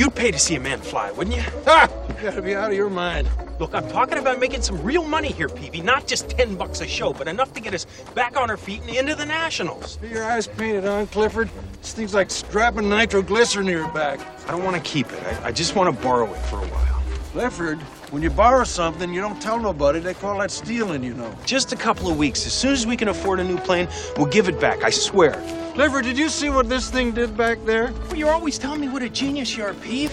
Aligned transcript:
You'd 0.00 0.14
pay 0.14 0.30
to 0.30 0.38
see 0.38 0.54
a 0.54 0.60
man 0.60 0.80
fly, 0.80 1.10
wouldn't 1.10 1.36
you? 1.36 1.42
Ha! 1.66 1.86
You 2.08 2.14
gotta 2.22 2.40
be 2.40 2.54
out 2.54 2.70
of 2.70 2.74
your 2.74 2.88
mind. 2.88 3.28
Look, 3.58 3.74
I'm 3.74 3.86
talking 3.90 4.16
about 4.16 4.40
making 4.40 4.62
some 4.62 4.82
real 4.82 5.04
money 5.04 5.28
here, 5.28 5.48
Peevy. 5.48 5.84
Not 5.84 6.06
just 6.06 6.30
10 6.30 6.56
bucks 6.56 6.80
a 6.80 6.88
show, 6.88 7.12
but 7.12 7.28
enough 7.28 7.52
to 7.52 7.60
get 7.60 7.74
us 7.74 7.84
back 8.14 8.38
on 8.38 8.48
our 8.48 8.56
feet 8.56 8.80
and 8.80 8.96
into 8.96 9.14
the 9.14 9.26
Nationals. 9.26 9.98
Get 9.98 10.12
your 10.12 10.24
eyes 10.24 10.46
painted 10.46 10.86
on, 10.86 11.06
Clifford. 11.08 11.50
This 11.82 11.92
thing's 11.92 12.14
like 12.14 12.30
strapping 12.30 12.88
nitroglycerin 12.88 13.66
to 13.66 13.72
your 13.72 13.88
back. 13.88 14.20
I 14.48 14.52
don't 14.52 14.64
want 14.64 14.82
to 14.82 14.82
keep 14.90 15.12
it. 15.12 15.22
I, 15.22 15.48
I 15.48 15.52
just 15.52 15.76
want 15.76 15.94
to 15.94 16.02
borrow 16.02 16.32
it 16.32 16.38
for 16.46 16.56
a 16.56 16.66
while. 16.66 16.89
Clifford, 17.32 17.78
when 18.10 18.22
you 18.22 18.30
borrow 18.30 18.64
something, 18.64 19.14
you 19.14 19.20
don't 19.20 19.40
tell 19.40 19.60
nobody. 19.60 20.00
They 20.00 20.14
call 20.14 20.40
that 20.40 20.50
stealing, 20.50 21.04
you 21.04 21.14
know. 21.14 21.32
Just 21.46 21.72
a 21.72 21.76
couple 21.76 22.10
of 22.10 22.18
weeks. 22.18 22.44
As 22.44 22.52
soon 22.52 22.72
as 22.72 22.88
we 22.88 22.96
can 22.96 23.06
afford 23.06 23.38
a 23.38 23.44
new 23.44 23.56
plane, 23.56 23.86
we'll 24.16 24.26
give 24.26 24.48
it 24.48 24.60
back. 24.60 24.82
I 24.82 24.90
swear. 24.90 25.32
Clifford, 25.74 26.04
did 26.04 26.18
you 26.18 26.28
see 26.28 26.50
what 26.50 26.68
this 26.68 26.90
thing 26.90 27.12
did 27.12 27.36
back 27.36 27.64
there? 27.64 27.92
Well, 27.92 28.16
you're 28.16 28.32
always 28.32 28.58
telling 28.58 28.80
me 28.80 28.88
what 28.88 29.02
a 29.02 29.08
genius 29.08 29.56
you 29.56 29.62
are, 29.62 29.74
Peeve. 29.74 30.12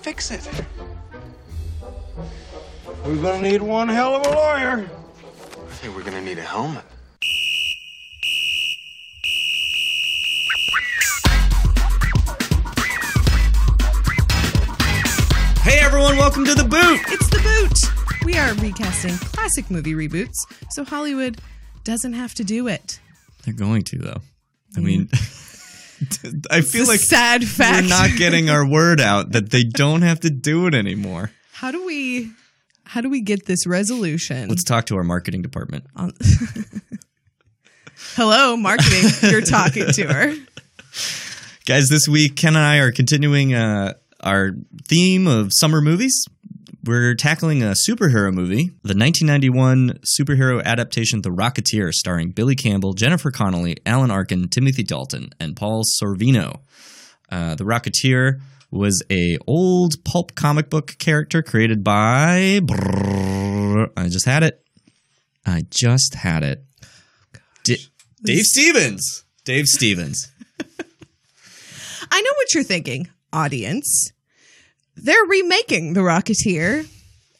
Fix 0.00 0.30
it. 0.30 0.48
We're 3.04 3.16
gonna 3.16 3.42
need 3.42 3.62
one 3.62 3.88
hell 3.88 4.14
of 4.14 4.24
a 4.24 4.30
lawyer. 4.30 4.88
I 4.88 5.72
think 5.72 5.96
we're 5.96 6.04
gonna 6.04 6.20
need 6.20 6.38
a 6.38 6.42
helmet. 6.42 6.84
Hey 15.62 15.78
everyone, 15.80 16.16
welcome 16.16 16.44
to 16.44 16.54
the 16.54 16.64
boot. 16.64 17.00
It's 17.08 17.28
the 17.30 17.38
boot. 17.38 18.24
We 18.26 18.34
are 18.36 18.52
recasting 18.54 19.14
classic 19.16 19.70
movie 19.70 19.94
reboots, 19.94 20.36
so 20.70 20.84
Hollywood 20.84 21.38
doesn't 21.84 22.14
have 22.14 22.34
to 22.34 22.44
do 22.44 22.66
it. 22.66 22.98
They're 23.44 23.54
going 23.54 23.82
to 23.84 23.98
though. 23.98 24.20
I 24.76 24.80
mean, 24.80 25.08
I 26.50 26.62
feel 26.62 26.86
like 26.86 26.98
sad 27.00 27.44
fact. 27.44 27.82
we're 27.84 27.88
not 27.88 28.10
getting 28.18 28.50
our 28.50 28.66
word 28.68 29.00
out 29.00 29.32
that 29.32 29.50
they 29.50 29.62
don't 29.62 30.02
have 30.02 30.20
to 30.20 30.30
do 30.30 30.66
it 30.66 30.74
anymore. 30.74 31.30
How 31.52 31.70
do 31.70 31.84
we? 31.86 32.30
How 32.84 33.00
do 33.00 33.08
we 33.08 33.20
get 33.20 33.46
this 33.46 33.64
resolution? 33.66 34.48
Let's 34.48 34.64
talk 34.64 34.86
to 34.86 34.96
our 34.96 35.04
marketing 35.04 35.42
department. 35.42 35.84
on- 35.94 36.12
Hello, 38.14 38.56
marketing. 38.56 39.10
You're 39.30 39.40
talking 39.42 39.86
to 39.92 40.06
her. 40.12 40.34
Guys, 41.66 41.88
this 41.88 42.08
week 42.08 42.34
Ken 42.36 42.56
and 42.56 42.64
I 42.64 42.78
are 42.78 42.90
continuing 42.90 43.54
uh, 43.54 43.94
our 44.22 44.50
theme 44.88 45.26
of 45.26 45.52
summer 45.52 45.80
movies. 45.80 46.26
We're 46.84 47.14
tackling 47.14 47.62
a 47.62 47.74
superhero 47.88 48.32
movie, 48.32 48.70
the 48.82 48.96
1991 48.96 50.00
superhero 50.18 50.62
adaptation 50.64 51.22
The 51.22 51.30
Rocketeer, 51.30 51.92
starring 51.92 52.30
Billy 52.30 52.56
Campbell, 52.56 52.92
Jennifer 52.92 53.30
Connelly, 53.30 53.76
Alan 53.86 54.10
Arkin, 54.10 54.48
Timothy 54.48 54.82
Dalton, 54.82 55.30
and 55.38 55.54
Paul 55.54 55.84
Sorvino. 55.84 56.60
Uh, 57.30 57.54
the 57.54 57.64
Rocketeer 57.64 58.40
was 58.72 59.02
a 59.10 59.38
old 59.46 60.02
pulp 60.04 60.34
comic 60.34 60.70
book 60.70 60.96
character 60.98 61.40
created 61.40 61.84
by. 61.84 62.58
Brrr, 62.62 63.90
I 63.96 64.08
just 64.08 64.26
had 64.26 64.42
it. 64.42 64.64
I 65.46 65.62
just 65.70 66.14
had 66.14 66.42
it. 66.42 66.64
D- 67.62 67.86
Dave 68.24 68.44
Stevens. 68.44 69.24
Dave 69.44 69.66
Stevens. 69.66 70.32
I 72.10 72.20
know 72.20 72.30
what 72.36 72.54
you're 72.54 72.64
thinking, 72.64 73.08
audience. 73.32 74.12
They're 74.96 75.24
remaking 75.24 75.94
The 75.94 76.00
Rocketeer 76.00 76.88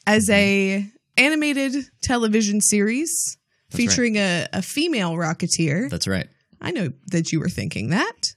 as 0.07 0.29
a 0.29 0.85
animated 1.17 1.85
television 2.01 2.61
series 2.61 3.37
right. 3.71 3.77
featuring 3.77 4.17
a, 4.17 4.47
a 4.53 4.61
female 4.61 5.13
Rocketeer. 5.13 5.89
That's 5.89 6.07
right. 6.07 6.27
I 6.61 6.71
know 6.71 6.91
that 7.07 7.31
you 7.31 7.39
were 7.39 7.49
thinking 7.49 7.89
that. 7.89 8.33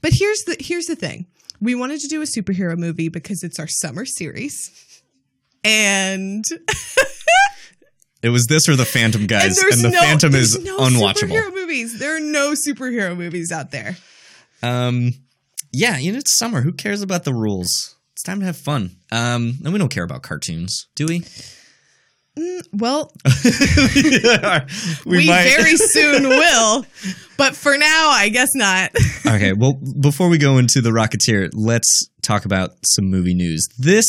But 0.00 0.12
here's 0.14 0.42
the 0.44 0.56
here's 0.58 0.86
the 0.86 0.96
thing. 0.96 1.26
We 1.60 1.74
wanted 1.74 2.00
to 2.00 2.08
do 2.08 2.22
a 2.22 2.24
superhero 2.24 2.76
movie 2.76 3.08
because 3.10 3.42
it's 3.42 3.58
our 3.58 3.68
summer 3.68 4.06
series. 4.06 5.02
And, 5.62 6.42
It 8.22 8.28
was 8.28 8.46
this 8.46 8.68
or 8.68 8.76
the 8.76 8.84
Phantom, 8.84 9.26
guys, 9.26 9.56
there's 9.56 9.76
and, 9.76 9.84
the 9.84 9.96
no, 9.96 10.00
Phantom 10.00 10.34
is 10.34 10.62
no 10.62 10.78
unwatchable. 10.78 11.30
superhero 11.30 11.54
movies. 11.54 11.98
There 11.98 12.16
are 12.16 12.20
no 12.20 12.52
superhero 12.52 13.16
movies 13.16 13.50
out 13.50 13.70
there. 13.70 13.96
Um, 14.62 15.14
yeah, 15.72 15.98
you 15.98 16.12
know 16.12 16.18
it's 16.18 16.36
summer. 16.38 16.62
Who 16.62 16.72
cares 16.72 17.02
about 17.02 17.24
the 17.24 17.34
rules? 17.34 17.96
It's 18.12 18.22
time 18.22 18.40
to 18.40 18.46
have 18.46 18.56
fun. 18.56 18.96
Um, 19.10 19.58
and 19.64 19.72
we 19.72 19.78
don't 19.78 19.88
care 19.88 20.04
about 20.04 20.22
cartoons, 20.22 20.88
do 20.94 21.06
we? 21.06 21.22
Well, 22.72 23.12
we, 25.04 25.18
we, 25.18 25.26
very 25.26 25.76
soon 25.76 26.28
will. 26.28 26.86
But 27.36 27.56
for 27.56 27.76
now, 27.76 28.10
I 28.10 28.28
guess 28.32 28.50
not. 28.54 28.92
okay. 29.26 29.52
Well, 29.52 29.74
before 30.00 30.28
we 30.28 30.38
go 30.38 30.58
into 30.58 30.80
the 30.80 30.90
Rocketeer, 30.90 31.50
let's 31.52 32.08
talk 32.22 32.44
about 32.44 32.72
some 32.84 33.06
movie 33.06 33.34
news. 33.34 33.66
This, 33.78 34.06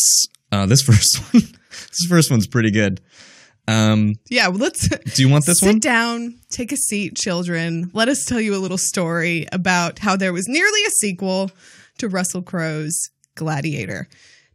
uh, 0.51 0.65
this 0.65 0.81
first 0.81 1.17
one, 1.33 1.43
this 1.71 2.05
first 2.07 2.29
one's 2.29 2.47
pretty 2.47 2.71
good. 2.71 3.01
Um, 3.71 4.15
yeah, 4.29 4.47
well, 4.49 4.59
let's 4.59 4.87
do 4.89 5.21
you 5.21 5.29
want 5.29 5.45
this 5.45 5.59
sit 5.59 5.67
one? 5.67 5.79
down, 5.79 6.39
take 6.49 6.71
a 6.71 6.77
seat, 6.77 7.15
children. 7.15 7.89
Let 7.93 8.09
us 8.09 8.25
tell 8.25 8.41
you 8.41 8.55
a 8.55 8.57
little 8.57 8.77
story 8.77 9.47
about 9.51 9.99
how 9.99 10.15
there 10.15 10.33
was 10.33 10.47
nearly 10.47 10.81
a 10.87 10.91
sequel 10.91 11.51
to 11.99 12.09
Russell 12.09 12.41
Crowe's 12.41 13.09
Gladiator. 13.35 14.07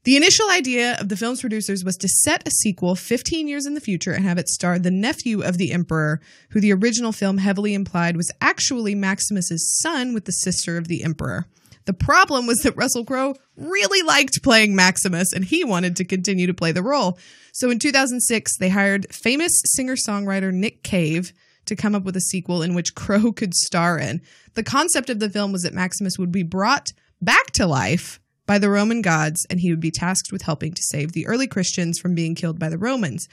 The 0.04 0.16
initial 0.16 0.49
idea 0.50 0.97
of 1.00 1.09
the 1.09 1.16
film's 1.16 1.41
producers 1.41 1.82
was 1.82 1.97
to 1.97 2.09
set 2.09 2.47
a 2.47 2.50
sequel 2.50 2.94
15 2.94 3.49
years 3.49 3.66
in 3.66 3.75
the 3.75 3.81
future 3.81 4.12
and 4.12 4.25
have 4.25 4.38
it 4.38 4.49
star 4.49 4.78
the 4.78 4.91
nephew 4.91 5.43
of 5.43 5.59
the 5.59 5.72
emperor, 5.72 6.21
who 6.50 6.60
the 6.60 6.72
original 6.72 7.10
film 7.10 7.38
heavily 7.38 7.75
implied 7.75 8.16
was 8.16 8.31
actually 8.41 8.94
Maximus's 8.94 9.81
son 9.81 10.15
with 10.15 10.25
the 10.27 10.33
sister 10.33 10.77
of 10.77 10.87
the 10.87 11.03
emperor. 11.03 11.47
The 11.87 11.95
problem 11.95 12.47
was 12.47 12.59
that 12.59 12.77
Russell 12.77 13.05
Crowe 13.05 13.37
really 13.57 14.03
liked 14.03 14.43
playing 14.43 14.75
Maximus 14.75 15.33
and 15.33 15.45
he 15.45 15.65
wanted 15.65 15.97
to 15.97 16.05
continue 16.05 16.47
to 16.47 16.55
play 16.55 16.73
the 16.73 16.83
role. 16.83 17.19
So 17.53 17.71
in 17.71 17.79
2006, 17.79 18.59
they 18.59 18.69
hired 18.69 19.13
famous 19.15 19.53
singer 19.65 19.97
songwriter 19.97 20.53
Nick 20.53 20.83
Cave 20.83 21.33
to 21.65 21.77
come 21.77 21.95
up 21.95 22.05
with 22.05 22.17
a 22.17 22.21
sequel 22.21 22.63
in 22.63 22.75
which 22.75 22.95
Crowe 22.95 23.33
could 23.33 23.55
star 23.55 23.99
in. 23.99 24.21
The 24.55 24.63
concept 24.63 25.11
of 25.11 25.21
the 25.21 25.31
film 25.31 25.53
was 25.53 25.63
that 25.63 25.75
Maximus 25.75 26.19
would 26.19 26.33
be 26.33 26.43
brought 26.43 26.93
back 27.23 27.53
to 27.53 27.67
life 27.67 28.21
by 28.47 28.59
the 28.59 28.71
Roman 28.71 29.03
gods 29.03 29.47
and 29.49 29.61
he 29.61 29.71
would 29.71 29.81
be 29.81 29.91
tasked 29.91 30.33
with 30.33 30.43
helping 30.43 30.73
to 30.73 30.83
save 30.83 31.13
the 31.13 31.27
early 31.27 31.47
Christians 31.47 31.99
from 31.99 32.15
being 32.15 32.35
killed 32.35 32.59
by 32.59 32.69
the 32.69 32.79
Romans. 32.79 33.29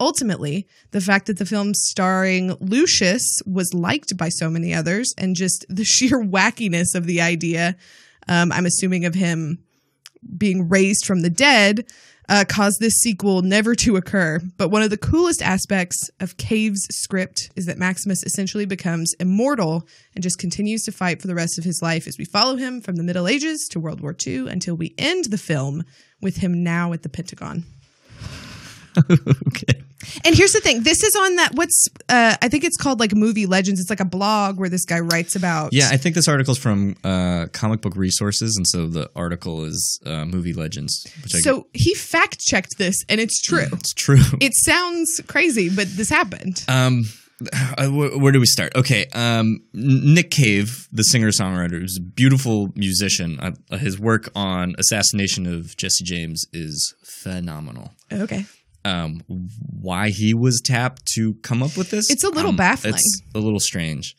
Ultimately, 0.00 0.66
the 0.92 1.00
fact 1.00 1.26
that 1.26 1.38
the 1.38 1.46
film 1.46 1.74
starring 1.74 2.56
Lucius 2.60 3.40
was 3.44 3.74
liked 3.74 4.16
by 4.16 4.28
so 4.28 4.48
many 4.48 4.72
others 4.72 5.12
and 5.18 5.34
just 5.34 5.66
the 5.68 5.84
sheer 5.84 6.22
wackiness 6.22 6.94
of 6.94 7.06
the 7.06 7.20
idea, 7.20 7.76
um, 8.28 8.52
I'm 8.52 8.66
assuming 8.66 9.04
of 9.04 9.14
him 9.14 9.58
being 10.36 10.68
raised 10.68 11.04
from 11.04 11.22
the 11.22 11.30
dead, 11.30 11.86
uh, 12.28 12.44
caused 12.46 12.78
this 12.80 12.94
sequel 12.94 13.42
never 13.42 13.74
to 13.74 13.96
occur. 13.96 14.40
But 14.56 14.68
one 14.68 14.82
of 14.82 14.90
the 14.90 14.98
coolest 14.98 15.42
aspects 15.42 16.10
of 16.20 16.36
Cave's 16.36 16.86
script 16.90 17.50
is 17.56 17.66
that 17.66 17.78
Maximus 17.78 18.22
essentially 18.22 18.66
becomes 18.66 19.14
immortal 19.18 19.86
and 20.14 20.22
just 20.22 20.38
continues 20.38 20.82
to 20.82 20.92
fight 20.92 21.20
for 21.20 21.26
the 21.26 21.34
rest 21.34 21.58
of 21.58 21.64
his 21.64 21.80
life 21.82 22.06
as 22.06 22.18
we 22.18 22.24
follow 22.24 22.56
him 22.56 22.80
from 22.80 22.96
the 22.96 23.02
Middle 23.02 23.28
Ages 23.28 23.66
to 23.70 23.80
World 23.80 24.00
War 24.00 24.14
II 24.26 24.48
until 24.48 24.74
we 24.74 24.94
end 24.98 25.26
the 25.26 25.38
film 25.38 25.84
with 26.20 26.36
him 26.36 26.62
now 26.62 26.92
at 26.92 27.02
the 27.02 27.08
Pentagon. 27.08 27.64
okay. 29.10 29.82
And 30.24 30.34
here's 30.34 30.52
the 30.52 30.60
thing: 30.60 30.82
this 30.82 31.02
is 31.02 31.16
on 31.16 31.36
that. 31.36 31.54
What's 31.54 31.88
uh, 32.08 32.36
I 32.40 32.48
think 32.48 32.64
it's 32.64 32.76
called 32.76 33.00
like 33.00 33.14
Movie 33.14 33.46
Legends. 33.46 33.80
It's 33.80 33.90
like 33.90 34.00
a 34.00 34.04
blog 34.04 34.58
where 34.58 34.68
this 34.68 34.84
guy 34.84 35.00
writes 35.00 35.34
about. 35.34 35.72
Yeah, 35.72 35.88
I 35.90 35.96
think 35.96 36.14
this 36.14 36.28
article's 36.28 36.58
from 36.58 36.96
uh, 37.04 37.46
Comic 37.52 37.80
Book 37.80 37.96
Resources, 37.96 38.56
and 38.56 38.66
so 38.66 38.86
the 38.86 39.10
article 39.16 39.64
is 39.64 40.00
uh, 40.06 40.24
Movie 40.24 40.52
Legends. 40.52 41.04
So 41.26 41.66
he 41.72 41.94
fact 41.94 42.38
checked 42.40 42.78
this, 42.78 43.04
and 43.08 43.20
it's 43.20 43.40
true. 43.40 43.66
it's 43.72 43.92
true. 43.94 44.18
It 44.40 44.54
sounds 44.54 45.20
crazy, 45.26 45.68
but 45.68 45.88
this 45.96 46.08
happened. 46.08 46.64
Um, 46.68 47.04
uh, 47.76 47.86
wh- 47.88 48.20
where 48.20 48.32
do 48.32 48.40
we 48.40 48.46
start? 48.46 48.74
Okay, 48.76 49.06
um, 49.14 49.60
Nick 49.72 50.30
Cave, 50.30 50.88
the 50.92 51.02
singer 51.02 51.28
songwriter, 51.30 51.80
who's 51.80 51.96
a 51.98 52.00
beautiful 52.02 52.70
musician. 52.74 53.38
Uh, 53.40 53.76
his 53.76 53.98
work 53.98 54.30
on 54.34 54.74
Assassination 54.78 55.46
of 55.46 55.76
Jesse 55.76 56.04
James 56.04 56.46
is 56.52 56.94
phenomenal. 57.04 57.92
Okay. 58.12 58.46
Um, 58.84 59.22
why 59.26 60.10
he 60.10 60.34
was 60.34 60.60
tapped 60.60 61.06
to 61.14 61.34
come 61.42 61.62
up 61.62 61.76
with 61.76 61.90
this? 61.90 62.10
It's 62.10 62.24
a 62.24 62.30
little 62.30 62.50
um, 62.50 62.56
baffling. 62.56 62.94
It's 62.94 63.22
a 63.34 63.38
little 63.38 63.60
strange. 63.60 64.16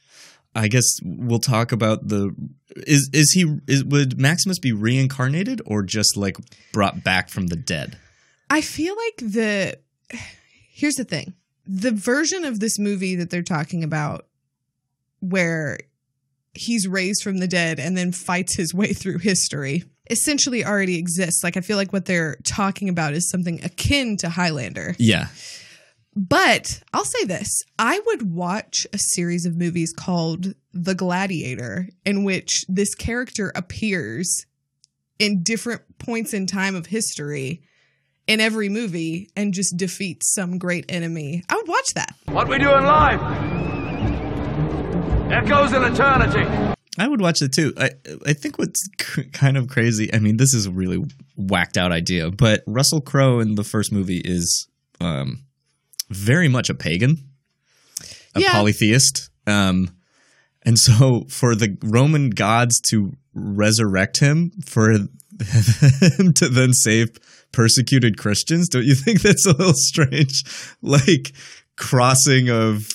I 0.55 0.67
guess 0.67 0.99
we'll 1.03 1.39
talk 1.39 1.71
about 1.71 2.07
the 2.07 2.35
is 2.75 3.09
is 3.13 3.31
he 3.31 3.59
is 3.67 3.83
would 3.83 4.19
Maximus 4.19 4.59
be 4.59 4.71
reincarnated 4.71 5.61
or 5.65 5.83
just 5.83 6.17
like 6.17 6.37
brought 6.73 7.03
back 7.03 7.29
from 7.29 7.47
the 7.47 7.55
dead? 7.55 7.97
I 8.49 8.61
feel 8.61 8.95
like 8.95 9.31
the 9.31 9.79
here's 10.71 10.95
the 10.95 11.03
thing. 11.03 11.33
The 11.65 11.91
version 11.91 12.45
of 12.45 12.59
this 12.59 12.79
movie 12.79 13.15
that 13.15 13.29
they're 13.29 13.43
talking 13.43 13.83
about 13.83 14.25
where 15.19 15.77
he's 16.53 16.87
raised 16.87 17.21
from 17.23 17.37
the 17.37 17.47
dead 17.47 17.79
and 17.79 17.95
then 17.95 18.11
fights 18.11 18.55
his 18.55 18.73
way 18.73 18.93
through 18.93 19.19
history 19.19 19.83
essentially 20.09 20.65
already 20.65 20.97
exists. 20.97 21.43
Like 21.43 21.57
I 21.57 21.61
feel 21.61 21.77
like 21.77 21.93
what 21.93 22.05
they're 22.05 22.37
talking 22.43 22.89
about 22.89 23.13
is 23.13 23.29
something 23.29 23.63
akin 23.63 24.17
to 24.17 24.29
Highlander. 24.29 24.95
Yeah, 24.97 25.27
But 26.15 26.81
I'll 26.93 27.05
say 27.05 27.25
this 27.25 27.63
I 27.77 28.01
would 28.07 28.31
watch 28.31 28.87
a 28.93 28.97
series 28.97 29.45
of 29.45 29.55
movies 29.55 29.93
called 29.95 30.53
The 30.73 30.95
Gladiator, 30.95 31.89
in 32.05 32.23
which 32.23 32.65
this 32.67 32.95
character 32.95 33.51
appears 33.55 34.45
in 35.19 35.43
different 35.43 35.81
points 35.99 36.33
in 36.33 36.47
time 36.47 36.75
of 36.75 36.87
history 36.87 37.61
in 38.27 38.39
every 38.39 38.69
movie 38.69 39.29
and 39.35 39.53
just 39.53 39.75
defeats 39.75 40.33
some 40.33 40.57
great 40.57 40.85
enemy. 40.89 41.43
I 41.49 41.55
would 41.55 41.67
watch 41.67 41.93
that. 41.95 42.13
What 42.27 42.47
we 42.47 42.57
do 42.57 42.73
in 42.73 42.83
life 42.85 43.19
echoes 45.31 45.73
in 45.73 45.83
eternity. 45.83 46.75
I 46.99 47.07
would 47.07 47.21
watch 47.21 47.41
it 47.41 47.51
too. 47.53 47.73
I 47.77 47.91
I 48.25 48.33
think 48.33 48.57
what's 48.59 48.87
c- 49.01 49.23
kind 49.31 49.57
of 49.57 49.67
crazy. 49.67 50.13
I 50.13 50.19
mean, 50.19 50.37
this 50.37 50.53
is 50.53 50.65
a 50.67 50.71
really 50.71 51.03
whacked 51.35 51.77
out 51.77 51.91
idea, 51.91 52.29
but 52.29 52.61
Russell 52.67 53.01
Crowe 53.01 53.39
in 53.39 53.55
the 53.55 53.63
first 53.63 53.91
movie 53.91 54.21
is 54.23 54.67
um, 55.01 55.43
very 56.09 56.47
much 56.49 56.69
a 56.69 56.73
pagan, 56.75 57.17
a 58.35 58.41
Yeah. 58.41 58.51
polytheist. 58.51 59.29
Um, 59.47 59.89
and 60.63 60.77
so 60.77 61.25
for 61.29 61.55
the 61.55 61.77
Roman 61.81 62.29
gods 62.31 62.79
to 62.89 63.13
resurrect 63.33 64.19
him 64.19 64.51
for 64.65 64.91
him 64.91 65.09
to 66.33 66.49
then 66.49 66.73
save 66.73 67.17
persecuted 67.53 68.17
Christians, 68.17 68.67
don't 68.69 68.83
you 68.85 68.95
think 68.95 69.21
that's 69.21 69.45
a 69.45 69.51
little 69.55 69.73
strange? 69.73 70.43
Like 70.81 71.31
crossing 71.77 72.49
of 72.49 72.89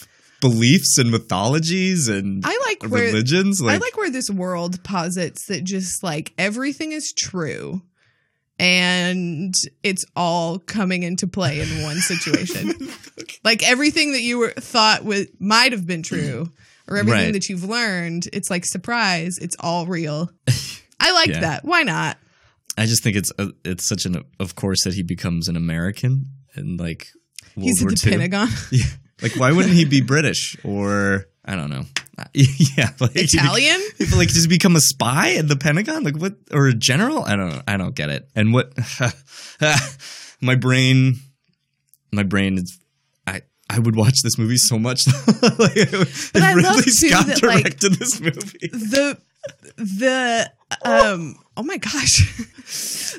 beliefs 0.50 0.99
and 0.99 1.11
mythologies 1.11 2.06
and 2.08 2.43
I 2.44 2.58
like 2.69 2.82
where 2.93 3.05
religions. 3.05 3.62
I 3.62 3.79
like 3.79 3.96
where 3.96 4.11
this 4.11 4.29
world 4.29 4.82
posits 4.85 5.46
that 5.46 5.64
just 5.64 6.02
like 6.02 6.35
everything 6.37 6.93
is 6.93 7.14
true 7.14 7.81
and 8.58 9.55
it's 9.82 10.05
all 10.14 10.58
coming 10.58 11.02
into 11.02 11.26
play 11.26 11.61
in 11.61 11.82
one 11.82 11.96
situation. 11.96 12.75
like 13.44 13.69
everything 13.69 14.12
that 14.12 14.20
you 14.20 14.38
were 14.38 14.50
thought 14.52 15.05
was 15.05 15.26
might 15.41 15.73
have 15.73 15.87
been 15.87 16.02
true 16.02 16.50
or 16.88 16.99
everything 16.99 17.25
Right. 17.25 17.32
that 17.32 17.49
you've 17.49 17.64
learned, 17.64 18.29
it's 18.32 18.50
like 18.50 18.64
surprise, 18.67 19.38
it's 19.38 19.56
all 19.61 19.87
real. 19.87 20.31
I 21.00 21.12
like 21.12 21.29
Yeah. 21.31 21.41
that. 21.41 21.64
Why 21.64 21.82
not? 21.82 22.19
I 22.76 22.87
just 22.87 23.02
think 23.02 23.17
it's 23.17 23.32
a, 23.38 23.50
it's 23.64 23.88
such 23.88 24.05
an 24.05 24.23
of 24.38 24.55
course 24.56 24.85
that 24.85 24.94
he 24.94 25.02
becomes 25.02 25.49
an 25.49 25.56
American 25.56 26.26
and 26.55 26.79
like 26.79 27.08
World 27.56 27.67
He's 27.69 27.82
at 27.82 27.88
the 27.88 28.06
II. 28.08 28.11
Pentagon. 28.12 28.49
Yeah, 28.73 28.85
like 29.23 29.37
why 29.37 29.53
wouldn't 29.53 29.75
he 29.75 29.85
be 29.85 30.01
British 30.01 30.57
or 30.65 31.27
I 31.45 31.55
don't 31.57 31.71
know? 31.71 31.83
yeah, 32.33 32.91
like 33.01 33.17
Italian? 33.17 33.81
he'd 33.99 34.13
like 34.13 34.29
just 34.29 34.49
become 34.49 34.77
a 34.77 34.81
spy 34.81 35.35
at 35.35 35.49
the 35.49 35.57
Pentagon, 35.57 36.05
like 36.05 36.17
what 36.17 36.35
or 36.53 36.69
a 36.69 36.75
general? 36.75 37.25
I 37.25 37.37
don't 37.37 37.49
know. 37.51 37.63
I 37.67 37.77
don't 37.77 37.95
get 37.95 38.09
it. 38.11 38.29
And 38.35 38.53
what 38.55 38.73
my 40.41 40.55
brain, 40.55 41.17
my 42.13 42.23
brain 42.23 42.59
is. 42.59 42.79
I 43.27 43.43
I 43.69 43.79
would 43.79 43.97
watch 43.97 44.23
this 44.23 44.39
movie 44.39 44.57
so 44.59 44.79
much. 44.79 45.03
like, 45.59 45.77
if 45.77 46.37
I 46.37 46.55
love, 46.55 46.77
Ridley 46.77 46.83
too, 46.85 46.91
Scott 46.91 47.27
that, 47.27 47.43
like- 47.43 47.63
directed 47.63 47.95
this 47.95 48.21
movie. 48.21 48.69
the 48.73 49.19
the 49.77 50.51
um 50.85 51.37
oh 51.57 51.63
my 51.63 51.77
gosh 51.77 52.19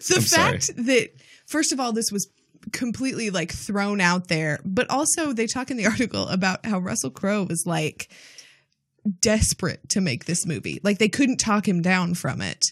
the 0.08 0.16
I'm 0.16 0.22
sorry. 0.22 0.52
fact 0.54 0.76
that 0.78 1.10
first 1.46 1.72
of 1.72 1.80
all 1.80 1.92
this 1.94 2.12
was 2.12 2.28
completely 2.75 3.30
like 3.31 3.51
thrown 3.51 4.00
out 4.00 4.27
there 4.27 4.60
but 4.63 4.88
also 4.92 5.33
they 5.33 5.48
talk 5.48 5.72
in 5.72 5.77
the 5.77 5.86
article 5.94 6.27
about 6.27 6.63
how 6.66 6.77
russell 6.77 7.10
crowe 7.10 7.44
was 7.44 7.63
like 7.66 8.10
desperate 9.22 9.88
to 9.89 10.01
make 10.01 10.25
this 10.25 10.45
movie 10.45 10.80
like 10.83 10.98
they 11.00 11.10
couldn't 11.10 11.38
talk 11.38 11.68
him 11.68 11.81
down 11.81 12.13
from 12.13 12.42
it 12.42 12.66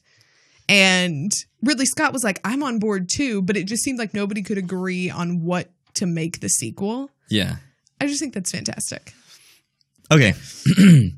and 0.69 1.31
ridley 1.63 1.85
scott 1.85 2.13
was 2.13 2.23
like 2.23 2.39
i'm 2.43 2.61
on 2.63 2.79
board 2.79 3.07
too 3.09 3.41
but 3.41 3.55
it 3.57 3.65
just 3.65 3.83
seemed 3.83 3.97
like 3.99 4.13
nobody 4.13 4.41
could 4.43 4.57
agree 4.57 5.09
on 5.09 5.43
what 5.43 5.69
to 5.93 6.05
make 6.05 6.39
the 6.41 6.49
sequel 6.49 7.09
Yeah. 7.29 7.55
i 8.01 8.05
just 8.07 8.19
think 8.19 8.33
that's 8.33 8.51
fantastic 8.51 9.13
Okay. 10.11 10.33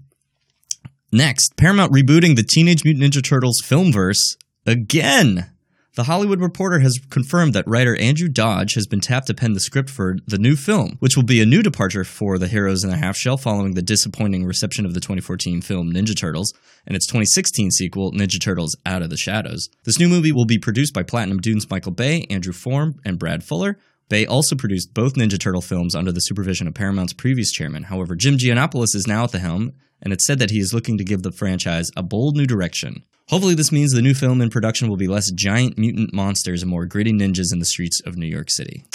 Next, 1.11 1.57
Paramount 1.57 1.91
rebooting 1.91 2.35
the 2.35 2.43
Teenage 2.43 2.83
Mutant 2.85 3.03
Ninja 3.13 3.21
Turtles 3.23 3.61
filmverse 3.61 4.37
again. 4.65 5.49
The 5.95 6.03
Hollywood 6.03 6.41
Reporter 6.41 6.79
has 6.79 6.99
confirmed 7.09 7.53
that 7.53 7.65
writer 7.65 7.95
Andrew 7.95 8.27
Dodge 8.27 8.73
has 8.73 8.85
been 8.85 8.99
tapped 8.99 9.27
to 9.27 9.33
pen 9.33 9.53
the 9.53 9.61
script 9.61 9.89
for 9.89 10.17
the 10.27 10.37
new 10.37 10.57
film, 10.57 10.97
which 10.99 11.15
will 11.15 11.23
be 11.23 11.41
a 11.41 11.45
new 11.45 11.63
departure 11.63 12.03
for 12.03 12.37
the 12.37 12.49
Heroes 12.49 12.83
in 12.83 12.89
a 12.89 12.97
Half 12.97 13.15
Shell 13.15 13.37
following 13.37 13.75
the 13.75 13.81
disappointing 13.81 14.43
reception 14.43 14.85
of 14.85 14.93
the 14.93 14.99
2014 14.99 15.61
film 15.61 15.93
Ninja 15.93 16.13
Turtles 16.13 16.53
and 16.85 16.97
its 16.97 17.07
2016 17.07 17.71
sequel, 17.71 18.11
Ninja 18.11 18.41
Turtles 18.41 18.75
Out 18.85 19.03
of 19.03 19.09
the 19.09 19.15
Shadows. 19.15 19.69
This 19.85 19.97
new 19.97 20.09
movie 20.09 20.33
will 20.33 20.43
be 20.43 20.57
produced 20.57 20.93
by 20.93 21.03
Platinum 21.03 21.39
Dunes 21.39 21.69
Michael 21.69 21.93
Bay, 21.93 22.25
Andrew 22.29 22.51
Form, 22.51 22.99
and 23.05 23.17
Brad 23.17 23.41
Fuller. 23.45 23.79
Bay 24.09 24.25
also 24.25 24.57
produced 24.57 24.93
both 24.93 25.13
Ninja 25.13 25.39
Turtle 25.39 25.61
films 25.61 25.95
under 25.95 26.11
the 26.11 26.19
supervision 26.19 26.67
of 26.67 26.73
Paramount's 26.73 27.13
previous 27.13 27.53
chairman. 27.53 27.83
However, 27.83 28.17
Jim 28.17 28.37
Gianopulos 28.37 28.95
is 28.95 29.07
now 29.07 29.23
at 29.23 29.31
the 29.31 29.39
helm, 29.39 29.71
and 30.01 30.11
it's 30.11 30.27
said 30.27 30.39
that 30.39 30.51
he 30.51 30.59
is 30.59 30.73
looking 30.73 30.97
to 30.97 31.05
give 31.05 31.23
the 31.23 31.31
franchise 31.31 31.89
a 31.95 32.03
bold 32.03 32.35
new 32.35 32.45
direction. 32.45 33.03
Hopefully, 33.29 33.55
this 33.55 33.71
means 33.71 33.91
the 33.91 34.01
new 34.01 34.13
film 34.13 34.41
in 34.41 34.49
production 34.49 34.87
will 34.87 34.97
be 34.97 35.07
less 35.07 35.31
giant 35.31 35.77
mutant 35.77 36.13
monsters 36.13 36.61
and 36.61 36.69
more 36.69 36.85
gritty 36.85 37.11
ninjas 37.11 37.51
in 37.51 37.59
the 37.59 37.65
streets 37.65 38.01
of 38.05 38.17
New 38.17 38.27
York 38.27 38.51
City. 38.51 38.85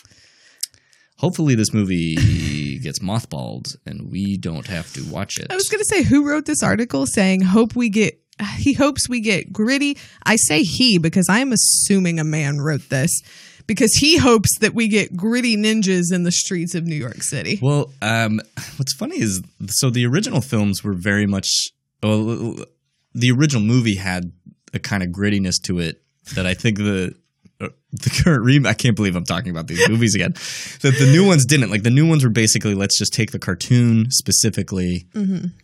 Hopefully, 1.18 1.54
this 1.54 1.74
movie 1.74 2.78
gets 2.82 3.00
mothballed 3.00 3.76
and 3.84 4.10
we 4.10 4.36
don't 4.36 4.68
have 4.68 4.92
to 4.94 5.04
watch 5.10 5.38
it. 5.38 5.48
I 5.50 5.54
was 5.54 5.68
going 5.68 5.80
to 5.80 5.84
say, 5.84 6.02
who 6.02 6.26
wrote 6.26 6.46
this 6.46 6.62
article 6.62 7.06
saying, 7.06 7.42
hope 7.42 7.74
we 7.74 7.88
get, 7.88 8.20
he 8.56 8.72
hopes 8.72 9.08
we 9.08 9.20
get 9.20 9.52
gritty? 9.52 9.98
I 10.22 10.36
say 10.36 10.62
he 10.62 10.98
because 10.98 11.26
I'm 11.28 11.52
assuming 11.52 12.20
a 12.20 12.24
man 12.24 12.60
wrote 12.60 12.88
this 12.88 13.22
because 13.66 13.94
he 13.94 14.16
hopes 14.16 14.58
that 14.60 14.74
we 14.74 14.88
get 14.88 15.16
gritty 15.16 15.56
ninjas 15.56 16.12
in 16.12 16.22
the 16.22 16.32
streets 16.32 16.74
of 16.74 16.86
New 16.86 16.96
York 16.96 17.22
City. 17.22 17.58
Well, 17.60 17.92
um, 18.00 18.40
what's 18.76 18.94
funny 18.94 19.20
is 19.20 19.42
so 19.66 19.90
the 19.90 20.06
original 20.06 20.40
films 20.40 20.84
were 20.84 20.94
very 20.94 21.26
much. 21.26 21.70
Well, 22.02 22.56
the 23.14 23.30
original 23.32 23.62
movie 23.62 23.96
had 23.96 24.32
a 24.72 24.78
kind 24.78 25.02
of 25.02 25.10
grittiness 25.10 25.60
to 25.64 25.78
it 25.80 26.02
that 26.34 26.46
I 26.46 26.54
think 26.54 26.78
the 26.78 27.14
uh, 27.60 27.68
the 27.92 28.10
current 28.22 28.44
remake. 28.44 28.70
I 28.70 28.74
can't 28.74 28.96
believe 28.96 29.16
I'm 29.16 29.24
talking 29.24 29.50
about 29.50 29.66
these 29.66 29.86
movies 29.88 30.14
again. 30.14 30.32
That 30.82 30.96
the 30.98 31.10
new 31.10 31.26
ones 31.26 31.44
didn't. 31.44 31.70
Like 31.70 31.82
the 31.82 31.90
new 31.90 32.08
ones 32.08 32.24
were 32.24 32.30
basically 32.30 32.74
let's 32.74 32.98
just 32.98 33.12
take 33.12 33.32
the 33.32 33.38
cartoon 33.38 34.10
specifically 34.10 35.06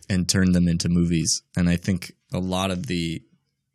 and 0.09 0.27
turn 0.29 0.51
them 0.51 0.67
into 0.67 0.89
movies. 0.89 1.41
And 1.55 1.69
I 1.69 1.77
think 1.77 2.13
a 2.33 2.39
lot 2.39 2.71
of 2.71 2.87
the 2.87 3.21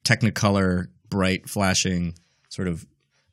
Technicolor, 0.04 0.88
bright, 1.08 1.48
flashing, 1.48 2.14
sort 2.48 2.66
of 2.66 2.84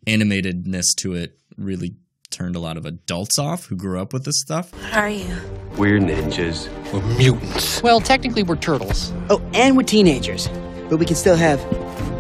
animatedness 0.06 0.96
to 0.98 1.16
it 1.16 1.40
really 1.58 1.96
turned 2.32 2.56
a 2.56 2.60
lot 2.60 2.78
of 2.78 2.86
adults 2.86 3.40
off 3.40 3.66
who 3.66 3.76
grew 3.76 4.00
up 4.00 4.14
with 4.14 4.24
this 4.26 4.40
stuff. 4.40 4.72
How 4.92 5.02
are 5.02 5.10
you? 5.10 5.36
We're 5.78 6.00
ninjas. 6.00 6.68
We're 6.94 7.02
mutants. 7.18 7.82
Well, 7.82 8.00
technically, 8.02 8.44
we're 8.44 8.56
turtles. 8.56 9.12
Oh, 9.30 9.42
and 9.54 9.76
we're 9.76 9.84
teenagers, 9.84 10.48
but 10.90 10.98
we 10.98 11.06
can 11.06 11.16
still 11.16 11.36
have 11.36 11.60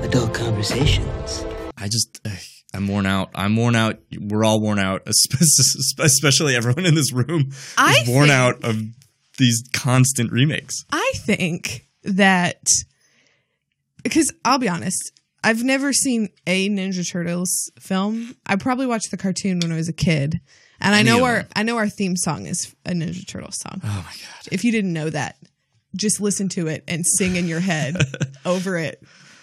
adult 0.04 0.34
conversations. 0.34 1.46
I 1.78 1.88
just, 1.88 2.20
ugh, 2.26 2.32
I'm 2.74 2.88
worn 2.88 3.06
out. 3.06 3.30
I'm 3.36 3.56
worn 3.56 3.76
out. 3.76 4.00
We're 4.20 4.44
all 4.44 4.60
worn 4.62 4.80
out, 4.80 5.04
especially 5.08 6.56
everyone 6.56 6.86
in 6.86 6.96
this 6.96 7.12
room 7.14 7.48
is 7.50 7.74
I 7.78 8.04
worn 8.08 8.28
think- 8.28 8.32
out 8.32 8.64
of 8.64 8.82
these 9.38 9.64
constant 9.74 10.32
remakes. 10.32 10.86
I 10.92 11.12
think 11.18 11.86
that 12.04 12.62
because 14.04 14.32
I'll 14.44 14.58
be 14.60 14.70
honest, 14.70 15.12
I've 15.44 15.64
never 15.64 15.94
seen 15.94 16.30
a 16.48 16.70
Ninja 16.70 17.10
Turtles 17.10 17.72
film. 17.80 18.36
I 18.46 18.56
probably 18.56 18.86
watched 18.86 19.12
the 19.12 19.18
cartoon 19.18 19.60
when 19.60 19.72
I 19.72 19.76
was 19.76 19.90
a 19.90 19.94
kid, 19.94 20.40
and 20.82 20.96
I 20.96 21.02
know 21.02 21.24
our. 21.24 21.46
I 21.56 21.64
know 21.64 21.78
our 21.78 21.90
theme 21.90 22.16
song 22.16 22.46
is 22.46 22.76
a 22.86 22.92
Ninja 22.92 23.28
Turtles 23.28 23.60
song. 23.60 23.82
Oh 23.84 23.88
my 24.06 24.12
god! 24.12 24.48
If 24.52 24.64
you 24.64 24.72
didn't 24.72 24.94
know 24.94 25.10
that, 25.10 25.38
just 25.96 26.20
listen 26.20 26.50
to 26.50 26.68
it 26.68 26.84
and 26.88 27.06
sing 27.06 27.36
in 27.36 27.48
your 27.48 27.60
head 27.62 27.96
over 28.46 28.78
it. 28.78 29.02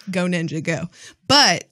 Go 0.09 0.25
Ninja, 0.25 0.63
go! 0.63 0.85
But 1.27 1.69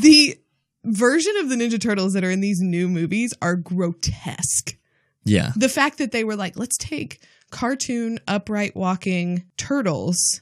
the 0.00 0.36
version 0.84 1.36
of 1.38 1.48
the 1.48 1.54
Ninja 1.56 1.80
Turtles 1.80 2.14
that 2.14 2.24
are 2.24 2.30
in 2.30 2.40
these 2.40 2.60
new 2.60 2.88
movies 2.88 3.34
are 3.40 3.54
grotesque 3.54 4.76
Yeah, 5.24 5.52
the 5.56 5.68
fact 5.68 5.98
that 5.98 6.10
they 6.12 6.24
were 6.24 6.36
like, 6.36 6.56
let's 6.58 6.76
take 6.78 7.22
cartoon 7.50 8.18
upright 8.26 8.74
walking 8.74 9.44
turtles 9.58 10.40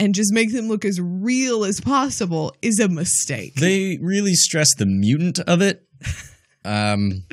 and 0.00 0.14
just 0.14 0.32
make 0.32 0.52
them 0.52 0.66
look 0.66 0.84
as 0.84 1.00
real 1.00 1.64
as 1.64 1.80
possible 1.80 2.56
is 2.62 2.80
a 2.80 2.88
mistake. 2.88 3.54
they 3.56 3.98
really 4.00 4.34
stress 4.34 4.74
the 4.74 4.86
mutant 4.86 5.38
of 5.40 5.62
it. 5.62 5.86
Um, 6.62 7.24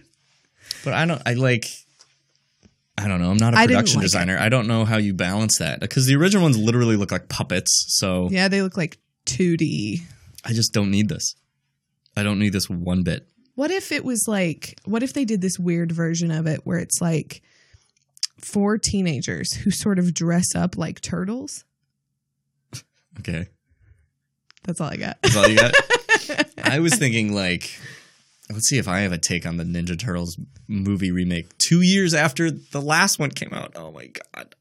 but 0.85 0.93
I 0.93 1.05
don't. 1.05 1.21
I 1.25 1.33
like. 1.33 1.65
I 2.97 3.09
don't 3.09 3.19
know. 3.19 3.29
I'm 3.29 3.35
not 3.35 3.53
a 3.53 3.57
production 3.57 3.97
like 3.97 4.03
it. 4.03 4.05
designer. 4.05 4.37
I 4.39 4.47
don't 4.47 4.67
know 4.67 4.85
how 4.85 4.95
you 4.95 5.13
balance 5.13 5.57
that 5.57 5.81
because 5.81 6.07
the 6.07 6.15
original 6.15 6.43
ones 6.43 6.57
literally 6.57 6.95
look 6.95 7.11
like 7.11 7.27
puppets. 7.27 7.87
So 7.89 8.29
yeah, 8.31 8.47
they 8.47 8.61
look 8.61 8.77
like 8.77 8.97
2D. 9.25 9.99
I 10.45 10.53
just 10.53 10.73
don't 10.73 10.89
need 10.89 11.09
this. 11.09 11.35
I 12.15 12.23
don't 12.23 12.39
need 12.39 12.53
this 12.53 12.69
one 12.69 13.03
bit. 13.03 13.27
What 13.55 13.69
if 13.69 13.91
it 13.91 14.05
was 14.05 14.29
like, 14.29 14.79
what 14.85 15.03
if 15.03 15.11
they 15.11 15.25
did 15.25 15.41
this 15.41 15.59
weird 15.59 15.91
version 15.91 16.31
of 16.31 16.47
it 16.47 16.61
where 16.63 16.79
it's 16.79 17.01
like 17.01 17.41
four 18.39 18.77
teenagers 18.77 19.51
who 19.51 19.71
sort 19.71 19.99
of 19.99 20.13
dress 20.13 20.55
up 20.55 20.77
like 20.77 21.01
turtles? 21.01 21.65
Okay. 23.19 23.47
That's 24.63 24.81
all 24.81 24.89
I 24.89 24.97
got. 24.97 25.17
That's 25.21 25.35
all 25.35 25.47
you 25.47 25.57
got? 25.57 25.73
I 26.63 26.79
was 26.79 26.95
thinking 26.95 27.33
like 27.33 27.79
let's 28.49 28.67
see 28.67 28.77
if 28.77 28.87
I 28.87 28.99
have 28.99 29.11
a 29.11 29.17
take 29.17 29.45
on 29.45 29.57
the 29.57 29.63
Ninja 29.63 29.97
Turtles 29.97 30.37
movie 30.67 31.11
remake. 31.11 31.57
Two 31.57 31.81
years 31.81 32.13
after 32.13 32.51
the 32.51 32.81
last 32.81 33.19
one 33.19 33.31
came 33.31 33.53
out. 33.53 33.73
Oh 33.75 33.91
my 33.91 34.07
god. 34.07 34.55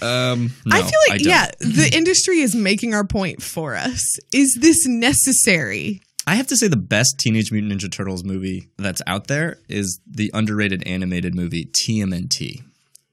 Um, 0.00 0.52
no, 0.64 0.76
I 0.76 0.82
feel 0.82 1.00
like 1.10 1.22
don't. 1.22 1.28
yeah, 1.28 1.50
the 1.60 1.90
industry 1.94 2.40
is 2.40 2.54
making 2.54 2.94
our 2.94 3.06
point 3.06 3.42
for 3.42 3.76
us. 3.76 4.16
Is 4.32 4.58
this 4.60 4.86
necessary? 4.86 6.00
I 6.26 6.36
have 6.36 6.46
to 6.48 6.56
say 6.56 6.68
the 6.68 6.76
best 6.76 7.18
Teenage 7.18 7.52
Mutant 7.52 7.72
Ninja 7.72 7.90
Turtles 7.90 8.24
movie 8.24 8.68
that's 8.78 9.02
out 9.06 9.26
there 9.26 9.58
is 9.68 10.00
the 10.08 10.30
underrated 10.32 10.82
animated 10.86 11.34
movie 11.34 11.66
TMNT. 11.66 12.62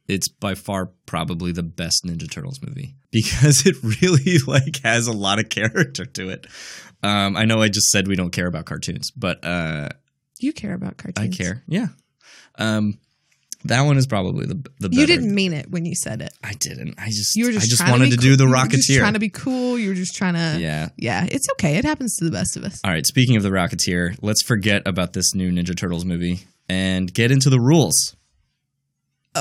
It's 0.09 0.27
by 0.27 0.55
far 0.55 0.87
probably 1.05 1.51
the 1.51 1.63
best 1.63 2.03
Ninja 2.05 2.29
Turtles 2.29 2.59
movie 2.61 2.95
because 3.11 3.65
it 3.65 3.75
really 4.01 4.37
like 4.47 4.81
has 4.83 5.07
a 5.07 5.13
lot 5.13 5.39
of 5.39 5.49
character 5.49 6.05
to 6.05 6.29
it. 6.29 6.47
Um, 7.03 7.37
I 7.37 7.45
know 7.45 7.61
I 7.61 7.69
just 7.69 7.89
said 7.91 8.07
we 8.07 8.15
don't 8.15 8.31
care 8.31 8.47
about 8.47 8.65
cartoons, 8.65 9.11
but 9.11 9.45
uh, 9.45 9.89
You 10.39 10.51
care 10.51 10.73
about 10.73 10.97
cartoons. 10.97 11.33
I 11.33 11.37
care. 11.37 11.63
Yeah. 11.67 11.87
Um, 12.57 12.97
that 13.65 13.81
one 13.81 13.97
is 13.97 14.07
probably 14.07 14.45
the 14.45 14.55
the 14.79 14.89
better. 14.89 15.01
You 15.01 15.05
didn't 15.05 15.35
mean 15.35 15.51
it 15.53 15.69
when 15.69 15.85
you 15.85 15.93
said 15.93 16.21
it. 16.21 16.31
I 16.43 16.53
didn't. 16.53 16.95
I 16.97 17.07
just 17.07 17.35
You 17.35 17.45
were 17.45 17.51
just 17.51 17.65
I 17.65 17.69
just 17.69 17.89
wanted 17.89 18.05
to, 18.05 18.15
to, 18.15 18.17
be 18.17 18.23
do 18.23 18.35
the 18.37 18.45
cool. 18.45 18.55
You 18.55 18.61
were 18.63 18.67
just 18.69 18.89
Rocketeer. 18.89 18.99
trying 18.99 19.13
to 19.13 19.19
be 19.19 19.29
cool. 19.29 19.79
You 19.79 19.89
were 19.89 19.95
just 19.95 20.15
trying 20.15 20.33
to. 20.35 20.57
yeah. 20.59 20.89
Yeah, 20.97 21.27
it's 21.29 21.47
okay. 21.53 21.75
It 21.77 21.83
happens 21.85 22.15
to 22.17 22.25
the 22.25 22.31
best 22.31 22.55
of 22.57 22.63
us. 22.63 22.79
All 22.85 22.91
right, 22.91 23.05
speaking 23.05 23.35
of 23.35 23.43
the 23.43 23.49
Rocketeer, 23.49 24.17
let's 24.21 24.41
forget 24.41 24.81
about 24.87 25.11
this 25.13 25.35
new 25.35 25.51
Ninja 25.51 25.75
Turtles 25.77 26.05
movie 26.05 26.39
and 26.69 27.13
get 27.13 27.31
into 27.31 27.49
the 27.49 27.59
rules. 27.59 28.15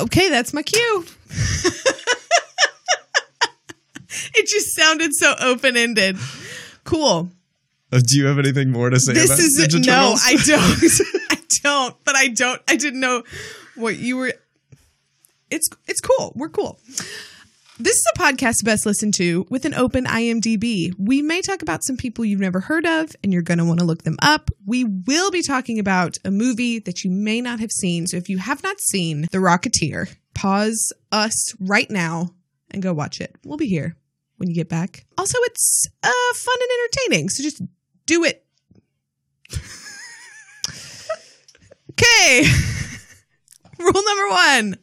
Okay, 0.04 0.30
that's 0.30 0.52
my 0.54 0.62
cue. 0.62 1.04
it 4.34 4.46
just 4.46 4.74
sounded 4.74 5.14
so 5.14 5.34
open 5.40 5.76
ended. 5.76 6.16
Cool. 6.84 7.30
Uh, 7.90 8.00
do 8.04 8.18
you 8.18 8.26
have 8.26 8.38
anything 8.38 8.70
more 8.70 8.90
to 8.90 9.00
say 9.00 9.14
This 9.14 9.26
about 9.26 9.38
is 9.38 9.58
Ninja 9.58 9.86
no? 9.86 10.14
I 10.22 10.36
don't. 10.44 10.82
I 11.30 11.38
don't. 11.62 12.04
But 12.04 12.16
I 12.16 12.28
don't. 12.28 12.60
I 12.68 12.76
didn't 12.76 13.00
know 13.00 13.22
what 13.76 13.96
you 13.96 14.16
were. 14.16 14.32
It's 15.50 15.68
it's 15.86 16.00
cool. 16.00 16.32
We're 16.34 16.50
cool. 16.50 16.78
This 17.80 17.94
is 17.94 18.06
a 18.16 18.18
podcast 18.18 18.64
best 18.64 18.86
listened 18.86 19.14
to 19.14 19.46
with 19.50 19.64
an 19.64 19.72
open 19.72 20.04
IMDb. 20.04 20.92
We 20.98 21.22
may 21.22 21.40
talk 21.40 21.62
about 21.62 21.84
some 21.84 21.96
people 21.96 22.24
you've 22.24 22.40
never 22.40 22.58
heard 22.58 22.84
of 22.84 23.14
and 23.22 23.32
you're 23.32 23.40
going 23.40 23.58
to 23.58 23.64
want 23.64 23.78
to 23.78 23.86
look 23.86 24.02
them 24.02 24.16
up. 24.20 24.50
We 24.66 24.82
will 24.82 25.30
be 25.30 25.42
talking 25.42 25.78
about 25.78 26.18
a 26.24 26.32
movie 26.32 26.80
that 26.80 27.04
you 27.04 27.10
may 27.12 27.40
not 27.40 27.60
have 27.60 27.70
seen. 27.70 28.08
So 28.08 28.16
if 28.16 28.28
you 28.28 28.38
have 28.38 28.64
not 28.64 28.80
seen 28.80 29.28
The 29.30 29.38
Rocketeer, 29.38 30.12
pause 30.34 30.92
us 31.12 31.54
right 31.60 31.88
now 31.88 32.30
and 32.72 32.82
go 32.82 32.92
watch 32.92 33.20
it. 33.20 33.36
We'll 33.44 33.58
be 33.58 33.68
here 33.68 33.96
when 34.38 34.48
you 34.48 34.56
get 34.56 34.68
back. 34.68 35.06
Also, 35.16 35.38
it's 35.42 35.86
uh, 36.02 36.34
fun 36.34 36.56
and 36.60 36.70
entertaining. 36.80 37.28
So 37.28 37.44
just 37.44 37.62
do 38.06 38.24
it. 38.24 38.44
okay. 41.92 42.42
Rule 43.78 43.92
number 43.92 44.28
one 44.30 44.78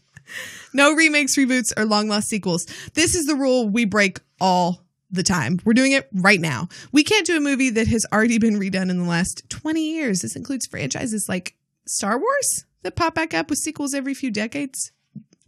no 0.76 0.94
remakes, 0.94 1.36
reboots, 1.38 1.72
or 1.78 1.86
long 1.86 2.08
lost 2.08 2.28
sequels. 2.28 2.68
This 2.94 3.16
is 3.16 3.26
the 3.26 3.36
rule 3.36 3.68
we 3.68 3.86
break 3.86 4.20
all 4.40 4.82
the 5.10 5.24
time. 5.24 5.60
We're 5.64 5.74
doing 5.74 5.94
it 5.94 6.10
right 6.14 6.40
now. 6.40 6.68
We 6.92 7.04
can't 7.04 7.26
do 7.26 7.38
a 7.38 7.42
movie 7.42 7.70
that 7.72 7.88
has 7.88 8.06
already 8.12 8.38
been 8.38 8.60
redone 8.60 8.90
in 8.90 8.98
the 8.98 9.10
last 9.10 9.50
20 9.50 9.82
years. 9.82 10.22
This 10.22 10.36
includes 10.36 10.68
franchises 10.68 11.28
like 11.30 11.56
Star 11.88 12.20
Wars 12.20 12.66
that 12.84 12.96
pop 12.96 13.16
back 13.16 13.34
up 13.34 13.50
with 13.50 13.60
sequels 13.60 13.94
every 13.94 14.14
few 14.14 14.30
decades. 14.30 14.92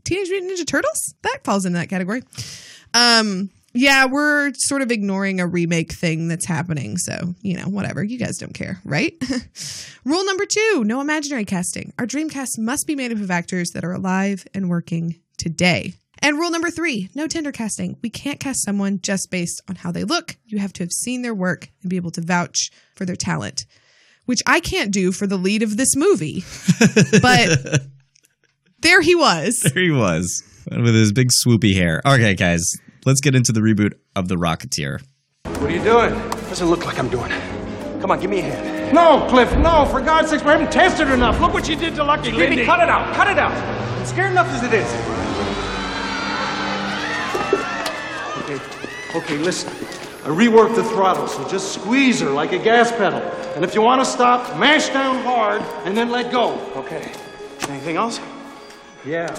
Teenage 0.03 0.29
Mutant 0.29 0.51
Ninja 0.53 0.65
Turtles, 0.65 1.15
that 1.23 1.39
falls 1.43 1.65
into 1.65 1.77
that 1.77 1.89
category. 1.89 2.23
Um, 2.93 3.49
yeah, 3.77 4.05
we're 4.05 4.53
sort 4.55 4.81
of 4.81 4.91
ignoring 4.91 5.39
a 5.39 5.47
remake 5.47 5.93
thing 5.93 6.27
that's 6.27 6.45
happening. 6.45 6.97
So, 6.97 7.35
you 7.41 7.55
know, 7.55 7.65
whatever. 7.65 8.03
You 8.03 8.17
guys 8.17 8.37
don't 8.37 8.53
care, 8.53 8.79
right? 8.83 9.13
Rule 10.05 10.25
number 10.25 10.45
two 10.45 10.83
no 10.85 11.01
imaginary 11.01 11.45
casting. 11.45 11.93
Our 11.99 12.05
dream 12.05 12.29
cast 12.29 12.57
must 12.59 12.87
be 12.87 12.95
made 12.95 13.11
up 13.11 13.19
of 13.19 13.31
actors 13.31 13.71
that 13.71 13.83
are 13.83 13.93
alive 13.93 14.47
and 14.53 14.69
working 14.69 15.19
today. 15.37 15.93
And 16.19 16.39
rule 16.39 16.49
number 16.49 16.71
three 16.71 17.09
no 17.13 17.27
tender 17.27 17.51
casting. 17.51 17.97
We 18.01 18.09
can't 18.09 18.39
cast 18.39 18.63
someone 18.63 18.99
just 19.01 19.29
based 19.29 19.61
on 19.69 19.75
how 19.75 19.91
they 19.91 20.03
look. 20.03 20.35
You 20.45 20.57
have 20.57 20.73
to 20.73 20.83
have 20.83 20.91
seen 20.91 21.21
their 21.21 21.35
work 21.35 21.69
and 21.81 21.89
be 21.89 21.95
able 21.95 22.11
to 22.11 22.21
vouch 22.21 22.71
for 22.95 23.05
their 23.05 23.15
talent, 23.15 23.65
which 24.25 24.41
I 24.47 24.59
can't 24.59 24.91
do 24.91 25.11
for 25.11 25.27
the 25.27 25.37
lead 25.37 25.61
of 25.61 25.77
this 25.77 25.95
movie. 25.95 26.43
but 27.21 27.81
there 28.79 29.01
he 29.01 29.13
was. 29.13 29.59
There 29.59 29.83
he 29.83 29.91
was 29.91 30.43
with 30.71 30.95
his 30.95 31.11
big 31.11 31.29
swoopy 31.29 31.75
hair. 31.75 32.01
Okay, 32.05 32.33
guys, 32.33 32.63
let's 33.07 33.21
get 33.21 33.33
into 33.33 33.53
the 33.53 33.61
reboot 33.61 33.93
of 34.17 34.27
The 34.27 34.35
Rocketeer. 34.35 35.01
What 35.43 35.61
are 35.61 35.71
you 35.71 35.81
doing? 35.81 36.13
Doesn't 36.49 36.69
look 36.69 36.85
like 36.85 36.99
I'm 36.99 37.07
doing 37.07 37.31
it. 37.31 38.01
Come 38.01 38.11
on, 38.11 38.19
give 38.19 38.29
me 38.29 38.39
a 38.39 38.41
hand. 38.41 38.93
No, 38.93 39.25
Cliff, 39.29 39.49
no, 39.59 39.85
for 39.85 40.01
God's 40.01 40.29
sakes, 40.29 40.43
we 40.43 40.49
haven't 40.49 40.73
tested 40.73 41.07
enough. 41.07 41.39
Look 41.39 41.53
what 41.53 41.69
you 41.69 41.77
did 41.77 41.95
to 41.95 42.03
Lucky 42.03 42.31
Baby, 42.31 42.37
Lindy. 42.37 42.65
cut 42.65 42.81
it 42.81 42.89
out. 42.89 43.15
Cut 43.15 43.29
it 43.29 43.39
out. 43.39 43.53
I'm 43.53 44.05
scared 44.05 44.31
enough 44.31 44.47
as 44.47 44.61
it 44.61 44.73
is. 44.73 44.93
Okay, 48.43 49.17
okay, 49.17 49.37
listen. 49.37 49.69
I 50.25 50.29
reworked 50.29 50.75
the 50.75 50.83
throttle, 50.83 51.29
so 51.29 51.47
just 51.47 51.73
squeeze 51.73 52.19
her 52.19 52.29
like 52.29 52.51
a 52.51 52.59
gas 52.59 52.91
pedal. 52.91 53.21
And 53.55 53.63
if 53.63 53.73
you 53.73 53.81
want 53.81 54.01
to 54.01 54.05
stop, 54.05 54.59
mash 54.59 54.89
down 54.89 55.23
hard 55.23 55.61
and 55.85 55.95
then 55.95 56.09
let 56.09 56.29
go. 56.29 56.59
Okay. 56.75 57.13
Anything 57.69 57.95
else? 57.95 58.19
Yeah, 59.05 59.33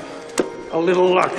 a 0.72 0.78
little 0.78 1.14
luck. 1.14 1.34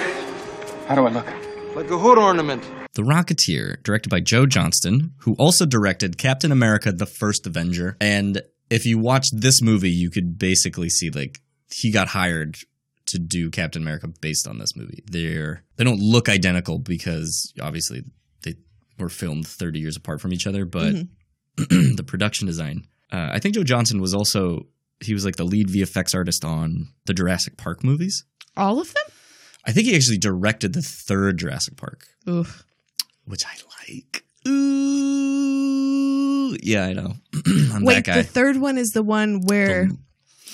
How 0.86 0.94
do 0.94 1.08
I 1.08 1.10
look? 1.10 1.39
Like 1.76 1.92
a 1.92 1.98
hood 1.98 2.18
ornament. 2.18 2.64
The 2.94 3.04
Rocketeer, 3.04 3.82
directed 3.84 4.10
by 4.10 4.20
Joe 4.20 4.46
Johnston, 4.46 5.14
who 5.20 5.34
also 5.36 5.66
directed 5.66 6.18
Captain 6.18 6.52
America 6.52 6.92
The 6.92 7.06
First 7.06 7.48
Avenger. 7.48 7.96
And 8.02 8.42
if 8.70 8.86
you 8.86 8.98
watch 8.98 9.32
this 9.32 9.62
movie, 9.62 9.92
you 9.92 10.10
could 10.10 10.38
basically 10.38 10.90
see 10.90 11.10
like 11.10 11.40
he 11.72 11.92
got 11.92 12.10
hired 12.10 12.58
to 13.08 13.20
do 13.20 13.50
Captain 13.50 13.82
America 13.82 14.08
based 14.08 14.48
on 14.48 14.58
this 14.58 14.76
movie. 14.76 15.04
They're 15.06 15.64
they 15.78 15.84
don't 15.84 16.00
look 16.00 16.28
identical 16.28 16.80
because 16.80 17.54
obviously 17.62 18.04
they 18.44 18.56
were 18.98 19.10
filmed 19.10 19.48
30 19.48 19.80
years 19.80 19.96
apart 19.96 20.22
from 20.22 20.34
each 20.34 20.48
other, 20.48 20.66
but 20.66 20.94
the 21.58 22.04
production 22.06 22.48
design. 22.48 22.88
Uh, 23.12 23.30
I 23.32 23.40
think 23.40 23.56
Joe 23.56 23.64
Johnston 23.64 24.02
was 24.02 24.14
also 24.14 24.68
he 25.02 25.14
was 25.14 25.24
like 25.24 25.38
the 25.38 25.46
lead 25.46 25.68
VFX 25.70 26.14
artist 26.14 26.44
on 26.44 26.90
the 27.06 27.14
Jurassic 27.14 27.58
Park 27.58 27.84
movies. 27.84 28.26
All 28.58 28.80
of 28.80 28.94
them? 28.94 29.04
I 29.66 29.72
think 29.72 29.88
he 29.88 29.96
actually 29.96 30.18
directed 30.18 30.74
the 30.74 30.82
third 30.82 31.38
Jurassic 31.38 31.76
Park 31.78 32.06
Oof. 32.28 32.64
which 33.26 33.44
I 33.46 33.56
like. 33.88 34.24
Ooh, 35.20 36.58
yeah, 36.62 36.86
I 36.86 36.94
know. 36.94 37.14
I'm 37.74 37.84
Wait, 37.84 37.96
that 37.96 38.06
guy. 38.06 38.18
the 38.22 38.24
third 38.28 38.58
one 38.58 38.78
is 38.78 38.90
the 38.90 39.04
one 39.04 39.42
where 39.46 39.90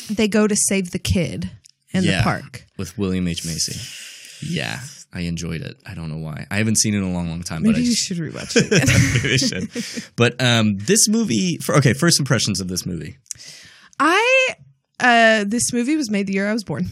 they 0.10 0.28
go 0.28 0.48
to 0.48 0.56
save 0.56 0.92
the 0.92 1.00
kid 1.00 1.50
in 1.92 2.04
Yeah. 2.04 2.18
the 2.18 2.24
park. 2.24 2.66
with 2.78 2.98
William 2.98 3.28
H 3.28 3.46
Macy. 3.46 3.80
Yeah, 4.46 4.80
I 5.14 5.22
enjoyed 5.22 5.62
it. 5.62 5.78
I 5.86 5.94
don't 5.94 6.10
know 6.10 6.18
why. 6.18 6.46
I 6.52 6.58
haven't 6.58 6.78
seen 6.78 6.94
it 6.94 6.98
in 6.98 7.04
a 7.04 7.12
long, 7.14 7.30
long 7.30 7.42
time. 7.44 7.62
Maybe 7.64 7.74
but 7.74 7.78
I 7.80 7.82
you 7.84 7.92
just, 7.92 8.06
should 8.06 8.18
rewatch 8.18 8.56
it 8.58 8.66
again. 8.68 8.88
Maybe 9.14 9.34
I 9.34 9.38
should. 9.38 9.70
But 10.18 10.42
um, 10.42 10.78
this 10.78 11.08
movie. 11.08 11.58
For, 11.60 11.76
okay, 11.78 11.94
first 11.94 12.20
impressions 12.20 12.60
of 12.60 12.68
this 12.68 12.86
movie. 12.86 13.18
I 14.00 14.56
uh 15.00 15.46
this 15.48 15.72
movie 15.72 15.96
was 15.96 16.10
made 16.10 16.28
the 16.28 16.34
year 16.34 16.50
I 16.50 16.54
was 16.54 16.64
born. 16.66 16.90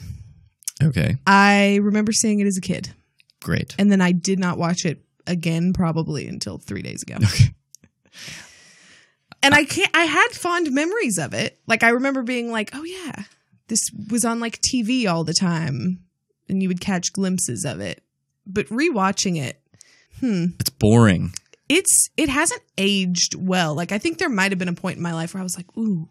Okay, 0.83 1.15
I 1.25 1.75
remember 1.81 2.11
seeing 2.11 2.39
it 2.39 2.47
as 2.47 2.57
a 2.57 2.61
kid, 2.61 2.93
great. 3.41 3.75
and 3.79 3.91
then 3.91 4.01
I 4.01 4.11
did 4.11 4.39
not 4.39 4.57
watch 4.57 4.85
it 4.85 5.03
again 5.27 5.73
probably 5.73 6.27
until 6.27 6.57
three 6.57 6.81
days 6.81 7.01
ago. 7.03 7.15
Okay. 7.15 7.53
And 9.41 9.53
I 9.53 9.65
can't. 9.65 9.89
I 9.93 10.05
had 10.05 10.29
fond 10.31 10.71
memories 10.71 11.17
of 11.17 11.33
it. 11.33 11.59
Like 11.67 11.83
I 11.83 11.89
remember 11.89 12.23
being 12.23 12.49
like, 12.51 12.69
"Oh 12.73 12.83
yeah, 12.83 13.23
this 13.67 13.81
was 14.09 14.23
on 14.23 14.39
like 14.39 14.61
TV 14.61 15.05
all 15.07 15.25
the 15.25 15.33
time," 15.33 15.99
and 16.47 16.61
you 16.61 16.69
would 16.69 16.79
catch 16.79 17.11
glimpses 17.11 17.65
of 17.65 17.81
it. 17.81 18.01
But 18.47 18.67
rewatching 18.67 19.37
it, 19.41 19.61
hmm. 20.21 20.45
It's 20.61 20.69
boring. 20.69 21.33
it's 21.67 22.09
it 22.15 22.29
hasn't 22.29 22.61
aged 22.77 23.35
well. 23.35 23.75
Like 23.75 23.91
I 23.91 23.97
think 23.97 24.17
there 24.17 24.29
might 24.29 24.51
have 24.53 24.59
been 24.59 24.69
a 24.69 24.73
point 24.73 24.95
in 24.97 25.03
my 25.03 25.13
life 25.13 25.33
where 25.33 25.41
I 25.41 25.43
was 25.43 25.57
like, 25.57 25.75
"Ooh, 25.77 26.07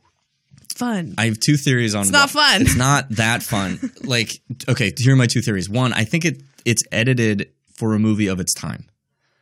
fun." 0.73 1.15
I 1.19 1.27
have 1.27 1.41
two 1.41 1.57
theories 1.57 1.95
on. 1.95 2.03
It's 2.03 2.11
not 2.11 2.35
why- 2.35 2.53
fun. 2.53 2.63
It's 2.63 2.77
not 2.77 3.09
that 3.11 3.43
fun. 3.43 3.79
like, 4.05 4.41
okay, 4.69 4.93
here 4.97 5.13
are 5.13 5.17
my 5.17 5.27
two 5.27 5.43
theories. 5.43 5.69
One, 5.69 5.93
I 5.93 6.05
think 6.05 6.25
it 6.25 6.43
it's 6.65 6.83
edited 6.93 7.51
for 7.75 7.95
a 7.95 7.99
movie 7.99 8.29
of 8.29 8.41
its 8.41 8.55
time. 8.55 8.87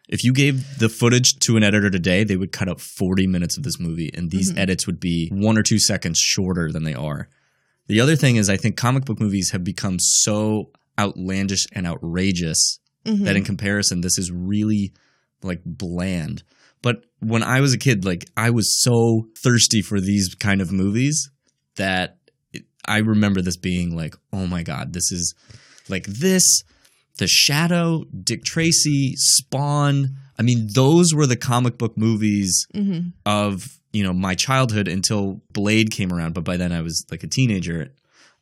If 0.09 0.25
you 0.25 0.33
gave 0.33 0.79
the 0.79 0.89
footage 0.89 1.39
to 1.41 1.57
an 1.57 1.63
editor 1.63 1.89
today, 1.89 2.25
they 2.25 2.37
would 2.37 2.51
cut 2.51 2.69
up 2.69 2.81
40 2.81 3.29
minutes 3.29 3.57
of 3.57 3.63
this 3.63 3.79
movie, 3.79 4.11
and 4.13 4.31
these 4.31 4.51
mm-hmm. 4.51 4.59
edits 4.59 4.87
would 4.87 4.99
be 4.99 5.29
one 5.29 5.57
or 5.57 5.63
two 5.63 5.79
seconds 5.79 6.19
shorter 6.19 6.73
than 6.73 6.83
they 6.83 6.95
are. 6.95 7.29
The 7.87 8.01
other 8.01 8.17
thing 8.17 8.37
is, 8.37 8.51
I 8.51 8.57
think 8.57 8.77
comic 8.77 9.05
book 9.05 9.21
movies 9.21 9.53
have 9.53 9.63
become 9.63 9.99
so 10.01 10.71
outlandish 10.99 11.67
and 11.73 11.87
outrageous 11.87 12.81
mm-hmm. 13.05 13.25
that 13.25 13.37
in 13.37 13.45
comparison, 13.45 14.01
this 14.01 14.19
is 14.19 14.31
really 14.33 14.93
like 15.43 15.63
bland. 15.65 16.43
But 16.83 17.05
when 17.21 17.43
I 17.43 17.61
was 17.61 17.75
a 17.75 17.79
kid, 17.79 18.05
like 18.05 18.25
I 18.37 18.51
was 18.51 18.83
so 18.83 19.27
thirsty 19.39 19.83
for 19.83 20.01
these 20.01 20.35
kind 20.35 20.61
of 20.61 20.73
movies 20.73 21.31
that 21.77 22.17
it, 22.53 22.65
I 22.87 22.99
remember 22.99 23.43
this 23.43 23.57
being 23.57 23.97
like, 23.97 24.17
oh 24.33 24.47
my 24.47 24.63
god, 24.63 24.93
this 24.93 25.13
is 25.13 25.35
like 25.89 26.07
this, 26.07 26.63
The 27.19 27.27
Shadow, 27.27 28.05
Dick 28.23 28.45
Tracy, 28.45 29.15
Spawn. 29.17 30.17
I 30.39 30.43
mean, 30.43 30.69
those 30.75 31.13
were 31.15 31.27
the 31.27 31.37
comic 31.37 31.77
book 31.77 31.99
movies 31.99 32.67
of 33.27 33.79
you 33.93 34.03
know 34.03 34.13
my 34.13 34.35
childhood 34.35 34.89
until 34.89 35.43
Blade 35.53 35.91
came 35.91 36.13
around. 36.13 36.33
But 36.35 36.45
by 36.45 36.57
then 36.57 36.73
I 36.73 36.81
was 36.81 37.05
like 37.11 37.23
a 37.23 37.29
teenager. 37.29 37.93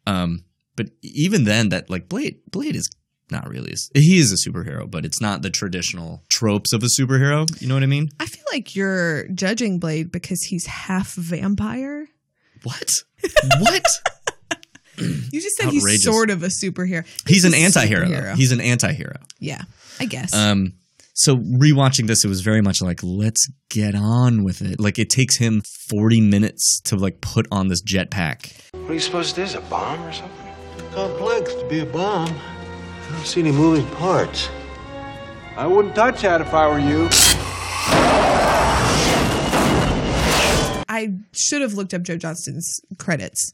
Um, 0.07 0.45
but 0.77 0.91
even 1.03 1.43
then, 1.45 1.71
that 1.71 1.91
like 1.91 2.09
Blade, 2.09 2.39
Blade 2.51 2.77
is 2.77 2.89
not 3.31 3.49
really. 3.49 3.75
He 3.95 4.19
is 4.19 4.33
a 4.33 4.49
superhero, 4.49 4.91
but 4.91 5.05
it's 5.05 5.21
not 5.21 5.43
the 5.43 5.51
traditional 5.51 6.23
tropes 6.29 6.73
of 6.73 6.83
a 6.83 6.87
superhero. 6.87 7.49
You 7.61 7.69
know 7.69 7.75
what 7.75 7.83
I 7.83 7.87
mean? 7.87 8.09
I 8.19 8.27
feel 8.27 8.45
like 8.53 8.75
you're 8.75 9.29
judging 9.29 9.79
Blade 9.79 10.11
because 10.11 10.43
he's 10.43 10.67
half 10.67 11.15
vampire. 11.15 12.09
What? 12.63 12.91
what? 13.61 13.85
You 14.99 15.41
just 15.41 15.57
said 15.57 15.71
he's 15.71 16.03
sort 16.03 16.31
of 16.31 16.43
a 16.43 16.49
superhero. 16.49 17.07
He's 17.27 17.45
an 17.45 17.55
a 17.55 17.59
anti-hero. 17.59 18.07
superhero. 18.07 18.35
He's 18.35 18.53
an 18.53 18.61
anti-hero. 18.61 19.17
yeah, 19.39 19.63
I 20.01 20.07
guess. 20.07 20.35
Um, 20.35 20.73
so 21.15 21.37
rewatching 21.37 22.07
this, 22.07 22.25
it 22.25 22.29
was 22.29 22.43
very 22.43 22.61
much 22.63 22.81
like, 22.81 23.01
let's 23.03 23.51
get 23.71 23.95
on 23.95 24.45
with 24.45 24.63
it. 24.63 24.79
Like 24.81 24.99
it 24.99 25.11
takes 25.11 25.37
him 25.37 25.63
40 25.89 26.21
minutes 26.21 26.81
to 26.85 26.97
like 26.97 27.21
put 27.21 27.47
on 27.51 27.69
this 27.69 27.83
jetpack. 27.83 28.53
What 28.73 28.89
do 28.89 28.95
you 28.95 29.01
suppose 29.01 29.33
it 29.33 29.39
is? 29.43 29.55
A 29.55 29.61
bomb 29.63 30.01
or 30.05 30.13
something? 30.13 30.47
Complex 30.93 31.55
to 31.55 31.69
be 31.69 31.81
a 31.81 31.87
bomb. 31.87 32.33
I 33.09 33.13
don't 33.13 33.27
see 33.27 33.41
any 33.41 33.53
moving 33.53 33.87
parts. 33.97 34.51
I 35.57 35.67
wouldn't 35.67 35.95
touch 35.95 36.21
that 36.21 36.43
if 36.43 36.53
I 36.53 36.69
were 36.69 36.79
you. 36.79 37.09
I 40.91 41.15
should 41.33 41.63
have 41.63 41.73
looked 41.73 41.95
up 41.95 42.03
Joe 42.03 42.19
Johnston's 42.19 42.81
credits 42.99 43.51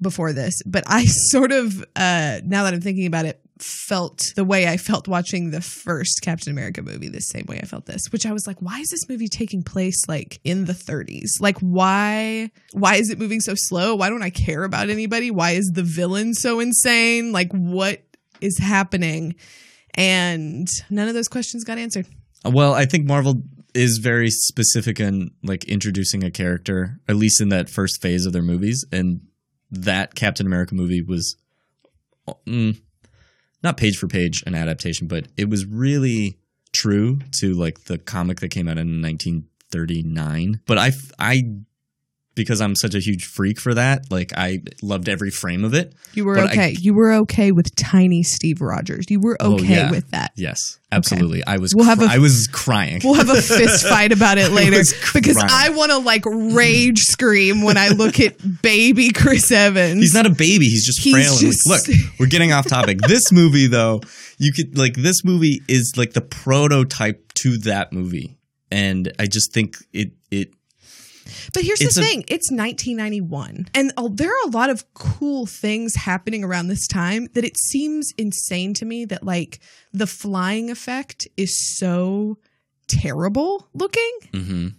before 0.00 0.32
this, 0.32 0.62
but 0.64 0.84
I 0.86 1.04
sort 1.30 1.52
of, 1.52 1.82
uh, 1.96 2.40
now 2.44 2.64
that 2.64 2.72
I'm 2.72 2.80
thinking 2.80 3.04
about 3.06 3.26
it, 3.26 3.40
felt 3.58 4.32
the 4.36 4.44
way 4.44 4.66
I 4.66 4.78
felt 4.78 5.06
watching 5.06 5.50
the 5.50 5.60
first 5.60 6.20
Captain 6.22 6.50
America 6.50 6.82
movie, 6.82 7.08
the 7.08 7.20
same 7.20 7.44
way 7.46 7.60
I 7.62 7.66
felt 7.66 7.84
this, 7.84 8.10
which 8.10 8.24
I 8.24 8.32
was 8.32 8.46
like, 8.46 8.60
why 8.60 8.80
is 8.80 8.88
this 8.88 9.08
movie 9.08 9.28
taking 9.28 9.62
place 9.62 10.08
like 10.08 10.40
in 10.44 10.64
the 10.64 10.72
30s? 10.72 11.40
Like, 11.40 11.58
why, 11.58 12.50
why 12.72 12.96
is 12.96 13.10
it 13.10 13.18
moving 13.18 13.40
so 13.40 13.52
slow? 13.54 13.94
Why 13.94 14.08
don't 14.08 14.22
I 14.22 14.30
care 14.30 14.64
about 14.64 14.88
anybody? 14.88 15.30
Why 15.30 15.52
is 15.52 15.70
the 15.72 15.82
villain 15.82 16.32
so 16.34 16.58
insane? 16.58 17.32
Like, 17.32 17.52
what 17.52 18.02
is 18.44 18.58
happening? 18.58 19.34
And 19.94 20.68
none 20.90 21.08
of 21.08 21.14
those 21.14 21.28
questions 21.28 21.64
got 21.64 21.78
answered. 21.78 22.06
Well, 22.44 22.74
I 22.74 22.84
think 22.84 23.06
Marvel 23.06 23.42
is 23.74 23.98
very 23.98 24.30
specific 24.30 25.00
in 25.00 25.30
like 25.42 25.64
introducing 25.64 26.22
a 26.22 26.30
character, 26.30 27.00
at 27.08 27.16
least 27.16 27.40
in 27.40 27.48
that 27.48 27.70
first 27.70 28.00
phase 28.02 28.26
of 28.26 28.32
their 28.32 28.42
movies, 28.42 28.84
and 28.92 29.20
that 29.70 30.14
Captain 30.14 30.46
America 30.46 30.74
movie 30.74 31.02
was 31.02 31.36
mm, 32.46 32.80
not 33.62 33.76
page 33.76 33.96
for 33.96 34.06
page 34.06 34.42
an 34.46 34.54
adaptation, 34.54 35.08
but 35.08 35.28
it 35.36 35.48
was 35.48 35.66
really 35.66 36.38
true 36.72 37.18
to 37.32 37.54
like 37.54 37.84
the 37.84 37.98
comic 37.98 38.40
that 38.40 38.50
came 38.50 38.68
out 38.68 38.78
in 38.78 39.00
1939. 39.00 40.60
But 40.66 40.78
I, 40.78 40.92
I, 41.18 41.42
because 42.34 42.60
I'm 42.60 42.74
such 42.74 42.94
a 42.94 42.98
huge 43.00 43.24
freak 43.26 43.60
for 43.60 43.74
that, 43.74 44.10
like 44.10 44.32
I 44.36 44.60
loved 44.82 45.08
every 45.08 45.30
frame 45.30 45.64
of 45.64 45.72
it. 45.74 45.94
You 46.14 46.24
were 46.24 46.34
But 46.36 46.48
I- 46.48 46.52
okay. 46.52 46.76
you 46.80 46.94
were 46.94 47.12
okay 47.12 47.52
with 47.52 47.74
tiny 47.76 48.22
Steve 48.22 48.60
Rogers. 48.60 49.06
You 49.08 49.20
were 49.20 49.36
Oh, 49.40 49.54
okay 49.54 49.64
yeah. 49.76 49.90
with 49.90 50.10
that. 50.10 50.32
Yes, 50.36 50.78
absolutely. 50.92 51.44
I 51.46 51.58
was, 51.58 51.74
We'll 51.74 51.84
have 51.84 51.98
cry- 51.98 52.06
a- 52.12 52.16
I 52.16 52.18
was 52.18 52.48
crying. 52.52 53.00
We'll 53.04 53.14
have 53.14 53.28
a 53.30 53.40
fist 53.42 53.86
fight 53.86 54.12
about 54.12 54.38
it 54.38 54.50
later 54.60 54.78
was 54.78 54.94
because 55.12 55.36
crying. 55.36 55.50
I 55.52 55.70
want 55.70 55.90
to 55.92 55.98
like 55.98 56.24
rage 56.26 57.00
scream 57.00 57.62
when 57.62 57.76
I 57.76 57.88
look 57.88 58.18
at 58.20 58.36
baby 58.62 59.10
Chris 59.12 59.50
Evans. 59.52 60.00
He's 60.00 60.14
not 60.14 60.26
a 60.26 60.30
baby. 60.30 60.66
He's 60.66 60.86
just 60.86 61.00
He's 61.00 61.12
frail. 61.14 61.36
just- 61.36 61.68
Look, 61.68 61.82
we're 62.18 62.26
getting 62.26 62.52
off 62.52 62.66
topic. 62.66 62.98
This 63.08 63.30
movie, 63.32 63.66
though, 63.68 64.00
you 64.38 64.52
could 64.52 64.76
like 64.76 64.94
this 64.94 65.24
movie 65.24 65.62
is 65.68 65.92
like 65.96 66.12
the 66.14 66.20
prototype 66.20 67.32
to 67.34 67.58
that 67.58 67.92
movie, 67.92 68.36
and 68.70 69.12
I 69.18 69.26
just 69.26 69.52
think 69.52 69.76
it 69.92 70.12
But 71.52 71.62
here's 71.64 71.80
It's 71.80 71.94
the 71.94 72.00
a- 72.00 72.04
thing: 72.04 72.24
it's 72.28 72.50
1991, 72.50 73.68
and 73.74 73.92
there 74.12 74.28
are 74.30 74.46
a 74.48 74.50
lot 74.50 74.70
of 74.70 74.84
cool 74.94 75.46
things 75.46 75.94
happening 75.94 76.44
around 76.44 76.68
this 76.68 76.86
time 76.86 77.28
that 77.34 77.44
it 77.44 77.56
seems 77.58 78.12
insane 78.18 78.74
to 78.74 78.84
me 78.84 79.04
that 79.06 79.22
like 79.24 79.60
the 79.92 80.06
flying 80.06 80.70
effect 80.70 81.26
is 81.36 81.76
so 81.78 82.38
terrible 82.88 83.68
looking. 83.74 84.10
mhm. 84.32 84.74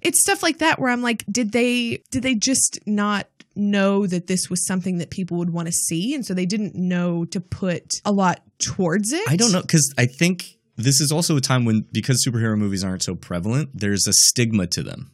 It's 0.00 0.20
stuff 0.20 0.42
like 0.42 0.58
that 0.58 0.80
where 0.80 0.90
I'm 0.90 1.02
like, 1.02 1.24
did 1.30 1.52
they 1.52 2.02
did 2.10 2.22
they 2.24 2.34
just 2.34 2.80
not 2.86 3.28
know 3.54 4.06
that 4.06 4.26
this 4.26 4.48
was 4.50 4.66
something 4.66 4.98
that 4.98 5.10
people 5.10 5.36
would 5.36 5.50
want 5.50 5.66
to 5.66 5.72
see, 5.72 6.14
and 6.14 6.24
so 6.26 6.34
they 6.34 6.46
didn't 6.46 6.74
know 6.74 7.24
to 7.26 7.40
put 7.40 8.00
a 8.04 8.10
lot 8.12 8.42
towards 8.58 9.12
it? 9.12 9.22
I 9.28 9.36
don't 9.36 9.52
know 9.52 9.60
because 9.60 9.92
I 9.96 10.06
think 10.06 10.58
this 10.76 11.00
is 11.00 11.12
also 11.12 11.36
a 11.36 11.40
time 11.40 11.64
when 11.64 11.86
because 11.92 12.24
superhero 12.26 12.58
movies 12.58 12.82
aren't 12.82 13.02
so 13.04 13.14
prevalent, 13.14 13.70
there's 13.74 14.06
a 14.08 14.12
stigma 14.12 14.66
to 14.68 14.82
them. 14.82 15.12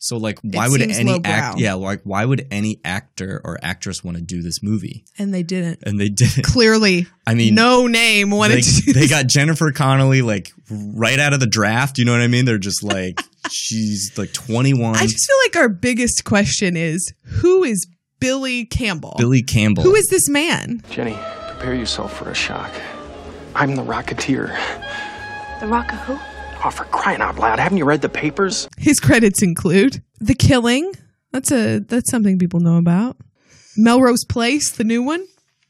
So 0.00 0.16
like, 0.16 0.38
why 0.42 0.68
would 0.68 0.80
any 0.80 1.12
lowbrow. 1.12 1.30
act? 1.30 1.58
Yeah, 1.58 1.74
like 1.74 2.02
why 2.04 2.24
would 2.24 2.46
any 2.50 2.80
actor 2.84 3.40
or 3.44 3.58
actress 3.62 4.04
want 4.04 4.16
to 4.16 4.22
do 4.22 4.42
this 4.42 4.62
movie? 4.62 5.04
and 5.18 5.34
they 5.34 5.42
didn't. 5.42 5.80
And 5.84 6.00
they 6.00 6.08
didn't. 6.08 6.42
Clearly, 6.44 7.06
I 7.26 7.34
mean, 7.34 7.54
no 7.54 7.86
name 7.86 8.30
wanted 8.30 8.58
they, 8.58 8.62
to. 8.62 8.82
Do 8.82 8.92
they 8.92 9.08
got 9.08 9.26
Jennifer 9.26 9.72
Connelly 9.72 10.22
like 10.22 10.52
right 10.70 11.18
out 11.18 11.32
of 11.32 11.40
the 11.40 11.46
draft. 11.46 11.98
You 11.98 12.04
know 12.04 12.12
what 12.12 12.20
I 12.20 12.28
mean? 12.28 12.44
They're 12.44 12.58
just 12.58 12.82
like 12.82 13.20
she's 13.50 14.16
like 14.16 14.32
21. 14.32 14.96
I 14.96 15.06
just 15.06 15.26
feel 15.26 15.36
like 15.46 15.56
our 15.56 15.68
biggest 15.68 16.24
question 16.24 16.76
is 16.76 17.12
who 17.22 17.64
is 17.64 17.86
Billy 18.20 18.64
Campbell? 18.64 19.14
Billy 19.18 19.42
Campbell. 19.42 19.82
Who 19.82 19.94
is 19.94 20.08
this 20.08 20.28
man? 20.28 20.82
Jenny, 20.90 21.18
prepare 21.48 21.74
yourself 21.74 22.16
for 22.16 22.30
a 22.30 22.34
shock. 22.34 22.70
I'm 23.54 23.74
the 23.74 23.82
Rocketeer. 23.82 24.48
The 25.60 25.66
Rock 25.66 25.92
of 25.92 25.98
who? 26.00 26.37
Oh, 26.64 26.70
for 26.70 26.84
crying 26.84 27.20
out 27.20 27.38
loud. 27.38 27.58
Haven't 27.58 27.78
you 27.78 27.84
read 27.84 28.02
the 28.02 28.08
papers? 28.08 28.68
His 28.76 28.98
credits 28.98 29.42
include 29.42 30.02
The 30.18 30.34
Killing. 30.34 30.92
That's 31.32 31.52
a 31.52 31.78
that's 31.78 32.10
something 32.10 32.38
people 32.38 32.60
know 32.60 32.78
about. 32.78 33.16
Melrose 33.76 34.24
Place, 34.24 34.70
the 34.72 34.84
new 34.84 35.02
one. 35.02 35.24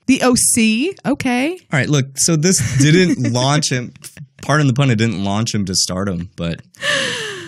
The 0.07 0.23
OC. 0.23 0.97
Okay. 1.13 1.53
All 1.53 1.79
right, 1.79 1.89
look. 1.89 2.07
So 2.17 2.37
this 2.37 2.79
didn't 2.79 3.33
launch 3.35 3.71
him. 3.71 3.93
Pardon 4.41 4.67
the 4.67 4.73
pun. 4.73 4.91
It 4.91 4.97
didn't 4.97 5.23
launch 5.23 5.55
him 5.55 5.67
to 5.67 5.75
stardom, 5.75 6.31
but 6.37 6.63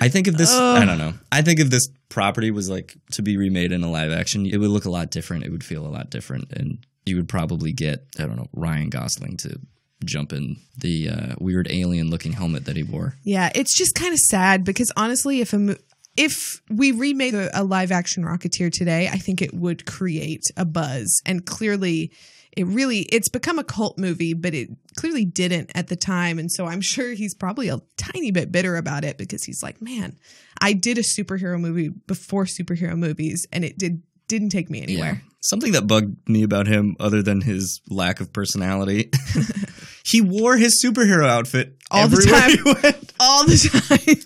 I 0.02 0.08
think 0.08 0.28
if 0.28 0.36
this, 0.36 0.52
I 0.52 0.84
don't 0.84 0.98
know. 0.98 1.14
I 1.32 1.40
think 1.40 1.60
if 1.60 1.70
this 1.70 1.88
property 2.10 2.50
was 2.50 2.68
like 2.68 2.94
to 3.12 3.22
be 3.22 3.38
remade 3.38 3.72
in 3.72 3.82
a 3.82 3.90
live 3.90 4.12
action, 4.12 4.44
it 4.44 4.58
would 4.58 4.68
look 4.70 4.84
a 4.84 4.90
lot 4.90 5.10
different. 5.10 5.44
It 5.44 5.50
would 5.50 5.64
feel 5.64 5.86
a 5.86 5.88
lot 5.88 6.10
different, 6.10 6.52
and 6.52 6.84
you 7.06 7.16
would 7.16 7.28
probably 7.28 7.72
get 7.72 8.04
I 8.18 8.26
don't 8.26 8.36
know 8.36 8.48
Ryan 8.52 8.90
Gosling 8.90 9.38
to 9.38 9.58
jump 10.04 10.32
in 10.32 10.56
the 10.76 11.08
uh, 11.08 11.34
weird 11.38 11.68
alien 11.70 12.10
looking 12.10 12.32
helmet 12.32 12.64
that 12.64 12.76
he 12.76 12.82
wore. 12.82 13.14
Yeah, 13.22 13.50
it's 13.54 13.76
just 13.76 13.94
kind 13.94 14.12
of 14.12 14.18
sad 14.18 14.64
because 14.64 14.92
honestly, 14.96 15.40
if 15.40 15.52
a 15.52 15.58
mo- 15.58 15.76
if 16.16 16.60
we 16.68 16.92
remade 16.92 17.34
a, 17.34 17.60
a 17.60 17.64
live 17.64 17.92
action 17.92 18.24
Rocketeer 18.24 18.72
today, 18.72 19.08
I 19.08 19.18
think 19.18 19.40
it 19.40 19.54
would 19.54 19.86
create 19.86 20.42
a 20.56 20.64
buzz. 20.64 21.22
And 21.24 21.46
clearly, 21.46 22.12
it 22.56 22.66
really 22.66 23.00
it's 23.12 23.28
become 23.28 23.58
a 23.58 23.64
cult 23.64 23.96
movie, 23.96 24.34
but 24.34 24.54
it 24.54 24.70
clearly 24.96 25.24
didn't 25.24 25.70
at 25.74 25.88
the 25.88 25.96
time. 25.96 26.38
And 26.38 26.50
so 26.50 26.66
I'm 26.66 26.80
sure 26.80 27.12
he's 27.12 27.34
probably 27.34 27.68
a 27.68 27.80
tiny 27.96 28.30
bit 28.30 28.52
bitter 28.52 28.76
about 28.76 29.04
it 29.04 29.18
because 29.18 29.44
he's 29.44 29.62
like, 29.62 29.80
man, 29.80 30.18
I 30.60 30.72
did 30.72 30.98
a 30.98 31.02
superhero 31.02 31.60
movie 31.60 31.88
before 31.88 32.44
superhero 32.44 32.96
movies, 32.96 33.46
and 33.52 33.64
it 33.64 33.78
did 33.78 34.02
didn't 34.28 34.50
take 34.50 34.70
me 34.70 34.82
anywhere. 34.82 35.22
Something 35.40 35.72
that 35.72 35.86
bugged 35.86 36.28
me 36.28 36.42
about 36.42 36.66
him, 36.66 36.96
other 37.00 37.22
than 37.22 37.40
his 37.40 37.80
lack 37.88 38.20
of 38.20 38.32
personality, 38.32 39.10
he 40.04 40.20
wore 40.20 40.56
his 40.56 40.84
superhero 40.84 41.26
outfit 41.26 41.76
All 41.90 42.08
the 42.08 42.16
time. 42.22 42.50
he 42.50 42.62
went. 42.62 43.12
All 43.20 43.44
the 43.44 43.56
time. 43.56 44.16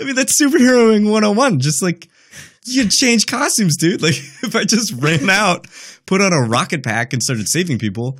I 0.00 0.04
mean, 0.04 0.14
that's 0.14 0.40
superheroing 0.40 1.04
101. 1.10 1.60
Just 1.60 1.82
like 1.82 2.08
you 2.64 2.82
could 2.82 2.92
change 2.92 3.26
costumes, 3.26 3.76
dude. 3.76 4.02
Like 4.02 4.14
if 4.42 4.54
I 4.54 4.64
just 4.64 4.92
ran 4.94 5.28
out, 5.30 5.66
put 6.06 6.20
on 6.20 6.32
a 6.32 6.42
rocket 6.42 6.82
pack 6.84 7.12
and 7.12 7.22
started 7.22 7.48
saving 7.48 7.78
people, 7.78 8.18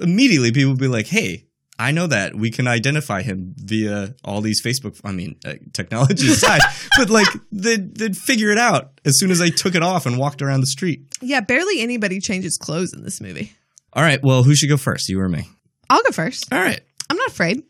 immediately 0.00 0.50
people 0.52 0.72
would 0.72 0.80
be 0.80 0.88
like, 0.88 1.06
"Hey, 1.06 1.46
I 1.80 1.92
know 1.92 2.06
that. 2.06 2.34
We 2.34 2.50
can 2.50 2.68
identify 2.68 3.22
him 3.22 3.54
via 3.56 4.14
all 4.22 4.42
these 4.42 4.62
Facebook. 4.62 5.00
I 5.02 5.12
mean, 5.12 5.36
uh, 5.46 5.54
technology 5.72 6.28
aside, 6.30 6.60
but 6.98 7.08
like 7.08 7.26
they'd, 7.50 7.94
they'd 7.96 8.16
figure 8.16 8.50
it 8.50 8.58
out 8.58 9.00
as 9.06 9.18
soon 9.18 9.30
as 9.30 9.40
I 9.40 9.48
took 9.48 9.74
it 9.74 9.82
off 9.82 10.04
and 10.04 10.18
walked 10.18 10.42
around 10.42 10.60
the 10.60 10.66
street. 10.66 11.06
yeah, 11.22 11.40
barely 11.40 11.80
anybody 11.80 12.20
changes 12.20 12.58
clothes 12.58 12.92
in 12.92 13.02
this 13.02 13.20
movie. 13.20 13.54
All 13.94 14.02
right. 14.02 14.22
Well, 14.22 14.42
who 14.42 14.54
should 14.54 14.68
go 14.68 14.76
first? 14.76 15.08
You 15.08 15.18
or 15.20 15.28
me? 15.28 15.48
I'll 15.88 16.02
go 16.02 16.10
first. 16.12 16.52
All 16.52 16.60
right. 16.60 16.80
I'm 17.08 17.16
not 17.16 17.28
afraid. 17.28 17.62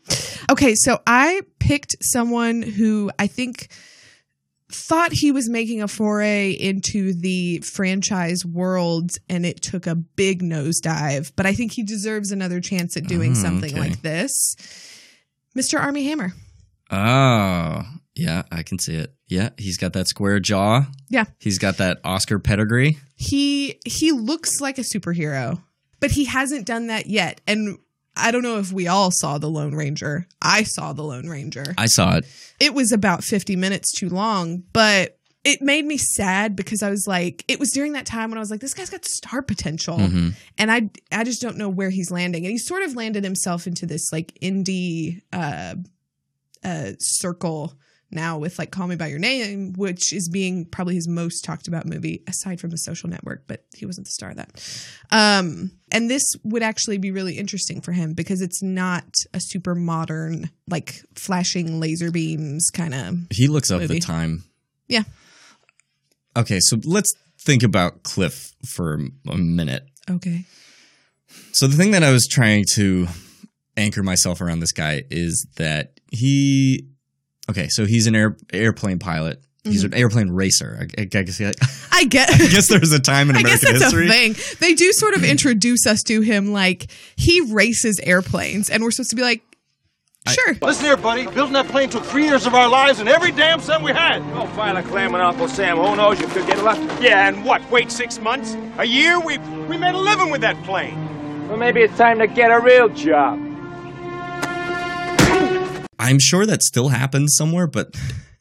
Okay, 0.51 0.75
so 0.75 0.99
I 1.07 1.41
picked 1.59 1.95
someone 2.01 2.61
who 2.61 3.09
I 3.17 3.25
think 3.25 3.69
thought 4.71 5.11
he 5.11 5.31
was 5.31 5.49
making 5.49 5.81
a 5.81 5.87
foray 5.87 6.51
into 6.51 7.13
the 7.13 7.59
franchise 7.59 8.45
world 8.45 9.11
and 9.29 9.45
it 9.45 9.61
took 9.61 9.87
a 9.87 9.95
big 9.95 10.41
nosedive, 10.41 11.31
but 11.35 11.45
I 11.45 11.53
think 11.53 11.71
he 11.73 11.83
deserves 11.83 12.31
another 12.31 12.59
chance 12.61 12.95
at 12.97 13.03
doing 13.07 13.31
Oh, 13.31 13.35
something 13.35 13.71
okay. 13.71 13.79
like 13.79 14.01
this. 14.01 14.55
Mr. 15.57 15.79
Armie 15.79 16.05
Hammer. 16.05 16.33
Oh, 16.89 17.83
yeah, 18.15 18.43
I 18.51 18.63
can 18.63 18.79
see 18.79 18.95
it. 18.95 19.13
Yeah, 19.27 19.49
he's 19.57 19.77
got 19.77 19.93
that 19.93 20.07
square 20.07 20.39
jaw. 20.39 20.85
Yeah. 21.09 21.25
He's 21.39 21.57
got 21.57 21.77
that 21.77 21.99
Oscar 22.03 22.39
pedigree. 22.39 22.97
He 23.15 23.79
he 23.85 24.11
looks 24.11 24.59
like 24.59 24.77
a 24.77 24.81
superhero, 24.81 25.61
but 25.99 26.11
he 26.11 26.25
hasn't 26.25 26.65
done 26.65 26.87
that 26.87 27.07
yet. 27.07 27.39
And 27.47 27.77
I 28.15 28.31
don't 28.31 28.43
know 28.43 28.57
if 28.59 28.71
we 28.71 28.87
all 28.87 29.09
saw 29.11 29.37
the 29.37 29.49
Lone 29.49 29.73
Ranger. 29.75 30.27
I 30.41 30.63
saw 30.63 30.93
the 30.93 31.03
Lone 31.03 31.27
Ranger. 31.29 31.63
I 31.77 31.85
saw 31.87 32.17
it. 32.17 32.25
it 32.59 32.73
was 32.73 32.91
about 32.91 33.23
50 33.23 33.55
minutes 33.55 33.91
too 33.97 34.09
long, 34.09 34.63
but 34.73 35.17
it 35.43 35.61
made 35.61 35.85
me 35.85 35.97
sad 35.97 36.55
because 36.55 36.83
I 36.83 36.89
was 36.91 37.05
like, 37.07 37.43
it 37.47 37.59
was 37.59 37.71
during 37.71 37.93
that 37.93 38.05
time 38.05 38.29
when 38.29 38.37
I 38.37 38.41
was 38.41 38.51
like, 38.51 38.59
this 38.59 38.73
guy's 38.75 38.89
got 38.91 39.05
star 39.05 39.41
potential, 39.41 39.97
Mhm. 39.97 40.35
and 40.57 40.71
I 40.71 40.89
I 41.11 41.23
just 41.23 41.41
don't 41.41 41.57
know 41.57 41.69
where 41.69 41.89
he's 41.89 42.11
landing, 42.11 42.45
and 42.45 42.51
he 42.51 42.59
sort 42.59 42.83
of 42.83 42.95
landed 42.95 43.23
himself 43.23 43.65
into 43.65 43.85
this 43.87 44.11
like 44.11 44.37
indie 44.41 45.21
uh, 45.33 45.75
uh, 46.63 46.91
circle 46.99 47.73
now 48.11 48.37
with 48.37 48.59
like 48.59 48.71
Call 48.71 48.87
Me 48.87 48.95
by 48.95 49.07
Your 49.07 49.19
Name, 49.19 49.73
which 49.73 50.13
is 50.13 50.29
being 50.29 50.65
probably 50.65 50.95
his 50.95 51.07
most 51.07 51.43
talked 51.43 51.67
about 51.67 51.85
movie 51.85 52.23
aside 52.27 52.59
from 52.59 52.69
The 52.69 52.77
Social 52.77 53.09
Network, 53.09 53.43
but 53.47 53.65
he 53.75 53.85
wasn't 53.85 54.07
the 54.07 54.11
star 54.11 54.31
of 54.31 54.37
that. 54.37 54.49
Um, 55.11 55.71
and 55.91 56.09
this 56.09 56.23
would 56.43 56.63
actually 56.63 56.97
be 56.97 57.11
really 57.11 57.37
interesting 57.37 57.81
for 57.81 57.91
him 57.91 58.13
because 58.13 58.41
it's 58.41 58.61
not 58.61 59.05
a 59.33 59.39
super 59.39 59.75
modern, 59.75 60.49
like 60.69 61.01
flashing 61.15 61.79
laser 61.79 62.11
beams 62.11 62.69
kind 62.73 62.93
of. 62.93 63.17
He 63.31 63.47
looks 63.47 63.71
up 63.71 63.81
the 63.81 63.99
time. 63.99 64.43
Yeah. 64.87 65.03
Okay, 66.35 66.59
so 66.59 66.77
let's 66.85 67.13
think 67.39 67.63
about 67.63 68.03
Cliff 68.03 68.53
for 68.65 68.99
a 69.27 69.37
minute. 69.37 69.83
Okay. 70.09 70.45
So 71.53 71.67
the 71.67 71.77
thing 71.77 71.91
that 71.91 72.03
I 72.03 72.11
was 72.11 72.27
trying 72.27 72.65
to 72.75 73.07
anchor 73.77 74.03
myself 74.03 74.41
around 74.41 74.59
this 74.59 74.71
guy 74.71 75.03
is 75.09 75.47
that 75.57 75.99
he 76.11 76.87
okay, 77.49 77.67
so 77.69 77.85
he's 77.85 78.07
an 78.07 78.15
air, 78.15 78.37
airplane 78.51 78.99
pilot. 78.99 79.41
He's 79.63 79.83
an 79.83 79.91
mm-hmm. 79.91 79.99
airplane 79.99 80.29
racer. 80.31 80.75
I, 80.79 81.01
I 81.01 81.05
guess 81.05 81.39
I 81.39 81.51
I 81.91 82.05
get. 82.05 82.29
guess 82.29 82.67
there's 82.67 82.91
a 82.91 82.99
time 82.99 83.29
in 83.29 83.35
American 83.35 83.45
I 83.45 83.53
guess 83.53 83.63
American 83.63 83.79
that's 83.79 83.93
history. 83.93 84.07
a 84.07 84.33
thing. 84.33 84.57
They 84.59 84.73
do 84.73 84.91
sort 84.91 85.13
of 85.13 85.23
introduce 85.23 85.85
us 85.85 86.01
to 86.03 86.21
him 86.21 86.51
like 86.51 86.89
he 87.15 87.41
races 87.41 87.99
airplanes, 88.01 88.71
and 88.71 88.81
we're 88.81 88.89
supposed 88.89 89.11
to 89.11 89.15
be 89.15 89.21
like, 89.21 89.43
sure. 90.27 90.55
Listen 90.61 90.85
here, 90.85 90.97
buddy. 90.97 91.27
Building 91.27 91.53
that 91.53 91.67
plane 91.67 91.89
took 91.89 92.03
three 92.03 92.25
years 92.25 92.47
of 92.47 92.55
our 92.55 92.67
lives 92.67 92.99
and 92.99 93.07
every 93.07 93.31
damn 93.31 93.59
cent 93.59 93.83
we 93.83 93.91
had. 93.91 94.19
Go 94.33 94.47
file 94.47 94.77
a 94.77 94.83
claim 94.83 95.13
on 95.13 95.21
Uncle 95.21 95.47
Sam. 95.47 95.77
Who 95.77 95.95
knows? 95.95 96.19
You 96.19 96.27
could 96.27 96.47
get 96.47 96.57
a 96.57 96.63
lot. 96.63 96.77
Yeah, 97.01 97.27
and 97.27 97.45
what? 97.45 97.69
Wait 97.69 97.91
six 97.91 98.19
months? 98.19 98.57
A 98.79 98.85
year? 98.85 99.19
We 99.19 99.37
we 99.67 99.77
made 99.77 99.93
a 99.93 99.99
living 99.99 100.31
with 100.31 100.41
that 100.41 100.61
plane. 100.63 101.47
Well, 101.47 101.57
maybe 101.57 101.81
it's 101.81 101.97
time 101.97 102.17
to 102.17 102.27
get 102.27 102.49
a 102.49 102.59
real 102.59 102.89
job. 102.89 103.50
I'm 106.01 106.19
sure 106.19 106.45
that 106.45 106.63
still 106.63 106.89
happens 106.89 107.35
somewhere, 107.35 107.67
but 107.67 107.95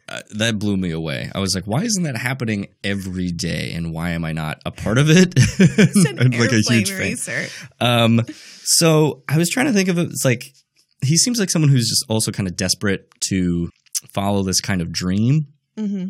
uh, 0.08 0.20
that 0.38 0.58
blew 0.58 0.76
me 0.76 0.90
away. 0.90 1.30
I 1.34 1.38
was 1.40 1.54
like, 1.54 1.64
why 1.64 1.82
isn't 1.84 2.02
that 2.04 2.16
happening 2.16 2.68
every 2.82 3.30
day, 3.30 3.72
and 3.74 3.92
why 3.92 4.10
am 4.10 4.24
I 4.24 4.32
not 4.32 4.60
a 4.66 4.70
part 4.70 4.98
of 4.98 5.08
it? 5.10 5.34
It's 5.38 6.08
an 6.08 6.18
I'm 6.18 6.30
like 6.30 6.52
a 6.52 6.60
huge 6.60 6.90
fan. 6.90 6.98
racer. 6.98 7.46
Um, 7.80 8.22
so 8.64 9.22
I 9.28 9.36
was 9.36 9.50
trying 9.50 9.66
to 9.66 9.72
think 9.72 9.88
of 9.88 9.98
it. 9.98 10.08
It's 10.10 10.24
like 10.24 10.52
he 11.04 11.16
seems 11.16 11.38
like 11.38 11.50
someone 11.50 11.70
who's 11.70 11.88
just 11.88 12.04
also 12.08 12.30
kind 12.32 12.48
of 12.48 12.56
desperate 12.56 13.08
to 13.28 13.70
follow 14.08 14.42
this 14.42 14.60
kind 14.60 14.80
of 14.80 14.90
dream. 14.92 15.48
hmm 15.76 16.08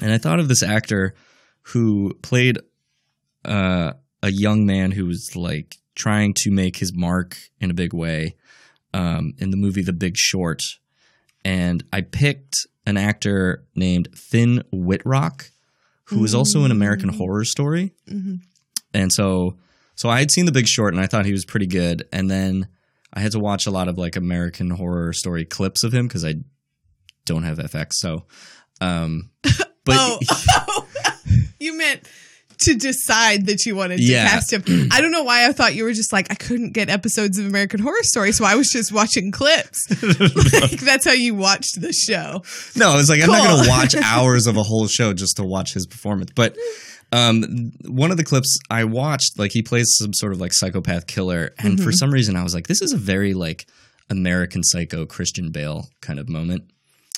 And 0.00 0.12
I 0.12 0.18
thought 0.18 0.38
of 0.40 0.48
this 0.48 0.62
actor 0.62 1.14
who 1.62 2.14
played 2.22 2.58
uh, 3.44 3.92
a 4.22 4.30
young 4.30 4.64
man 4.66 4.92
who 4.92 5.06
was 5.06 5.34
like 5.36 5.76
trying 5.94 6.32
to 6.34 6.50
make 6.50 6.76
his 6.76 6.92
mark 6.94 7.36
in 7.60 7.70
a 7.70 7.74
big 7.74 7.92
way 7.92 8.36
um, 8.98 9.32
in 9.38 9.50
the 9.50 9.56
movie 9.56 9.82
The 9.82 9.92
Big 9.92 10.16
Short. 10.16 10.60
And 11.44 11.84
I 11.92 12.00
picked 12.00 12.56
an 12.84 12.96
actor 12.96 13.64
named 13.74 14.08
Finn 14.14 14.62
Wittrock, 14.72 15.50
who 16.04 16.20
was 16.20 16.34
also 16.34 16.64
in 16.64 16.70
American 16.70 17.10
Horror 17.10 17.44
Story. 17.44 17.92
hmm 18.08 18.36
And 18.92 19.12
so 19.12 19.56
so 19.94 20.08
I 20.08 20.18
had 20.20 20.30
seen 20.30 20.46
The 20.46 20.52
Big 20.52 20.66
Short 20.66 20.94
and 20.94 21.02
I 21.02 21.06
thought 21.06 21.26
he 21.26 21.32
was 21.32 21.44
pretty 21.44 21.66
good. 21.66 22.06
And 22.12 22.30
then 22.30 22.68
I 23.12 23.20
had 23.20 23.32
to 23.32 23.38
watch 23.38 23.66
a 23.66 23.70
lot 23.70 23.88
of 23.88 23.98
like 23.98 24.16
American 24.16 24.70
Horror 24.70 25.12
Story 25.12 25.44
clips 25.44 25.84
of 25.84 25.92
him 25.92 26.06
because 26.08 26.24
I 26.24 26.34
don't 27.24 27.42
have 27.42 27.58
FX. 27.58 27.94
So, 27.94 28.24
um, 28.80 29.30
but 29.84 29.96
Oh. 29.96 30.18
you 31.60 31.76
meant 31.76 32.06
to 32.60 32.74
decide 32.74 33.46
that 33.46 33.64
you 33.66 33.74
wanted 33.76 33.98
to 33.98 34.02
Yeah. 34.04 34.28
cast 34.28 34.52
him. 34.52 34.62
I 34.92 35.00
don't 35.00 35.10
know 35.12 35.22
why 35.24 35.46
I 35.46 35.52
thought 35.52 35.74
you 35.74 35.84
were 35.84 35.92
just 35.92 36.12
like 36.12 36.30
I 36.30 36.34
couldn't 36.34 36.72
get 36.72 36.88
episodes 36.88 37.38
of 37.38 37.46
American 37.46 37.80
Horror 37.80 38.02
Story, 38.02 38.32
so 38.32 38.44
I 38.44 38.54
was 38.54 38.70
just 38.70 38.92
watching 38.92 39.30
clips. 39.32 39.88
like 40.60 40.80
that's 40.80 41.04
how 41.06 41.12
you 41.12 41.34
watched 41.34 41.80
the 41.80 41.92
show. 41.92 42.42
no, 42.76 42.90
I 42.90 42.96
was 42.96 43.08
like, 43.08 43.22
I'm 43.22 43.30
not 43.30 43.46
going 43.48 43.64
to 43.64 43.68
watch 43.70 43.94
hours 44.04 44.46
of 44.46 44.56
a 44.56 44.62
whole 44.62 44.86
show 44.86 45.12
just 45.12 45.36
to 45.36 45.44
watch 45.44 45.74
his 45.74 45.86
performance. 45.86 46.30
But 46.34 46.56
um, 47.12 47.72
one 47.86 48.10
of 48.10 48.16
the 48.16 48.24
clips 48.24 48.58
I 48.70 48.84
watched, 48.84 49.38
like 49.38 49.52
he 49.52 49.62
plays 49.62 49.94
some 49.96 50.12
sort 50.12 50.32
of 50.32 50.40
like 50.40 50.52
psychopath 50.52 51.06
killer, 51.06 51.52
and 51.58 51.82
for 51.82 51.92
some 51.92 52.10
reason 52.10 52.36
I 52.36 52.42
was 52.42 52.54
like, 52.54 52.66
this 52.66 52.82
is 52.82 52.92
a 52.92 52.98
very 52.98 53.34
like 53.34 53.66
American 54.10 54.62
Psycho 54.62 55.06
Christian 55.06 55.50
Bale 55.50 55.88
kind 56.00 56.18
of 56.18 56.28
moment. 56.28 56.70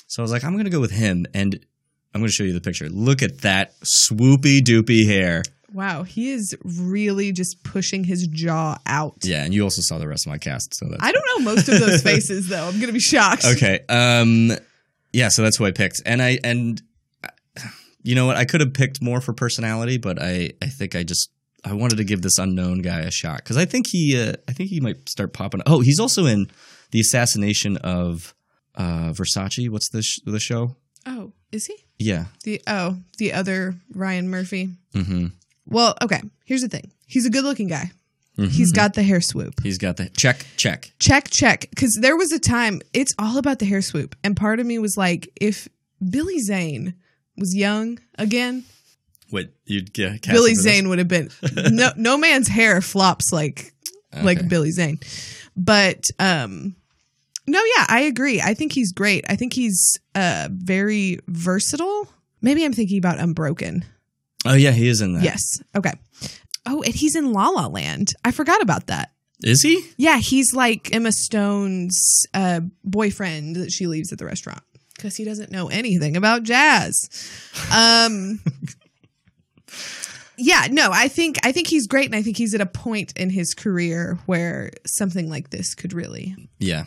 So 0.07 0.21
I 0.21 0.23
was 0.23 0.31
like, 0.31 0.43
I'm 0.43 0.53
going 0.53 0.65
to 0.65 0.69
go 0.71 0.79
with 0.81 0.91
him, 0.91 1.25
and 1.33 1.59
I'm 2.13 2.21
going 2.21 2.27
to 2.27 2.33
show 2.33 2.43
you 2.43 2.53
the 2.53 2.61
picture. 2.61 2.89
Look 2.89 3.21
at 3.21 3.39
that 3.39 3.73
swoopy 3.81 4.59
doopy 4.59 5.05
hair. 5.05 5.43
Wow, 5.73 6.03
he 6.03 6.31
is 6.31 6.55
really 6.65 7.31
just 7.31 7.63
pushing 7.63 8.03
his 8.03 8.27
jaw 8.27 8.77
out. 8.85 9.15
Yeah, 9.23 9.45
and 9.45 9.53
you 9.53 9.63
also 9.63 9.81
saw 9.81 9.99
the 9.99 10.07
rest 10.07 10.25
of 10.25 10.31
my 10.31 10.37
cast, 10.37 10.75
so 10.75 10.85
that's 10.89 11.01
I 11.01 11.13
don't 11.13 11.25
know 11.25 11.45
most 11.45 11.69
of 11.69 11.79
those 11.79 12.01
faces 12.01 12.49
though. 12.49 12.67
I'm 12.67 12.79
gonna 12.81 12.91
be 12.91 12.99
shocked. 12.99 13.45
okay. 13.55 13.79
Um, 13.87 14.51
yeah, 15.13 15.29
so 15.29 15.43
that's 15.43 15.55
who 15.55 15.65
I 15.65 15.71
picked, 15.71 16.01
and 16.05 16.21
I 16.21 16.39
and 16.43 16.81
uh, 17.23 17.29
you 18.03 18.15
know 18.15 18.25
what? 18.25 18.35
I 18.35 18.43
could 18.43 18.59
have 18.59 18.73
picked 18.73 19.01
more 19.01 19.21
for 19.21 19.31
personality, 19.31 19.97
but 19.97 20.21
I 20.21 20.51
I 20.61 20.67
think 20.67 20.93
I 20.93 21.03
just 21.03 21.29
I 21.63 21.73
wanted 21.73 21.97
to 21.97 22.03
give 22.03 22.21
this 22.21 22.37
unknown 22.37 22.81
guy 22.81 22.99
a 23.01 23.11
shot 23.11 23.37
because 23.37 23.55
I 23.55 23.63
think 23.63 23.87
he 23.87 24.21
uh, 24.21 24.33
I 24.49 24.51
think 24.51 24.69
he 24.69 24.81
might 24.81 25.07
start 25.07 25.31
popping. 25.31 25.61
Oh, 25.65 25.79
he's 25.79 26.01
also 26.01 26.25
in 26.25 26.47
the 26.91 26.99
assassination 26.99 27.77
of 27.77 28.33
uh 28.75 29.13
Versace. 29.13 29.69
What's 29.69 29.89
the 29.89 30.01
sh- 30.01 30.19
the 30.25 30.39
show? 30.39 30.75
Oh, 31.05 31.31
is 31.51 31.65
he 31.67 31.75
Yeah. 31.99 32.25
the 32.43 32.61
oh 32.67 32.97
the 33.17 33.33
other 33.33 33.75
Ryan 33.93 34.29
Murphy? 34.29 34.69
Mm-hmm. 34.95 35.27
Well, 35.67 35.95
okay. 36.01 36.21
Here's 36.45 36.61
the 36.61 36.67
thing. 36.69 36.91
He's 37.05 37.25
a 37.25 37.29
good-looking 37.29 37.67
guy. 37.67 37.91
Mhm. 38.37 38.49
He's 38.49 38.71
got 38.71 38.93
the 38.93 39.03
hair 39.03 39.21
swoop. 39.21 39.53
He's 39.61 39.77
got 39.77 39.97
the 39.97 40.09
check 40.09 40.45
check. 40.57 40.91
check 40.99 41.29
check 41.29 41.67
because 41.69 41.97
there 42.01 42.15
was 42.15 42.31
a 42.31 42.39
time 42.39 42.81
it's 42.93 43.13
all 43.19 43.37
about 43.37 43.59
the 43.59 43.65
hair 43.65 43.81
swoop 43.81 44.15
and 44.23 44.35
part 44.35 44.59
of 44.59 44.65
me 44.65 44.79
was 44.79 44.95
like 44.97 45.29
if 45.39 45.67
billy 46.09 46.39
zane 46.39 46.93
was 47.37 47.53
young 47.55 47.99
again 48.17 48.63
What 49.29 49.49
you'd 49.65 49.93
get? 49.93 50.21
billy 50.27 50.55
zane 50.55 50.87
would 50.89 50.99
have 50.99 51.07
been 51.09 51.29
no 51.71 51.91
no 51.97 52.17
man's 52.17 52.47
hair 52.47 52.81
flops 52.81 53.31
like 53.33 53.73
like 54.23 54.47
billy 54.47 54.71
zane 54.71 54.99
but 55.57 56.05
um 56.17 56.75
no 57.47 57.59
yeah 57.77 57.85
i 57.89 58.01
agree 58.01 58.41
i 58.41 58.53
think 58.53 58.71
he's 58.73 58.91
great 58.91 59.23
i 59.29 59.35
think 59.35 59.53
he's 59.53 59.97
uh 60.15 60.47
very 60.51 61.19
versatile 61.27 62.07
maybe 62.41 62.63
i'm 62.63 62.73
thinking 62.73 62.97
about 62.97 63.19
unbroken 63.19 63.83
Oh 64.43 64.55
yeah, 64.55 64.71
he 64.71 64.87
is 64.87 65.01
in 65.01 65.13
that. 65.13 65.23
yes 65.23 65.41
okay 65.75 65.93
oh 66.65 66.81
and 66.81 66.95
he's 66.95 67.15
in 67.15 67.31
la 67.31 67.49
la 67.49 67.67
land 67.67 68.13
i 68.25 68.31
forgot 68.31 68.61
about 68.61 68.87
that 68.87 69.11
Is 69.43 69.61
he? 69.63 69.81
Yeah, 69.97 70.17
he's 70.19 70.53
like 70.53 70.93
Emma 70.93 71.11
Stone's 71.11 72.25
uh, 72.33 72.61
boyfriend 72.83 73.55
that 73.55 73.71
she 73.71 73.87
leaves 73.87 74.11
at 74.13 74.19
the 74.19 74.25
restaurant 74.25 74.61
because 74.95 75.15
he 75.15 75.23
doesn't 75.25 75.51
know 75.51 75.67
anything 75.69 76.15
about 76.15 76.43
jazz. 76.43 77.09
Um, 77.75 78.39
yeah, 80.37 80.67
no, 80.69 80.89
I 80.91 81.07
think 81.07 81.37
I 81.43 81.51
think 81.51 81.67
he's 81.67 81.87
great, 81.87 82.05
and 82.05 82.15
I 82.15 82.21
think 82.21 82.37
he's 82.37 82.53
at 82.53 82.61
a 82.61 82.65
point 82.65 83.13
in 83.17 83.29
his 83.29 83.53
career 83.53 84.19
where 84.27 84.71
something 84.85 85.29
like 85.29 85.49
this 85.49 85.75
could 85.75 85.93
really 85.93 86.35
Yeah. 86.59 86.85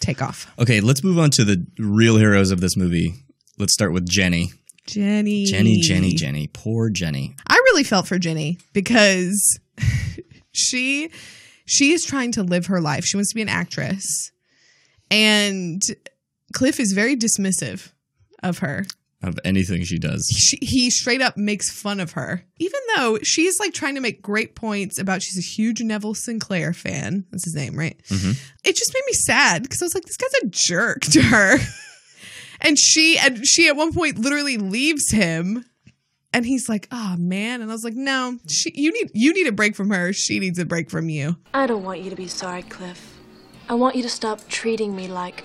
Take 0.00 0.22
off. 0.22 0.50
Okay, 0.58 0.80
let's 0.80 1.04
move 1.04 1.18
on 1.18 1.30
to 1.32 1.44
the 1.44 1.64
real 1.78 2.16
heroes 2.16 2.50
of 2.50 2.60
this 2.60 2.76
movie. 2.76 3.14
Let's 3.58 3.72
start 3.72 3.92
with 3.92 4.08
Jenny. 4.08 4.52
Jenny, 4.86 5.44
Jenny, 5.44 5.80
Jenny, 5.80 6.14
Jenny. 6.14 6.48
Poor 6.52 6.90
Jenny. 6.90 7.36
I 7.46 7.54
really 7.54 7.84
felt 7.84 8.08
for 8.08 8.18
Jenny 8.18 8.58
because 8.72 9.60
she 10.52 11.10
she 11.64 11.92
is 11.92 12.04
trying 12.04 12.32
to 12.32 12.42
live 12.42 12.66
her 12.66 12.80
life. 12.80 13.04
She 13.04 13.16
wants 13.16 13.30
to 13.30 13.34
be 13.36 13.42
an 13.42 13.48
actress. 13.48 14.32
And 15.10 15.80
Cliff 16.52 16.80
is 16.80 16.92
very 16.92 17.16
dismissive 17.16 17.92
of 18.42 18.58
her. 18.58 18.86
Of 19.22 19.38
anything 19.44 19.84
she 19.84 19.98
does. 19.98 20.26
She, 20.28 20.58
he 20.62 20.88
straight 20.88 21.20
up 21.20 21.36
makes 21.36 21.70
fun 21.70 22.00
of 22.00 22.12
her, 22.12 22.42
even 22.58 22.80
though 22.96 23.18
she's 23.22 23.60
like 23.60 23.74
trying 23.74 23.94
to 23.96 24.00
make 24.00 24.22
great 24.22 24.54
points 24.54 24.98
about 24.98 25.20
she's 25.20 25.36
a 25.36 25.46
huge 25.46 25.82
Neville 25.82 26.14
Sinclair 26.14 26.72
fan. 26.72 27.26
That's 27.30 27.44
his 27.44 27.54
name, 27.54 27.78
right? 27.78 28.00
Mhm. 28.08 28.40
It 28.64 28.76
just 28.76 28.94
made 28.94 29.02
me 29.06 29.12
sad 29.12 29.62
because 29.64 29.82
I 29.82 29.84
was 29.84 29.94
like, 29.94 30.04
this 30.06 30.16
guy's 30.16 30.42
a 30.42 30.46
jerk 30.46 31.00
to 31.02 31.20
her. 31.20 31.58
and 32.62 32.78
she 32.78 33.18
and 33.18 33.46
she 33.46 33.68
at 33.68 33.76
one 33.76 33.92
point 33.92 34.18
literally 34.18 34.56
leaves 34.56 35.10
him 35.10 35.66
and 36.32 36.46
he's 36.46 36.68
like, 36.68 36.88
"Oh 36.90 37.16
man," 37.18 37.60
and 37.60 37.70
I 37.70 37.74
was 37.74 37.84
like, 37.84 37.94
"No, 37.94 38.38
she, 38.48 38.72
you 38.74 38.92
need 38.92 39.10
you 39.12 39.34
need 39.34 39.48
a 39.48 39.52
break 39.52 39.74
from 39.76 39.90
her. 39.90 40.12
She 40.12 40.38
needs 40.38 40.58
a 40.58 40.64
break 40.64 40.88
from 40.90 41.08
you." 41.08 41.36
I 41.52 41.66
don't 41.66 41.82
want 41.82 42.00
you 42.00 42.08
to 42.10 42.16
be 42.16 42.28
sorry, 42.28 42.62
Cliff. 42.62 43.18
I 43.68 43.74
want 43.74 43.96
you 43.96 44.02
to 44.02 44.08
stop 44.08 44.46
treating 44.48 44.94
me 44.96 45.08
like 45.08 45.44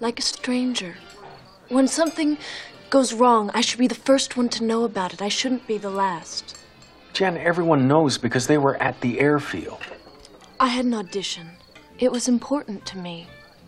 like 0.00 0.18
a 0.18 0.22
stranger. 0.22 0.96
When 1.68 1.86
something 1.86 2.38
goes 2.90 3.12
wrong, 3.12 3.50
I 3.54 3.60
should 3.60 3.78
be 3.78 3.86
the 3.86 3.94
first 3.94 4.36
one 4.36 4.48
to 4.50 4.64
know 4.64 4.84
about 4.84 5.12
it. 5.12 5.22
I 5.22 5.28
shouldn't 5.28 5.66
be 5.66 5.78
the 5.78 5.90
last. 5.90 6.56
Jen, 7.12 7.36
everyone 7.36 7.88
knows 7.88 8.18
because 8.18 8.46
they 8.46 8.58
were 8.58 8.80
at 8.82 9.00
the 9.00 9.20
airfield. 9.20 9.80
I 10.60 10.68
had 10.68 10.84
an 10.84 10.94
audition. 10.94 11.48
It 11.98 12.12
was 12.12 12.28
important 12.28 12.86
to 12.86 12.98
me. 12.98 13.26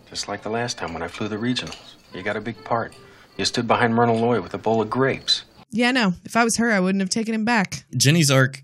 Just 0.09 0.27
like 0.27 0.41
the 0.41 0.49
last 0.49 0.77
time 0.77 0.93
when 0.93 1.03
I 1.03 1.07
flew 1.07 1.27
the 1.27 1.37
regionals. 1.37 1.95
You 2.13 2.21
got 2.21 2.37
a 2.37 2.41
big 2.41 2.61
part. 2.63 2.93
You 3.37 3.45
stood 3.45 3.67
behind 3.67 3.93
Myrna 3.93 4.13
Loy 4.13 4.41
with 4.41 4.53
a 4.53 4.57
bowl 4.57 4.81
of 4.81 4.89
grapes. 4.89 5.43
Yeah, 5.69 5.91
no. 5.91 6.13
If 6.25 6.35
I 6.35 6.43
was 6.43 6.57
her, 6.57 6.71
I 6.71 6.79
wouldn't 6.79 7.01
have 7.01 7.09
taken 7.09 7.33
him 7.33 7.45
back. 7.45 7.85
Jenny's 7.95 8.29
arc 8.29 8.63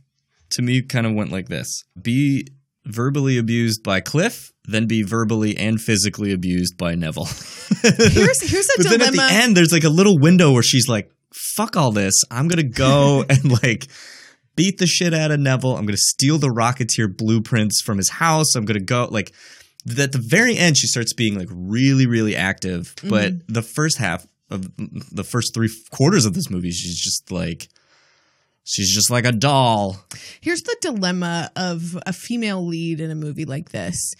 to 0.49 0.61
me 0.61 0.81
kind 0.81 1.05
of 1.05 1.13
went 1.13 1.31
like 1.31 1.47
this 1.47 1.83
be 2.01 2.47
verbally 2.87 3.37
abused 3.37 3.83
by 3.83 3.99
Cliff, 3.99 4.51
then 4.65 4.87
be 4.87 5.03
verbally 5.03 5.57
and 5.57 5.79
physically 5.79 6.33
abused 6.33 6.77
by 6.77 6.95
Neville. 6.95 7.25
Here's 7.81 8.41
here's 8.41 8.67
a 8.69 8.73
but 8.77 8.89
then 8.89 9.01
at 9.01 9.13
the 9.13 9.27
end, 9.29 9.55
there's 9.55 9.71
like 9.71 9.83
a 9.83 9.89
little 9.89 10.17
window 10.19 10.51
where 10.51 10.63
she's 10.63 10.87
like, 10.87 11.11
fuck 11.33 11.77
all 11.77 11.91
this. 11.91 12.13
I'm 12.31 12.47
going 12.47 12.63
to 12.63 12.69
go 12.69 13.23
and 13.29 13.61
like 13.63 13.87
beat 14.55 14.77
the 14.79 14.87
shit 14.87 15.13
out 15.13 15.31
of 15.31 15.39
Neville. 15.39 15.75
I'm 15.77 15.85
going 15.85 15.95
to 15.95 16.01
steal 16.01 16.37
the 16.37 16.47
Rocketeer 16.49 17.15
blueprints 17.15 17.81
from 17.81 17.97
his 17.97 18.09
house. 18.09 18.55
I'm 18.55 18.65
going 18.65 18.79
to 18.79 18.85
go 18.85 19.07
like 19.11 19.33
at 19.99 20.11
the 20.11 20.23
very 20.27 20.57
end, 20.57 20.77
she 20.77 20.87
starts 20.87 21.13
being 21.13 21.37
like 21.37 21.49
really, 21.51 22.07
really 22.07 22.35
active. 22.35 22.93
But 23.03 23.33
Mm-hmm. 23.33 23.53
the 23.53 23.61
first 23.61 23.97
half 23.97 24.25
of 24.49 24.67
the 25.11 25.23
first 25.23 25.53
three 25.53 25.69
quarters 25.91 26.25
of 26.25 26.33
this 26.33 26.49
movie, 26.49 26.71
she's 26.71 26.99
just 26.99 27.31
like, 27.31 27.67
she's 28.67 28.93
just 28.93 29.09
like 29.09 29.25
a 29.25 29.31
doll. 29.31 29.97
Here's 30.41 30.61
the 30.61 30.75
dilemma 30.81 31.49
of 31.55 31.97
a 32.05 32.11
female 32.11 32.65
lead 32.67 32.99
in 32.99 33.09
a 33.09 33.15
movie 33.15 33.45
like 33.45 33.69
this. 33.69 34.13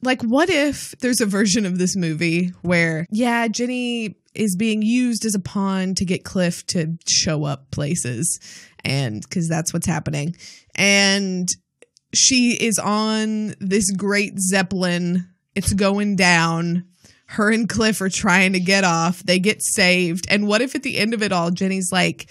Like, 0.00 0.22
what 0.22 0.48
if 0.48 0.92
there's 1.00 1.20
a 1.20 1.26
version 1.26 1.66
of 1.66 1.78
this 1.78 1.96
movie 1.96 2.52
where, 2.62 3.06
yeah, 3.10 3.48
Jenny 3.48 4.16
is 4.34 4.54
being 4.56 4.82
used 4.82 5.24
as 5.24 5.34
a 5.34 5.40
pawn 5.40 5.94
to 5.96 6.04
get 6.04 6.24
Cliff 6.24 6.64
to 6.66 6.96
show 7.08 7.44
up 7.44 7.70
places, 7.70 8.38
and 8.84 9.22
because 9.22 9.48
that's 9.48 9.72
what's 9.72 9.86
happening. 9.86 10.36
And 10.74 11.48
she 12.14 12.56
is 12.60 12.78
on 12.78 13.54
this 13.60 13.90
great 13.90 14.38
Zeppelin, 14.38 15.28
it's 15.54 15.72
going 15.72 16.16
down. 16.16 16.84
Her 17.26 17.50
and 17.50 17.68
Cliff 17.68 18.00
are 18.00 18.10
trying 18.10 18.52
to 18.52 18.60
get 18.60 18.84
off. 18.84 19.22
They 19.22 19.38
get 19.38 19.62
saved. 19.62 20.26
And 20.28 20.46
what 20.46 20.60
if 20.60 20.74
at 20.74 20.82
the 20.82 20.98
end 20.98 21.14
of 21.14 21.22
it 21.22 21.32
all, 21.32 21.50
Jenny's 21.50 21.90
like, 21.90 22.28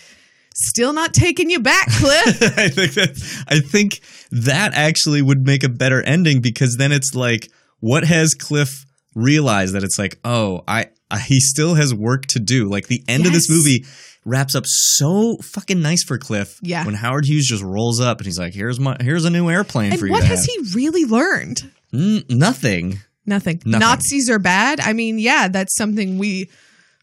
still 0.54 0.94
not 0.94 1.14
taking 1.14 1.50
you 1.50 1.60
back, 1.60 1.88
Cliff? 1.90 2.42
I 2.58 2.70
think 2.70 2.94
that 2.94 3.46
I 3.48 3.60
think 3.60 4.02
that 4.32 4.74
actually 4.74 5.22
would 5.22 5.46
make 5.46 5.64
a 5.64 5.70
better 5.70 6.02
ending 6.02 6.42
because 6.42 6.78
then 6.78 6.92
it's 6.92 7.14
like, 7.14 7.52
what 7.80 8.04
has 8.04 8.34
Cliff 8.34 8.86
realized 9.16 9.74
that 9.74 9.84
it's 9.84 10.00
like, 10.00 10.20
oh, 10.24 10.64
I, 10.68 10.88
I 11.12 11.20
he 11.20 11.40
still 11.40 11.76
has 11.76 11.94
work 11.94 12.26
to 12.28 12.40
do. 12.40 12.70
Like 12.70 12.88
the 12.88 13.04
end 13.08 13.26
of 13.26 13.34
this 13.34 13.50
movie 13.50 13.86
wraps 14.26 14.56
up 14.56 14.64
so 14.66 15.38
fucking 15.42 15.82
nice 15.82 16.04
for 16.04 16.18
Cliff. 16.18 16.58
Yeah. 16.62 16.86
When 16.86 16.96
Howard 16.96 17.26
Hughes 17.26 17.48
just 17.48 17.64
rolls 17.64 18.00
up 18.00 18.20
and 18.20 18.26
he's 18.26 18.40
like, 18.40 18.54
here's 18.54 18.80
my 18.80 18.98
here's 19.00 19.26
a 19.26 19.30
new 19.30 19.50
airplane 19.50 19.92
and 19.92 20.00
for 20.00 20.08
you. 20.08 20.12
what 20.12 20.24
has 20.24 20.40
have. 20.40 20.68
he 20.68 20.76
really 20.76 21.06
learned? 21.06 21.72
Nothing. 21.92 23.00
Nothing. 23.26 23.62
Nothing. 23.66 23.80
Nazis 23.80 24.30
are 24.30 24.40
bad. 24.40 24.80
I 24.80 24.94
mean, 24.94 25.20
yeah, 25.20 25.48
that's 25.48 25.76
something 25.76 26.18
we 26.18 26.50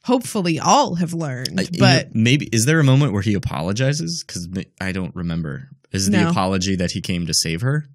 hopefully 0.04 0.58
all 0.58 0.94
have 0.96 1.12
learned. 1.14 1.68
But 1.78 2.14
maybe 2.14 2.48
is 2.52 2.66
there 2.66 2.80
a 2.80 2.84
moment 2.84 3.12
where 3.12 3.22
he 3.22 3.34
apologizes? 3.34 4.24
Because 4.26 4.48
I 4.80 4.92
don't 4.92 5.14
remember. 5.14 5.68
Is 5.92 6.08
the 6.10 6.28
apology 6.28 6.76
that 6.76 6.92
he 6.92 7.00
came 7.00 7.26
to 7.26 7.34
save 7.34 7.60
her? 7.62 7.86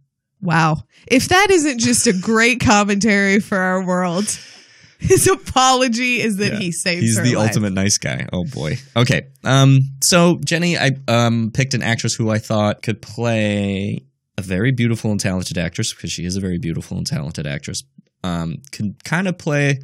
wow, 0.41 0.77
if 1.07 1.29
that 1.29 1.47
isn't 1.49 1.79
just 1.79 2.05
a 2.05 2.13
great 2.13 2.59
commentary 2.59 3.39
for 3.39 3.57
our 3.57 3.83
world, 3.83 4.25
his 4.99 5.27
apology 5.27 6.21
is 6.21 6.37
that 6.37 6.53
Yeah. 6.53 6.59
he 6.59 6.71
saved 6.71 7.01
He's 7.01 7.15
the 7.19 7.35
life. 7.35 7.47
ultimate 7.47 7.73
nice 7.73 7.97
guy. 7.97 8.27
Oh 8.31 8.43
boy. 8.43 8.77
Okay. 8.95 9.27
Um. 9.43 9.79
So 10.03 10.37
Jenny, 10.43 10.77
I 10.77 10.91
um 11.07 11.51
picked 11.53 11.73
an 11.73 11.81
actress 11.81 12.13
who 12.15 12.29
I 12.29 12.37
thought 12.37 12.83
could 12.83 13.01
play 13.01 14.03
a 14.37 14.41
very 14.41 14.71
beautiful 14.71 15.09
and 15.11 15.19
talented 15.19 15.57
actress 15.57 15.93
because 15.93 16.11
she 16.11 16.25
is 16.25 16.35
a 16.35 16.41
very 16.41 16.59
beautiful 16.59 16.97
and 16.97 17.07
talented 17.07 17.47
actress. 17.47 17.83
Um, 18.23 18.57
can 18.71 18.95
kind 19.03 19.27
of 19.27 19.37
play. 19.37 19.79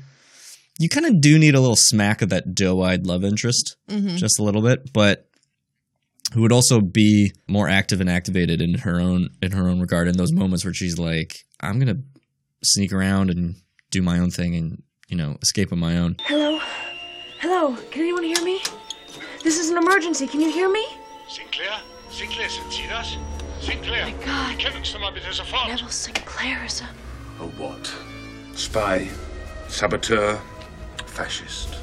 You 0.82 0.90
kind 0.90 1.06
of 1.06 1.22
do 1.22 1.38
need 1.38 1.54
a 1.56 1.60
little 1.60 1.76
smack 1.76 2.22
of 2.22 2.30
that 2.30 2.56
doe-eyed 2.56 3.06
love 3.06 3.24
interest, 3.24 3.76
Mhm. 3.90 4.18
just 4.18 4.40
a 4.40 4.44
little 4.44 4.62
bit, 4.62 4.92
but 4.94 5.28
who 6.34 6.42
would 6.42 6.52
also 6.52 6.80
be 6.82 7.32
more 7.48 7.68
active 7.70 8.02
and 8.02 8.10
activated 8.10 8.62
in 8.62 8.80
her 8.80 9.00
own 9.00 9.30
in 9.42 9.52
her 9.52 9.68
own 9.68 9.80
regard 9.80 10.08
in 10.08 10.18
those 10.18 10.32
moments 10.32 10.64
where 10.66 10.74
she's 10.74 10.98
like, 10.98 11.46
I'm 11.60 11.78
gonna 11.78 12.00
sneak 12.64 12.92
around 12.94 13.30
and 13.30 13.56
do 13.92 14.02
my 14.02 14.18
own 14.20 14.32
thing 14.32 14.56
and 14.56 14.82
you 15.10 15.18
know 15.18 15.38
escape 15.42 15.72
on 15.72 15.80
my 15.80 15.98
own. 15.98 16.16
Hello? 16.22 16.60
Hello? 17.42 17.76
Can 17.92 18.02
anyone 18.04 18.24
hear 18.24 18.42
me? 18.44 18.60
This 19.44 19.60
is 19.60 19.70
an 19.70 19.78
emergency. 19.78 20.26
Can 20.28 20.40
you 20.42 20.52
hear 20.52 20.72
me? 20.72 20.86
Sinclair? 21.30 21.80
Sinclair, 22.12 22.50
sind 22.50 22.72
Sie 22.72 22.88
das? 22.88 23.18
Sinclair, 23.62 24.06
my 24.06 24.26
God. 24.26 24.58
kennen 24.60 24.84
Sie 24.86 24.98
mal 25.00 25.12
bitte 25.12 25.32
sofort. 25.34 25.68
Neville 25.68 25.90
Sinclair 25.92 26.66
is 26.66 26.82
a. 26.82 26.86
A 27.44 27.48
what? 27.58 27.92
Spy? 28.56 29.10
Saboteur? 29.68 30.40
Fascist? 31.12 31.76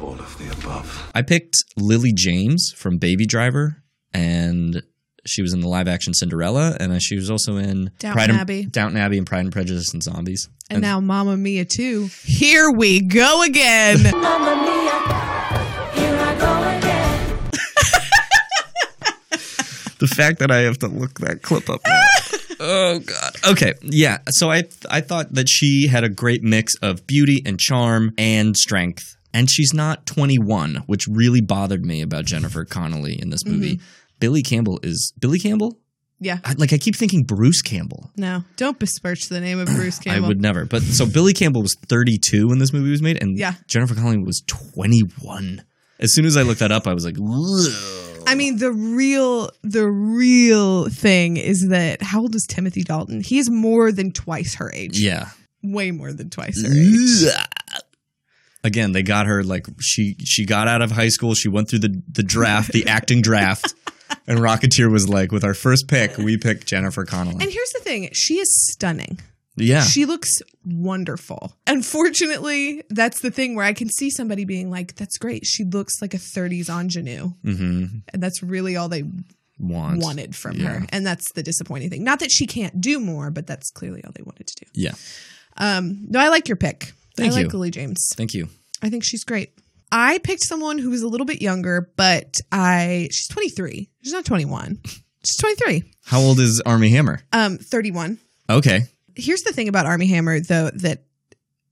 All 0.00 0.12
of 0.12 0.38
the 0.38 0.50
above. 0.52 1.10
I 1.14 1.22
picked 1.22 1.56
Lily 1.76 2.12
James 2.12 2.72
from 2.76 2.98
Baby 2.98 3.26
Driver, 3.26 3.82
and 4.12 4.82
she 5.26 5.42
was 5.42 5.52
in 5.52 5.60
the 5.60 5.68
live 5.68 5.88
action 5.88 6.14
Cinderella, 6.14 6.76
and 6.78 7.02
she 7.02 7.16
was 7.16 7.28
also 7.28 7.56
in 7.56 7.90
Downton 7.98 8.12
Pride 8.12 8.30
and, 8.30 8.38
Abbey. 8.38 8.66
Downton 8.66 8.98
Abbey, 8.98 9.18
and 9.18 9.26
Pride 9.26 9.40
and 9.40 9.52
Prejudice 9.52 9.92
and 9.92 10.02
Zombies. 10.02 10.48
And 10.70 10.80
now 10.80 11.00
Mamma 11.00 11.36
Mia 11.36 11.64
too. 11.64 12.08
Here 12.22 12.70
we 12.70 13.00
go 13.00 13.42
again. 13.42 14.02
Mamma 14.12 14.62
Mia, 14.62 14.92
here 16.00 16.16
I 16.16 16.36
go 16.38 16.78
again. 16.78 17.50
the 19.98 20.06
fact 20.06 20.38
that 20.38 20.52
I 20.52 20.58
have 20.58 20.78
to 20.78 20.86
look 20.86 21.18
that 21.18 21.42
clip 21.42 21.68
up 21.68 21.80
now. 21.84 22.02
oh 22.64 22.98
god. 23.00 23.32
Okay, 23.52 23.74
yeah. 23.82 24.18
So 24.30 24.50
I 24.50 24.64
I 24.90 25.00
thought 25.00 25.34
that 25.34 25.48
she 25.48 25.86
had 25.88 26.02
a 26.04 26.08
great 26.08 26.42
mix 26.42 26.74
of 26.82 27.06
beauty 27.06 27.42
and 27.46 27.58
charm 27.60 28.12
and 28.18 28.56
strength. 28.56 29.16
And 29.32 29.50
she's 29.50 29.74
not 29.74 30.06
21, 30.06 30.84
which 30.86 31.08
really 31.08 31.40
bothered 31.40 31.84
me 31.84 32.02
about 32.02 32.24
Jennifer 32.24 32.64
Connelly 32.64 33.20
in 33.20 33.30
this 33.30 33.44
movie. 33.44 33.78
Mm-hmm. 33.78 33.84
Billy 34.20 34.42
Campbell 34.42 34.78
is 34.84 35.12
Billy 35.18 35.40
Campbell? 35.40 35.76
yeah. 36.20 36.38
I, 36.44 36.52
like 36.52 36.72
I 36.72 36.78
keep 36.78 36.94
thinking 36.94 37.24
Bruce 37.24 37.60
Campbell. 37.60 38.12
No, 38.16 38.44
don't 38.56 38.78
besmirch 38.78 39.28
the 39.28 39.40
name 39.40 39.58
of 39.58 39.66
Bruce 39.74 39.98
Campbell. 39.98 40.24
I 40.24 40.28
would 40.28 40.40
never. 40.40 40.64
But 40.66 40.82
so 40.82 41.04
Billy 41.04 41.32
Campbell 41.32 41.62
was 41.62 41.74
32 41.88 42.46
when 42.46 42.60
this 42.60 42.72
movie 42.72 42.92
was 42.92 43.02
made, 43.02 43.20
and 43.20 43.36
Yeah. 43.36 43.54
Jennifer 43.66 43.96
Connelly 43.96 44.18
was 44.18 44.40
21. 44.46 45.64
As 46.00 46.12
soon 46.14 46.24
as 46.24 46.36
I 46.36 46.42
looked 46.42 46.60
that 46.60 46.72
up, 46.72 46.86
I 46.86 46.94
was 46.94 47.04
like. 47.04 47.16
I 48.26 48.34
mean, 48.34 48.58
the 48.58 48.72
real 48.72 49.50
the 49.62 49.86
real 49.86 50.88
thing 50.88 51.36
is 51.36 51.68
that 51.68 52.02
how 52.02 52.22
old 52.22 52.34
is 52.34 52.46
Timothy 52.48 52.82
Dalton? 52.82 53.20
He 53.20 53.38
is 53.38 53.50
more 53.50 53.92
than 53.92 54.12
twice 54.12 54.54
her 54.56 54.72
age. 54.72 54.98
yeah. 54.98 55.28
Way 55.62 55.90
more 55.92 56.12
than 56.12 56.30
twice 56.30 56.62
her 56.62 56.70
age. 56.72 57.34
Again, 58.62 58.92
they 58.92 59.02
got 59.02 59.26
her 59.26 59.44
like 59.44 59.66
she 59.80 60.16
she 60.24 60.46
got 60.46 60.68
out 60.68 60.80
of 60.80 60.90
high 60.90 61.08
school. 61.08 61.34
She 61.34 61.48
went 61.48 61.68
through 61.68 61.80
the 61.80 62.02
the 62.10 62.22
draft, 62.22 62.72
the 62.72 62.86
acting 62.86 63.20
draft, 63.20 63.74
and 64.26 64.38
Rocketeer 64.38 64.90
was 64.90 65.08
like, 65.08 65.32
with 65.32 65.44
our 65.44 65.54
first 65.54 65.86
pick, 65.86 66.16
we 66.16 66.38
picked 66.38 66.66
Jennifer 66.66 67.04
Connelly. 67.04 67.42
And 67.42 67.52
here's 67.52 67.70
the 67.72 67.80
thing, 67.80 68.08
she 68.12 68.38
is 68.38 68.70
stunning. 68.72 69.20
Yeah, 69.56 69.82
She 69.82 70.04
looks 70.04 70.42
wonderful. 70.64 71.54
Unfortunately, 71.66 72.82
that's 72.90 73.20
the 73.20 73.30
thing 73.30 73.54
where 73.54 73.64
I 73.64 73.72
can 73.72 73.88
see 73.88 74.10
somebody 74.10 74.44
being 74.44 74.70
like, 74.70 74.96
that's 74.96 75.16
great. 75.16 75.46
She 75.46 75.64
looks 75.64 76.02
like 76.02 76.12
a 76.12 76.18
30s 76.18 76.68
ingenue. 76.68 77.32
mm-hmm. 77.44 77.98
And 78.12 78.22
that's 78.22 78.42
really 78.42 78.76
all 78.76 78.88
they 78.88 79.04
Want 79.58 80.00
wanted 80.02 80.34
from 80.34 80.56
Yeah. 80.56 80.80
her. 80.80 80.86
And 80.90 81.06
that's 81.06 81.30
the 81.32 81.42
disappointing 81.42 81.88
thing. 81.90 82.02
Not 82.02 82.18
that 82.20 82.32
she 82.32 82.46
can't 82.46 82.80
do 82.80 82.98
more, 82.98 83.30
but 83.30 83.46
that's 83.46 83.70
clearly 83.70 84.02
all 84.04 84.10
they 84.14 84.24
wanted 84.24 84.48
to 84.48 84.64
do. 84.64 84.70
Yeah, 84.74 84.94
Um, 85.56 86.06
no, 86.08 86.18
I 86.18 86.28
like 86.28 86.48
your 86.48 86.56
pick. 86.56 86.92
Thank 87.16 87.32
I 87.32 87.36
like 87.36 87.44
you. 87.44 87.50
Lily 87.50 87.70
James. 87.70 88.08
thank 88.16 88.34
you. 88.34 88.48
I 88.82 88.90
think 88.90 89.04
she's 89.04 89.22
great. 89.22 89.52
I 89.92 90.18
picked 90.18 90.42
someone 90.42 90.78
who 90.78 90.90
was 90.90 91.02
a 91.02 91.06
little 91.08 91.24
bit 91.26 91.40
younger, 91.40 91.92
but 91.96 92.34
I 92.50 93.08
she's 93.12 93.28
23. 93.28 93.88
She's 94.02 94.12
not 94.12 94.24
21. 94.24 94.80
She's 95.24 95.36
23. 95.36 95.84
How 96.06 96.18
old 96.20 96.40
is 96.40 96.60
Armie 96.66 96.90
Hammer? 96.90 97.20
Um 97.32 97.56
31. 97.58 98.18
Okay, 98.50 98.82
Here's 99.16 99.42
the 99.42 99.52
thing 99.52 99.68
about 99.68 99.86
Armie 99.86 100.06
Hammer 100.06 100.40
though 100.40 100.70
that 100.70 101.04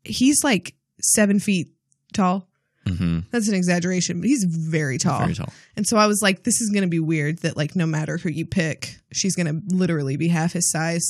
he's 0.05 0.43
like 0.45 0.75
7 1.01 1.41
feet 1.41 1.69
tall. 2.13 2.49
mm-hmm. 2.87 3.21
That's 3.31 3.49
an 3.49 3.55
exaggeration, 3.55 4.21
but 4.21 4.29
he's 4.29 4.45
very 4.45 4.99
tall. 4.99 5.21
very 5.21 5.35
tall. 5.35 5.53
And 5.77 5.87
so 5.87 5.97
I 5.97 6.07
was 6.07 6.21
like 6.23 6.45
this 6.45 6.61
is 6.61 6.71
going 6.71 6.83
to 6.83 6.89
be 6.89 7.01
weird 7.01 7.39
that 7.39 7.57
like 7.57 7.77
no 7.77 7.87
matter 7.87 8.19
who 8.19 8.29
you 8.29 8.47
pick, 8.47 8.97
she's 9.13 9.37
going 9.37 9.47
to 9.47 9.75
literally 9.75 10.17
be 10.17 10.29
half 10.29 10.53
his 10.53 10.71
size. 10.71 11.07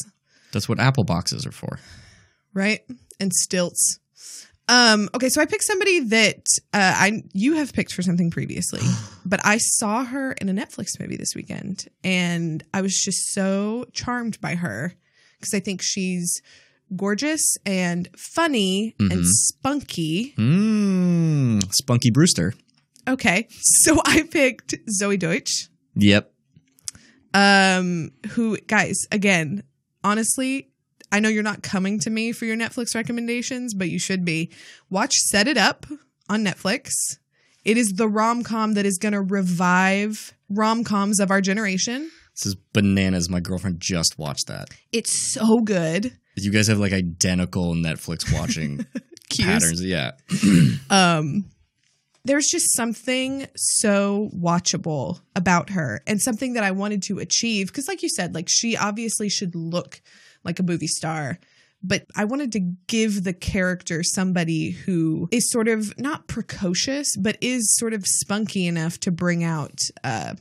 That's 0.53 0.69
what 0.69 0.79
Apple 0.81 1.05
boxes 1.05 1.47
are 1.47 1.53
for. 1.53 1.79
right? 2.55 2.81
And 3.19 3.33
stilts. 3.33 3.99
Um, 4.69 5.09
okay, 5.15 5.29
so 5.29 5.41
I 5.41 5.47
picked 5.47 5.65
somebody 5.65 6.01
that 6.01 6.45
uh, 6.73 6.95
I 6.97 7.23
you 7.33 7.55
have 7.57 7.73
picked 7.73 7.93
for 7.93 8.03
something 8.03 8.31
previously, 8.31 8.81
but 9.27 9.41
I 9.45 9.59
saw 9.59 10.05
her 10.05 10.33
in 10.33 10.49
a 10.49 10.53
Netflix 10.53 10.99
movie 11.01 11.17
this 11.17 11.35
weekend, 11.35 11.89
and 12.05 12.63
I 12.73 12.81
was 12.81 12.95
just 12.95 13.33
so 13.33 13.87
charmed 13.93 14.41
by 14.41 14.55
her 14.55 14.95
because 15.43 15.55
I 15.55 15.61
think 15.61 15.83
she's 15.83 16.41
gorgeous 16.97 17.57
and 17.67 18.09
funny 18.17 18.95
and 18.99 19.13
Mhm. 19.13 19.25
spunky. 19.27 20.35
Mm, 20.39 21.73
Spunky 21.73 22.11
Brewster. 22.11 22.55
Okay, 23.09 23.49
so 23.51 24.01
I 24.07 24.23
picked 24.23 24.75
Zoey 25.01 25.19
Deutch. 25.19 25.69
Yep. 25.97 26.33
Um, 27.35 28.11
who 28.33 28.59
guys, 28.67 29.07
again, 29.11 29.63
honestly, 30.05 30.69
I 31.11 31.21
know 31.21 31.29
you're 31.29 31.43
not 31.43 31.63
coming 31.63 31.99
to 32.01 32.11
me 32.11 32.33
for 32.33 32.45
your 32.45 32.57
Netflix 32.57 32.95
recommendations, 32.95 33.75
but 33.75 33.89
you 33.91 33.99
should 33.99 34.25
be. 34.25 34.51
Watch 34.91 35.15
Set 35.15 35.49
It 35.49 35.57
Up 35.59 35.87
on 36.29 36.45
Netflix. 36.45 36.91
It 37.65 37.77
is 37.79 37.93
the 37.97 38.09
rom 38.09 38.43
com 38.43 38.75
that 38.75 38.85
is 38.87 38.99
going 38.99 39.13
to 39.13 39.21
revive 39.21 40.35
rom 40.49 40.85
coms 40.85 41.21
of 41.21 41.31
our 41.31 41.41
generation. 41.41 42.11
This 42.35 42.47
is 42.47 42.55
bananas. 42.73 43.29
My 43.29 43.41
girlfriend 43.41 43.81
just 43.81 44.19
watched 44.19 44.49
that. 44.49 44.69
It's 44.93 45.13
so 45.13 45.61
good. 45.61 46.17
You 46.37 46.51
guys 46.51 46.69
have 46.69 46.79
like 46.79 46.93
identical 46.93 47.75
Netflix 47.75 48.33
watching 48.33 48.87
patterns. 49.39 49.85
Yeah. 49.85 50.13
um 50.91 51.45
there's 52.25 52.47
just 52.47 52.77
something 52.77 53.49
so 53.57 54.31
watchable 54.33 55.21
about 55.35 55.71
her 55.71 56.03
and 56.07 56.21
something 56.23 56.53
that 56.55 56.63
I 56.65 56.71
wanted 56.71 57.03
to 57.05 57.19
achieve 57.19 57.69
because 57.69 57.89
like 57.89 58.03
you 58.03 58.09
said 58.09 58.35
like 58.35 58.47
she 58.49 58.77
obviously 58.77 59.29
should 59.29 59.55
look 59.55 60.01
like 60.45 60.59
a 60.59 60.63
movie 60.63 60.87
star 60.87 61.39
but 61.83 62.07
I 62.17 62.25
wanted 62.27 62.53
to 62.53 62.61
give 62.87 63.25
the 63.25 63.33
character 63.33 64.05
somebody 64.05 64.71
who 64.71 65.29
is 65.33 65.51
sort 65.51 65.67
of 65.67 65.99
not 65.99 66.29
precocious 66.29 67.17
but 67.17 67.37
is 67.41 67.75
sort 67.75 67.93
of 67.93 68.07
spunky 68.07 68.67
enough 68.67 69.01
to 69.01 69.11
bring 69.11 69.43
out 69.43 69.81
uh 70.05 70.35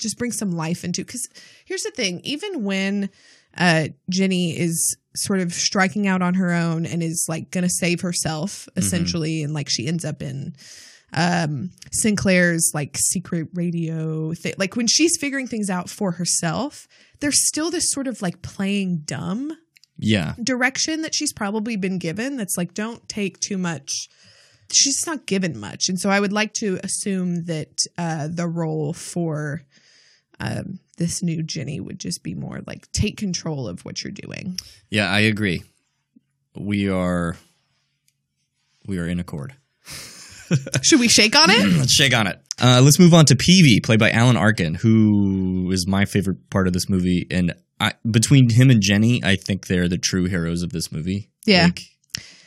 just 0.00 0.18
bring 0.18 0.32
some 0.32 0.50
life 0.52 0.84
into 0.84 1.04
cuz 1.04 1.28
here's 1.64 1.82
the 1.82 1.90
thing 1.90 2.20
even 2.24 2.64
when 2.64 3.08
uh 3.56 3.88
Jenny 4.10 4.58
is 4.58 4.96
sort 5.14 5.40
of 5.40 5.52
striking 5.54 6.06
out 6.06 6.20
on 6.22 6.34
her 6.34 6.52
own 6.52 6.84
and 6.84 7.02
is 7.02 7.24
like 7.28 7.50
going 7.50 7.64
to 7.64 7.70
save 7.70 8.02
herself 8.02 8.68
essentially 8.76 9.42
and 9.42 9.54
like 9.54 9.68
she 9.70 9.86
ends 9.86 10.04
up 10.04 10.20
in 10.22 10.54
um 11.14 11.70
Sinclair's 11.92 12.72
like 12.74 12.96
secret 12.98 13.48
radio 13.54 14.34
thing 14.34 14.54
like 14.58 14.76
when 14.76 14.86
she's 14.86 15.16
figuring 15.18 15.46
things 15.46 15.70
out 15.70 15.88
for 15.88 16.12
herself 16.12 16.86
there's 17.20 17.46
still 17.48 17.70
this 17.70 17.90
sort 17.90 18.06
of 18.06 18.20
like 18.20 18.42
playing 18.42 18.98
dumb 19.06 19.56
Yeah. 19.98 20.34
direction 20.42 21.00
that 21.02 21.14
she's 21.14 21.32
probably 21.32 21.76
been 21.76 21.98
given 21.98 22.36
that's 22.36 22.58
like 22.58 22.74
don't 22.74 23.08
take 23.08 23.40
too 23.40 23.56
much 23.56 24.08
she's 24.70 25.06
not 25.06 25.26
given 25.26 25.58
much 25.58 25.88
and 25.88 25.98
so 25.98 26.10
i 26.10 26.20
would 26.20 26.32
like 26.32 26.52
to 26.54 26.78
assume 26.82 27.44
that 27.46 27.78
uh 27.96 28.28
the 28.30 28.48
role 28.48 28.92
for 28.92 29.62
um 30.40 30.78
this 30.98 31.22
new 31.22 31.42
jenny 31.42 31.80
would 31.80 31.98
just 31.98 32.22
be 32.22 32.34
more 32.34 32.60
like 32.66 32.90
take 32.92 33.16
control 33.16 33.68
of 33.68 33.84
what 33.84 34.02
you're 34.02 34.12
doing 34.12 34.58
Yeah, 34.90 35.10
I 35.10 35.20
agree. 35.20 35.62
We 36.58 36.88
are 36.88 37.36
we 38.86 38.98
are 38.98 39.06
in 39.06 39.20
accord. 39.20 39.54
should 40.82 41.00
we 41.00 41.08
shake 41.08 41.36
on 41.36 41.50
it 41.50 41.66
Let's 41.78 41.92
shake 41.92 42.14
on 42.14 42.26
it. 42.26 42.40
Uh, 42.58 42.80
let's 42.82 42.98
move 42.98 43.12
on 43.12 43.26
to 43.26 43.34
Peevy, 43.34 43.82
played 43.84 43.98
by 43.98 44.10
Alan 44.10 44.36
Arkin, 44.36 44.74
who 44.76 45.70
is 45.72 45.86
my 45.86 46.06
favorite 46.06 46.48
part 46.48 46.66
of 46.66 46.72
this 46.72 46.88
movie. 46.88 47.26
And 47.30 47.52
I, 47.78 47.92
between 48.10 48.48
him 48.48 48.70
and 48.70 48.80
Jenny, 48.80 49.20
I 49.22 49.36
think 49.36 49.66
they're 49.66 49.88
the 49.88 49.98
true 49.98 50.24
heroes 50.24 50.62
of 50.62 50.70
this 50.72 50.90
movie. 50.90 51.28
Yeah. 51.44 51.64
Like, 51.64 51.80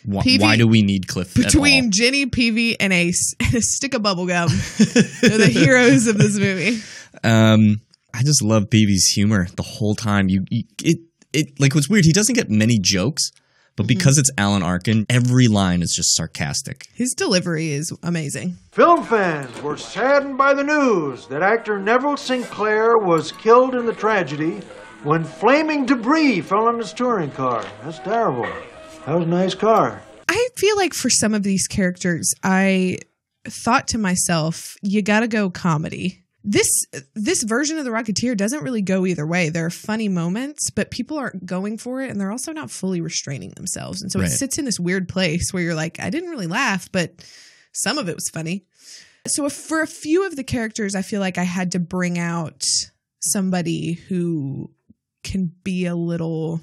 wh- 0.05 0.23
Peevy- 0.23 0.41
why 0.41 0.55
do 0.57 0.67
we 0.67 0.81
need 0.81 1.07
Cliff 1.07 1.37
at 1.37 1.45
between 1.45 1.85
all? 1.85 1.89
jenny 1.91 2.25
peevy 2.25 2.75
and 2.79 2.91
a, 2.93 3.09
s- 3.09 3.33
and 3.39 3.53
a 3.55 3.61
stick 3.61 3.93
of 3.93 4.01
bubble 4.03 4.27
gum 4.27 4.49
they're 4.77 5.37
the 5.37 5.49
heroes 5.51 6.07
of 6.07 6.17
this 6.17 6.37
movie 6.37 6.79
Um, 7.23 7.81
I 8.13 8.23
just 8.23 8.41
love 8.43 8.69
Peevy's 8.69 9.05
humor 9.13 9.47
the 9.55 9.63
whole 9.63 9.93
time. 9.95 10.29
You, 10.29 10.45
you 10.49 10.63
it 10.83 10.97
it 11.33 11.59
like 11.59 11.75
what's 11.75 11.89
weird. 11.89 12.05
He 12.05 12.11
doesn't 12.13 12.33
get 12.35 12.49
many 12.49 12.79
jokes, 12.79 13.31
but 13.75 13.83
Mm-hmm. 13.83 13.87
because 13.87 14.17
it's 14.17 14.31
Alan 14.37 14.63
Arkin, 14.63 15.05
every 15.09 15.47
line 15.47 15.81
is 15.81 15.93
just 15.95 16.15
sarcastic. 16.15 16.87
his 16.93 17.13
delivery 17.13 17.71
is 17.71 17.93
amazing 18.03 18.57
Film 18.71 19.03
fans 19.03 19.61
were 19.61 19.77
saddened 19.77 20.37
by 20.37 20.53
the 20.53 20.63
news 20.63 21.27
that 21.27 21.41
actor 21.43 21.77
Neville 21.79 22.17
Sinclair 22.17 22.97
was 22.97 23.31
killed 23.33 23.75
in 23.75 23.85
the 23.85 23.93
tragedy 23.93 24.59
when 25.03 25.23
flaming 25.23 25.85
debris 25.85 26.41
fell 26.41 26.67
on 26.67 26.77
his 26.79 26.91
touring 26.93 27.31
car. 27.31 27.63
That's 27.83 27.99
terrible. 27.99 28.47
That 29.05 29.15
was 29.15 29.25
a 29.25 29.29
nice 29.29 29.55
car. 29.55 30.01
I 30.27 30.47
feel 30.55 30.75
like 30.77 30.93
for 30.93 31.09
some 31.09 31.33
of 31.33 31.43
these 31.43 31.67
characters, 31.67 32.33
I 32.43 32.99
thought 33.45 33.87
to 33.89 33.97
myself, 33.97 34.75
you 34.81 35.01
got 35.01 35.21
to 35.21 35.27
go 35.27 35.49
comedy. 35.49 36.23
This 36.43 36.69
this 37.15 37.43
version 37.43 37.77
of 37.77 37.85
the 37.85 37.91
Rocketeer 37.91 38.35
doesn't 38.37 38.63
really 38.63 38.81
go 38.81 39.05
either 39.05 39.25
way. 39.27 39.49
There 39.49 39.65
are 39.65 39.69
funny 39.71 40.07
moments, 40.07 40.69
but 40.69 40.89
people 40.91 41.17
aren't 41.17 41.45
going 41.45 41.77
for 41.77 42.01
it, 42.01 42.09
and 42.09 42.19
they're 42.19 42.31
also 42.31 42.53
not 42.53 42.71
fully 42.71 43.01
restraining 43.01 43.51
themselves. 43.51 44.01
And 44.01 44.11
so 44.11 44.19
Right. 44.19 44.27
it 44.29 44.31
sits 44.31 44.57
in 44.57 44.65
this 44.65 44.79
weird 44.79 45.09
place 45.09 45.51
where 45.51 45.61
you're 45.63 45.75
like, 45.75 45.99
I 45.99 46.09
didn't 46.09 46.29
really 46.29 46.47
laugh, 46.47 46.89
but 46.91 47.13
some 47.73 47.97
of 47.97 48.07
it 48.07 48.15
was 48.15 48.29
funny. 48.29 48.63
So 49.27 49.45
if, 49.45 49.53
for 49.53 49.81
a 49.81 49.87
few 49.87 50.25
of 50.25 50.35
the 50.37 50.43
characters, 50.45 50.95
I 50.95 51.01
feel 51.01 51.19
like 51.19 51.37
I 51.37 51.43
had 51.43 51.73
to 51.73 51.79
bring 51.79 52.17
out 52.17 52.65
somebody 53.19 53.93
who 53.93 54.69
can 55.23 55.51
be 55.63 55.85
a 55.87 55.95
little 55.95 56.61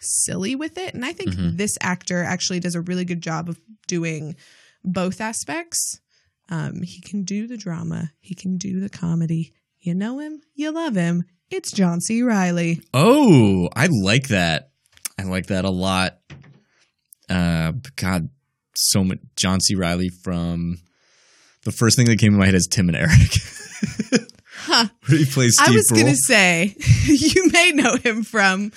silly 0.00 0.54
with 0.54 0.78
it. 0.78 0.94
And 0.94 1.04
I 1.04 1.12
think 1.12 1.30
Mhm. 1.30 1.56
this 1.56 1.76
actor 1.80 2.22
actually 2.22 2.60
does 2.60 2.74
a 2.74 2.80
really 2.80 3.04
good 3.04 3.20
job 3.22 3.48
of 3.48 3.58
doing 3.86 4.36
both 4.84 5.20
aspects. 5.20 6.00
Um, 6.48 6.82
he 6.82 7.00
can 7.00 7.24
do 7.24 7.46
the 7.46 7.56
drama, 7.56 8.12
he 8.20 8.34
can 8.34 8.56
do 8.56 8.80
the 8.80 8.88
comedy. 8.88 9.52
You 9.80 9.94
know 9.94 10.18
him, 10.18 10.40
you 10.54 10.70
love 10.72 10.94
him. 10.94 11.24
It's 11.50 11.72
John 11.72 12.00
C. 12.00 12.22
Reilly. 12.22 12.80
Oh, 12.92 13.68
I 13.74 13.86
like 13.86 14.28
that. 14.28 14.70
I 15.18 15.22
like 15.24 15.46
that 15.46 15.64
a 15.64 15.70
lot. 15.70 16.18
Uh, 17.28 17.72
God, 17.96 18.28
so 18.74 19.02
much. 19.04 19.18
John 19.36 19.60
C. 19.60 19.74
Reilly 19.74 20.08
from 20.22 20.78
the 21.64 21.72
first 21.72 21.96
thing 21.96 22.06
that 22.06 22.18
came 22.18 22.32
to 22.32 22.38
my 22.38 22.46
head 22.46 22.54
is 22.54 22.66
Tim 22.70 22.88
and 22.88 22.96
Eric. 22.96 23.10
Huh. 24.60 24.88
Where 25.06 25.18
he 25.18 25.24
plays 25.24 25.54
Steve 25.56 25.68
I 25.68 25.76
was 25.76 25.86
going 25.90 26.06
to 26.06 26.16
say, 26.16 26.74
you 27.06 27.48
may 27.52 27.70
know 27.70 27.94
him 27.96 28.22
from 28.22 28.70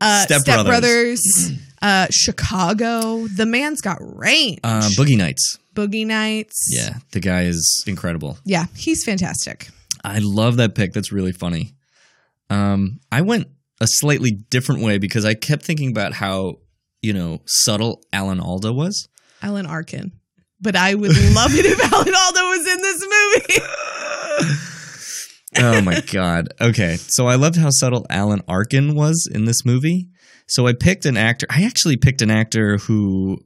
uh, 0.00 0.22
Step 0.22 0.40
Step, 0.42 0.66
Brothers. 0.66 1.22
Brothers, 1.22 1.52
uh, 1.82 2.06
Chicago. 2.10 3.26
The 3.26 3.46
man's 3.46 3.80
got 3.80 3.98
range. 4.00 4.60
uh, 4.64 4.82
Boogie 4.96 5.16
Nights. 5.16 5.58
Boogie 5.74 6.06
Nights. 6.06 6.68
Yeah, 6.70 6.94
the 7.12 7.20
guy 7.20 7.42
is 7.44 7.84
incredible. 7.86 8.38
Yeah, 8.44 8.66
he's 8.76 9.04
fantastic. 9.04 9.68
I 10.02 10.18
love 10.20 10.56
that 10.56 10.74
pick. 10.74 10.92
That's 10.92 11.12
really 11.12 11.32
funny. 11.32 11.74
Um, 12.48 13.00
I 13.12 13.20
went 13.22 13.48
a 13.80 13.86
slightly 13.86 14.30
different 14.50 14.82
way 14.82 14.98
because 14.98 15.24
I 15.24 15.34
kept 15.34 15.62
thinking 15.64 15.90
about 15.90 16.12
how 16.12 16.56
you 17.02 17.12
know 17.12 17.40
subtle 17.46 18.02
Alan 18.12 18.40
Alda 18.40 18.72
was. 18.72 19.08
Alan 19.42 19.66
Arkin. 19.66 20.12
But 20.60 20.76
I 20.76 20.94
would 20.94 21.16
love 21.34 21.54
it 21.54 21.64
if 21.64 21.80
Alan 21.92 22.14
Alda 22.14 22.40
was 22.40 22.66
in 22.68 22.82
this 22.82 23.00
movie. 24.48 24.56
oh 25.58 25.80
my 25.82 26.00
god. 26.12 26.48
Okay, 26.60 26.96
so 26.96 27.26
I 27.26 27.34
loved 27.36 27.56
how 27.56 27.70
subtle 27.70 28.06
Alan 28.10 28.42
Arkin 28.48 28.94
was 28.94 29.28
in 29.32 29.44
this 29.44 29.64
movie. 29.64 30.08
So 30.46 30.66
I 30.66 30.72
picked 30.72 31.06
an 31.06 31.16
actor. 31.16 31.46
I 31.50 31.64
actually 31.64 31.96
picked 31.96 32.22
an 32.22 32.30
actor 32.30 32.76
who 32.78 33.38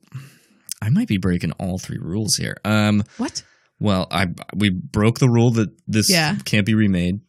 I 0.83 0.89
might 0.91 1.09
be 1.09 1.19
breaking 1.19 1.53
all 1.53 1.79
three 1.79 1.99
rules 2.01 2.37
here. 2.37 2.57
Um, 2.65 3.05
what? 3.19 3.43
Well, 3.81 4.07
I 4.11 4.29
we 4.55 4.71
broke 4.71 5.19
the 5.19 5.29
rule 5.29 5.51
that 5.53 5.69
this 5.87 6.11
Yeah. 6.11 6.37
can't 6.45 6.65
be 6.67 6.75
remade. 6.75 7.21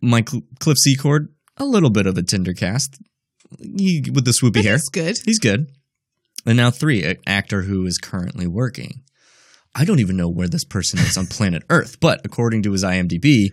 My 0.00 0.24
Cl- 0.26 0.42
Cliff 0.60 0.78
Secord, 0.78 1.28
a 1.56 1.64
little 1.64 1.90
bit 1.90 2.06
of 2.06 2.16
a 2.18 2.22
Tinder 2.22 2.52
cast. 2.54 2.96
He 3.58 4.02
with 4.12 4.24
the 4.24 4.30
swoopy 4.32 4.62
hair. 4.62 4.74
he's 4.74 4.88
good. 4.88 5.18
He's 5.24 5.38
good. 5.38 5.66
And 6.46 6.56
now 6.56 6.70
three, 6.70 7.04
an 7.04 7.16
actor 7.26 7.62
who 7.62 7.84
is 7.86 7.98
currently 7.98 8.46
working. 8.46 9.02
I 9.74 9.84
don't 9.84 10.00
even 10.00 10.16
know 10.16 10.28
where 10.28 10.48
this 10.48 10.64
person 10.64 10.98
is 10.98 11.16
on 11.16 11.26
planet 11.26 11.62
Earth, 11.70 11.98
but 12.00 12.20
according 12.24 12.62
to 12.64 12.72
his 12.72 12.84
IMDb, 12.84 13.48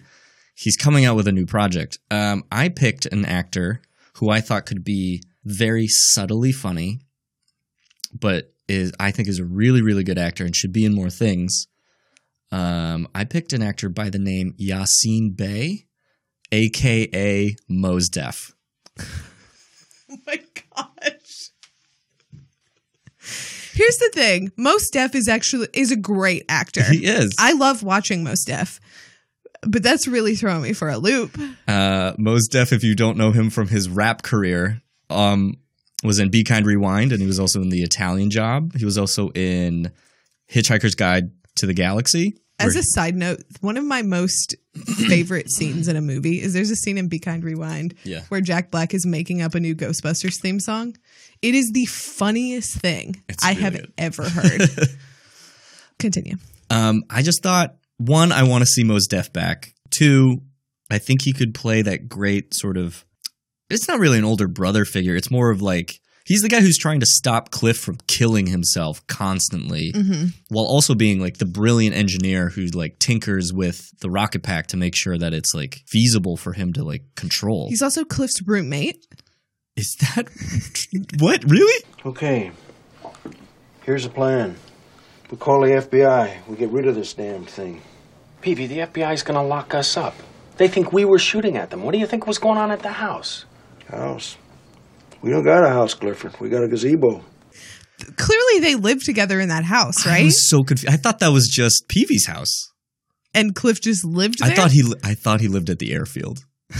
he's 0.54 0.76
coming 0.76 1.06
out 1.06 1.16
with 1.16 1.28
a 1.28 1.32
new 1.32 1.46
project. 1.46 1.98
Um, 2.12 2.44
I 2.52 2.70
picked 2.70 3.06
an 3.06 3.26
actor 3.26 3.82
who 4.16 4.30
I 4.30 4.42
thought 4.42 4.66
could 4.66 4.84
be 4.84 5.24
very 5.46 5.88
subtly 5.88 6.52
funny, 6.52 7.00
but 8.14 8.54
is 8.68 8.92
I 9.00 9.12
think 9.12 9.28
is 9.28 9.40
a 9.40 9.46
really 9.46 9.82
really 9.82 10.04
good 10.04 10.20
actor 10.20 10.46
and 10.46 10.56
should 10.56 10.74
be 10.74 10.86
in 10.86 10.94
more 10.94 11.10
things. 11.10 11.68
Um, 12.52 13.08
I 13.16 13.24
picked 13.26 13.54
an 13.54 13.62
actor 13.62 13.90
by 13.90 14.10
the 14.10 14.20
name 14.20 14.54
Yasiin 14.60 15.36
Bey, 15.38 15.86
aka 16.52 17.56
Mos 17.68 18.10
Def. 18.10 18.54
Oh 20.12 20.18
my 20.26 20.38
gosh. 20.76 21.19
Here's 23.74 23.98
the 23.98 24.10
thing. 24.14 24.52
Mos 24.58 24.90
Def 24.90 25.16
is 25.16 25.28
actually 25.28 25.68
is 25.74 25.92
a 25.92 25.96
great 25.96 26.46
actor. 26.50 26.84
He 26.84 27.06
is. 27.06 27.36
I 27.40 27.54
love 27.54 27.84
watching 27.84 28.24
Mos 28.24 28.44
Def. 28.46 28.80
But 29.62 29.84
that's 29.84 30.08
really 30.08 30.36
throwing 30.36 30.62
me 30.62 30.72
for 30.74 30.90
a 30.90 30.98
loop. 30.98 31.38
Uh, 31.68 32.14
Mos 32.18 32.48
Def, 32.48 32.72
if 32.72 32.84
you 32.84 32.96
don't 32.96 33.18
know 33.18 33.32
him 33.32 33.50
from 33.50 33.68
his 33.68 33.90
rap 33.90 34.22
career, 34.22 34.82
um, 35.10 35.56
was 36.02 36.18
in 36.20 36.30
Be 36.30 36.46
Kind 36.46 36.66
Rewind, 36.66 37.12
and 37.12 37.20
he 37.20 37.28
was 37.28 37.40
also 37.42 37.62
in 37.62 37.68
The 37.70 37.82
Italian 37.84 38.30
Job. 38.30 38.74
He 38.78 38.86
was 38.86 38.98
also 38.98 39.32
in 39.32 39.92
Hitchhiker's 40.50 40.96
Guide 40.96 41.32
to 41.58 41.66
the 41.66 41.74
Galaxy. 41.74 42.36
As 42.62 42.76
a 42.76 42.84
side 42.84 43.16
note, 43.16 43.40
one 43.62 43.78
of 43.78 43.86
my 43.86 44.02
most 44.02 44.56
favorite 45.08 45.50
scenes 45.50 45.88
in 45.88 45.96
a 45.96 46.02
movie 46.02 46.42
is 46.42 46.54
there's 46.54 46.72
a 46.72 46.76
scene 46.76 46.98
in 46.98 47.08
Be 47.08 47.18
Kind 47.20 47.44
Rewind 47.44 47.96
Yeah. 48.04 48.22
where 48.30 48.42
Jack 48.42 48.70
Black 48.70 48.94
is 48.94 49.06
making 49.06 49.42
up 49.42 49.56
a 49.56 49.60
new 49.62 49.74
Ghostbusters 49.76 50.42
theme 50.42 50.60
song. 50.60 50.96
It 51.42 51.56
is 51.56 51.72
the 51.74 51.86
funniest 51.86 52.76
thing 52.78 53.24
I 53.44 53.52
really 53.52 53.62
have 53.62 53.74
good. 53.74 53.94
ever 53.98 54.24
heard. 54.30 54.62
Continue. 55.98 56.36
um, 56.70 57.04
I 57.10 57.22
just 57.22 57.44
thought 57.44 57.76
one, 57.98 58.32
I 58.32 58.44
want 58.44 58.62
to 58.62 58.66
see 58.66 58.84
Mos 58.84 59.08
Def 59.08 59.34
back. 59.34 59.74
Two, 59.90 60.42
I 60.90 60.98
think 60.98 61.22
he 61.24 61.34
could 61.34 61.54
play 61.54 61.82
that 61.82 62.08
great 62.08 62.54
sort 62.54 62.78
of. 62.78 63.06
It's 63.70 63.88
not 63.88 64.00
really 64.00 64.18
an 64.18 64.24
older 64.26 64.48
brother 64.48 64.86
figure. 64.86 65.16
It's 65.16 65.32
more 65.32 65.50
of 65.52 65.62
like 65.62 66.00
He's 66.26 66.44
the 66.44 66.50
guy 66.50 66.62
who's 66.62 66.78
trying 66.78 67.00
to 67.00 67.08
stop 67.08 67.50
Cliff 67.50 67.80
from 67.80 67.98
killing 68.06 68.46
himself 68.46 69.06
constantly, 69.08 69.92
Mhm. 69.94 70.34
while 70.50 70.66
also 70.66 70.94
being 70.94 71.20
like 71.20 71.38
the 71.40 71.46
brilliant 71.46 71.96
engineer 71.96 72.50
who 72.50 72.68
like 72.68 73.00
tinkers 73.00 73.52
with 73.52 73.90
the 74.02 74.12
rocket 74.12 74.44
pack 74.44 74.68
to 74.68 74.78
make 74.78 74.96
sure 74.96 75.18
that 75.18 75.34
it's 75.34 75.56
like 75.56 75.82
feasible 75.88 76.38
for 76.38 76.54
him 76.54 76.72
to 76.74 76.84
like 76.84 77.02
control. 77.16 77.68
He's 77.70 77.82
also 77.82 78.04
Cliff's 78.06 78.44
roommate. 78.46 79.08
Is 79.76 79.96
that 80.02 80.28
what 81.20 81.44
really? 81.50 81.84
Okay. 82.06 82.52
Here's 83.84 84.04
the 84.04 84.10
plan. 84.10 84.56
We 85.32 85.38
call 85.38 85.62
the 85.62 85.68
FBI. 85.68 86.48
We 86.48 86.58
get 86.58 86.70
rid 86.70 86.88
of 86.88 86.96
this 86.96 87.14
damned 87.14 87.50
thing. 87.50 87.82
Peevy, 88.42 88.68
the 88.68 88.80
FBI's 88.80 89.24
gonna 89.24 89.44
lock 89.44 89.74
us 89.74 89.96
up. 89.98 90.16
They 90.58 90.68
think 90.68 90.92
we 90.92 91.06
were 91.06 91.20
shooting 91.20 91.56
at 91.58 91.70
them. 91.70 91.84
What 91.84 91.94
do 91.94 92.00
you 92.00 92.06
think 92.08 92.28
was 92.28 92.38
going 92.40 92.58
on 92.58 92.72
at 92.72 92.82
the 92.82 92.90
house? 92.92 93.46
House. 93.90 94.38
We 95.22 95.32
don't 95.32 95.44
got 95.44 95.64
a 95.64 95.70
house, 95.70 95.94
Clifford. 95.94 96.40
We 96.40 96.50
got 96.50 96.64
a 96.64 96.68
gazebo. 96.68 97.24
Clearly, 98.16 98.60
they 98.62 98.76
live 98.76 99.04
together 99.04 99.40
in 99.42 99.50
that 99.50 99.66
house, 99.66 100.08
I 100.08 100.10
right? 100.12 100.26
was 100.26 100.48
so 100.50 100.64
confused. 100.64 100.94
I 100.94 100.98
thought 100.98 101.20
that 101.20 101.30
was 101.34 101.48
just 101.48 101.88
Peevy's 101.90 102.26
house. 102.28 102.70
and 103.34 103.54
Cliff 103.54 103.82
just 103.82 104.06
lived 104.06 104.40
there. 104.40 104.52
I 104.52 104.56
thought 104.56 104.72
he 104.72 104.84
li- 104.84 105.00
I 105.04 105.14
thought 105.16 105.42
he 105.42 105.48
lived 105.48 105.70
at 105.70 105.80
the 105.80 105.92
airfield. 105.94 106.40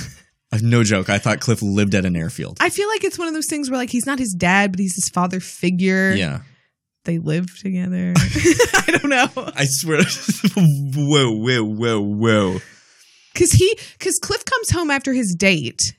No 0.62 0.84
joke. 0.84 1.10
I 1.10 1.20
thought 1.20 1.40
Cliff 1.40 1.62
lived 1.62 1.94
at 1.94 2.06
an 2.06 2.16
airfield. 2.16 2.58
I 2.60 2.70
feel 2.70 2.88
like 2.90 3.04
it's 3.04 3.20
one 3.20 3.28
of 3.28 3.34
those 3.34 3.46
things 3.48 3.70
where 3.70 3.78
like 3.78 3.92
he's 3.92 4.06
not 4.06 4.18
his 4.20 4.34
dad, 4.34 4.72
but 4.72 4.80
he's 4.80 4.96
his 4.96 5.10
father 5.10 5.40
figure. 5.40 6.12
Yeah. 6.12 6.40
They 7.06 7.20
live 7.20 7.58
together. 7.60 8.14
I 8.18 8.98
don't 9.00 9.10
know. 9.10 9.30
I 9.36 9.66
swear. 9.66 10.02
whoa, 10.56 11.32
whoa, 11.32 11.64
whoa, 11.64 12.02
whoa. 12.02 12.60
Cause 13.36 13.52
he 13.52 13.78
cause 14.00 14.20
Cliff 14.22 14.44
comes 14.44 14.72
home 14.72 14.92
after 14.92 15.14
his 15.14 15.36
date 15.38 15.96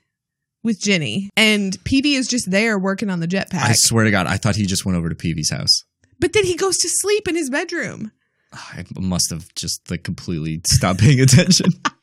with 0.62 0.80
Jenny 0.80 1.30
and 1.36 1.72
Peevy 1.84 2.16
is 2.16 2.28
just 2.28 2.50
there 2.50 2.78
working 2.78 3.08
on 3.08 3.20
the 3.20 3.28
jetpack. 3.28 3.62
I 3.62 3.72
swear 3.72 4.04
to 4.04 4.10
God, 4.10 4.26
I 4.26 4.36
thought 4.36 4.56
he 4.56 4.66
just 4.66 4.84
went 4.84 4.98
over 4.98 5.08
to 5.08 5.14
Peevy's 5.14 5.50
house. 5.50 5.84
but 6.18 6.32
then 6.32 6.44
he 6.44 6.56
goes 6.56 6.76
to 6.78 6.88
sleep 6.88 7.28
in 7.28 7.34
his 7.36 7.48
bedroom. 7.50 8.12
I 8.52 8.84
must 8.98 9.30
have 9.30 9.52
just 9.54 9.90
like 9.90 10.02
completely 10.02 10.60
stopped 10.66 11.00
paying 11.00 11.20
attention. 11.20 11.70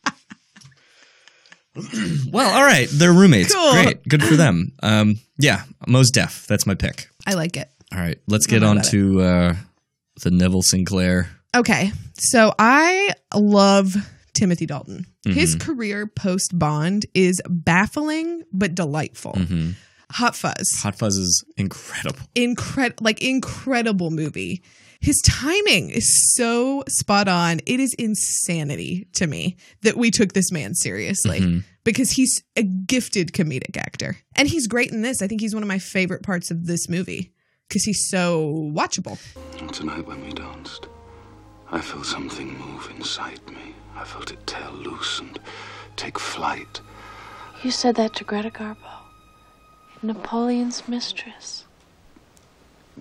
well, 2.32 2.53
all 2.55 2.63
right, 2.65 2.88
they're 2.91 3.13
roommates. 3.13 3.53
Cool. 3.53 3.71
Great, 3.73 4.07
good 4.07 4.23
for 4.23 4.36
them. 4.36 4.71
Um, 4.84 5.19
yeah, 5.38 5.63
Mos 5.88 6.09
Def. 6.11 6.45
That's 6.47 6.65
my 6.65 6.75
pick. 6.75 7.09
I 7.25 7.34
like 7.34 7.57
it. 7.57 7.69
All 7.93 7.99
right, 7.99 8.19
let's 8.28 8.47
get 8.47 8.63
on 8.63 8.82
to 8.84 9.21
uh, 9.21 9.55
the 10.23 10.32
Neville 10.32 10.61
Sinclair. 10.63 11.30
Okay. 11.55 11.91
So 12.15 12.53
I 12.59 13.09
love 13.36 13.95
Timothy 14.34 14.65
Dalton. 14.65 15.05
His 15.25 15.55
Mhm. 15.55 15.59
career 15.61 16.07
post 16.07 16.57
Bond 16.57 17.05
is 17.13 17.41
baffling 17.49 18.43
but 18.51 18.75
delightful. 18.75 19.34
Mhm. 19.34 19.75
Hot 20.14 20.36
Fuzz. 20.36 20.80
Hot 20.82 20.95
Fuzz 20.95 21.18
is 21.18 21.43
incredible. 21.58 22.20
incredible 22.36 23.03
like 23.03 23.22
incredible 23.22 24.10
movie 24.12 24.64
his 24.99 25.22
timing 25.24 25.91
is 25.91 26.34
so 26.34 26.84
spot 26.89 27.28
on 27.28 27.60
it 27.68 27.80
is 27.80 27.93
insanity 27.99 29.08
to 29.14 29.28
me 29.28 29.55
that 29.84 29.95
we 29.95 30.10
took 30.10 30.34
this 30.34 30.51
man 30.51 30.74
seriously 30.74 31.39
Mhm. 31.39 31.64
because 31.84 32.12
he's 32.12 32.41
a 32.55 32.64
gifted 32.64 33.32
comedic 33.32 33.78
actor 33.78 34.18
and 34.36 34.47
he's 34.47 34.66
great 34.66 34.91
in 34.91 35.03
this 35.03 35.22
i 35.22 35.28
think 35.28 35.39
he's 35.41 35.53
one 35.53 35.62
of 35.62 35.68
my 35.70 35.78
favorite 35.78 36.24
parts 36.24 36.49
of 36.49 36.66
this 36.66 36.89
movie 36.89 37.32
because 37.70 37.84
he's 37.84 38.08
so 38.10 38.72
watchable 38.74 39.20
Tonight 39.72 40.08
when 40.08 40.24
we 40.26 40.32
danced, 40.32 40.88
I 41.70 41.82
felt 41.82 42.05
something 42.05 42.58
move 42.58 42.89
inside 42.95 43.41
me. 43.47 43.76
I 43.95 44.03
felt 44.05 44.32
it 44.32 44.47
tear 44.47 44.70
loose 44.72 45.20
and 45.20 45.38
take 45.97 46.18
flight. 46.18 46.80
You 47.64 47.72
said 47.72 47.95
that 47.95 48.16
to 48.16 48.24
Greta 48.24 48.49
Garbo, 48.49 48.97
Napoleon's 50.02 50.88
mistress. 50.88 51.66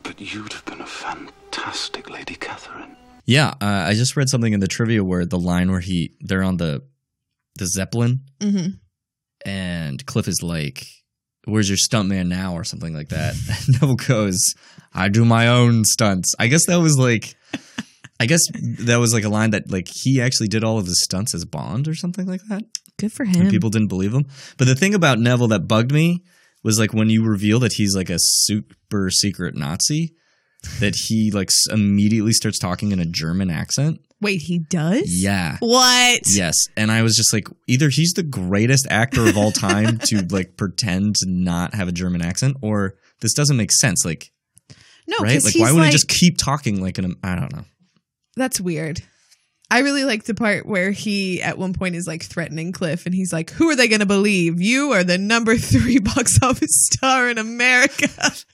But 0.02 0.20
you'd 0.20 0.52
have 0.52 0.64
been 0.64 0.80
a 0.80 0.86
fantastic 0.86 2.10
Lady 2.10 2.34
Catherine. 2.34 2.96
Yeah, 3.24 3.54
uh, 3.60 3.84
I 3.88 3.94
just 3.94 4.16
read 4.16 4.28
something 4.28 4.52
in 4.52 4.60
the 4.60 4.68
trivia 4.68 5.02
where 5.02 5.26
the 5.26 5.38
line 5.38 5.70
where 5.70 5.80
he 5.80 6.12
they're 6.20 6.44
on 6.44 6.58
the 6.58 6.82
the 7.56 7.66
zeppelin 7.66 8.20
mm-hmm. 8.38 8.68
and 9.44 10.06
Cliff 10.06 10.28
is 10.28 10.42
like, 10.42 10.86
"Where's 11.44 11.68
your 11.68 11.78
stuntman 11.78 12.28
now?" 12.28 12.54
or 12.54 12.62
something 12.62 12.94
like 12.94 13.08
that. 13.08 13.34
Neville 13.68 13.96
goes, 13.96 14.38
"I 14.94 15.08
do 15.08 15.24
my 15.24 15.48
own 15.48 15.84
stunts." 15.84 16.34
I 16.38 16.46
guess 16.46 16.66
that 16.66 16.76
was 16.76 16.98
like, 16.98 17.34
I 18.20 18.26
guess 18.26 18.42
that 18.52 18.98
was 18.98 19.12
like 19.12 19.24
a 19.24 19.28
line 19.28 19.50
that 19.50 19.70
like 19.70 19.88
he 19.92 20.20
actually 20.20 20.48
did 20.48 20.62
all 20.62 20.78
of 20.78 20.86
his 20.86 21.02
stunts 21.02 21.34
as 21.34 21.44
Bond 21.44 21.88
or 21.88 21.94
something 21.94 22.26
like 22.26 22.42
that. 22.48 22.62
good 22.98 23.12
for 23.12 23.24
And 23.24 23.34
him 23.34 23.50
people 23.50 23.70
didn't 23.70 23.88
believe 23.88 24.14
him. 24.14 24.26
But 24.56 24.66
the 24.68 24.76
thing 24.76 24.94
about 24.94 25.18
Neville 25.18 25.48
that 25.48 25.66
bugged 25.66 25.92
me 25.92 26.22
was 26.66 26.78
like 26.78 26.92
when 26.92 27.08
you 27.08 27.24
reveal 27.24 27.60
that 27.60 27.72
he's 27.74 27.94
like 27.96 28.10
a 28.10 28.18
super 28.18 29.08
secret 29.10 29.54
Nazi, 29.54 30.14
that 30.80 30.94
he 30.96 31.30
like 31.30 31.48
immediately 31.70 32.32
starts 32.32 32.58
talking 32.58 32.90
in 32.92 32.98
a 32.98 33.06
German 33.06 33.50
accent. 33.50 34.00
wait 34.20 34.40
he 34.42 34.58
does 34.58 35.04
Yeah. 35.06 35.58
what 35.60 36.22
Yes. 36.26 36.56
And 36.76 36.90
I 36.90 37.02
was 37.02 37.14
just 37.16 37.32
like, 37.32 37.46
either 37.68 37.88
he's 37.88 38.12
the 38.14 38.22
greatest 38.24 38.86
actor 38.90 39.26
of 39.28 39.36
all 39.36 39.52
time 39.52 39.98
to 40.06 40.22
like 40.30 40.56
pretend 40.56 41.16
to 41.16 41.26
not 41.28 41.74
have 41.74 41.86
a 41.88 41.92
German 41.92 42.20
accent, 42.20 42.56
or 42.62 42.96
this 43.20 43.32
doesn't 43.32 43.56
make 43.56 43.70
sense. 43.72 44.04
Like, 44.04 44.32
no 45.06 45.18
right? 45.20 45.42
Like, 45.44 45.54
why 45.54 45.70
wouldn't 45.70 45.78
like 45.78 45.86
he 45.86 45.92
just 45.92 46.08
keep 46.08 46.36
talking 46.36 46.82
like 46.82 46.98
an, 46.98 47.14
I 47.22 47.36
don't 47.36 47.54
know. 47.54 47.64
That's 48.36 48.60
weird. 48.60 49.02
I 49.70 49.80
really 49.80 50.04
like 50.04 50.24
the 50.24 50.34
part 50.34 50.64
where 50.66 50.92
he 50.92 51.42
at 51.42 51.58
one 51.58 51.72
point 51.72 51.96
is 51.96 52.06
like 52.06 52.22
threatening 52.22 52.70
Cliff 52.72 53.04
and 53.06 53.14
he's 53.14 53.32
like, 53.32 53.50
Who 53.50 53.68
are 53.70 53.76
they 53.76 53.88
gonna 53.88 54.06
believe? 54.06 54.60
You 54.60 54.92
are 54.92 55.02
the 55.04 55.18
number 55.18 55.56
three 55.58 55.98
box 55.98 56.38
office 56.42 56.86
star 56.92 57.28
in 57.28 57.38
America. 57.38 58.08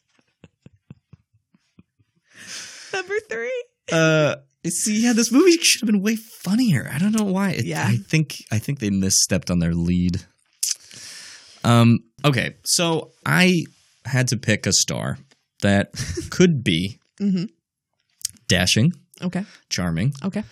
number 2.92 3.14
three? 3.28 3.64
Uh, 3.90 4.36
see, 4.66 5.02
yeah, 5.02 5.12
this 5.12 5.30
movie 5.32 5.52
should 5.58 5.80
have 5.82 5.86
been 5.92 6.02
way 6.02 6.16
funnier. 6.16 6.88
I 6.92 6.98
don't 6.98 7.12
know 7.18 7.24
why. 7.24 7.50
It- 7.50 7.64
Yeah. 7.66 7.84
I 7.86 7.96
think 7.96 8.36
I 8.50 8.58
think 8.58 8.78
they 8.78 8.90
misstepped 8.90 9.50
on 9.50 9.58
their 9.58 9.74
lead. 9.74 10.22
Um. 11.64 11.98
Okay, 12.24 12.54
so 12.64 13.10
I 13.26 13.64
had 14.04 14.28
to 14.28 14.36
pick 14.36 14.66
a 14.66 14.72
star 14.72 15.18
that 15.62 15.92
could 16.30 16.62
be 16.64 16.98
Mm-hmm. 17.20 17.44
dashing, 18.48 18.92
Okay. 19.20 19.44
charming, 19.68 20.12
Okay. 20.24 20.42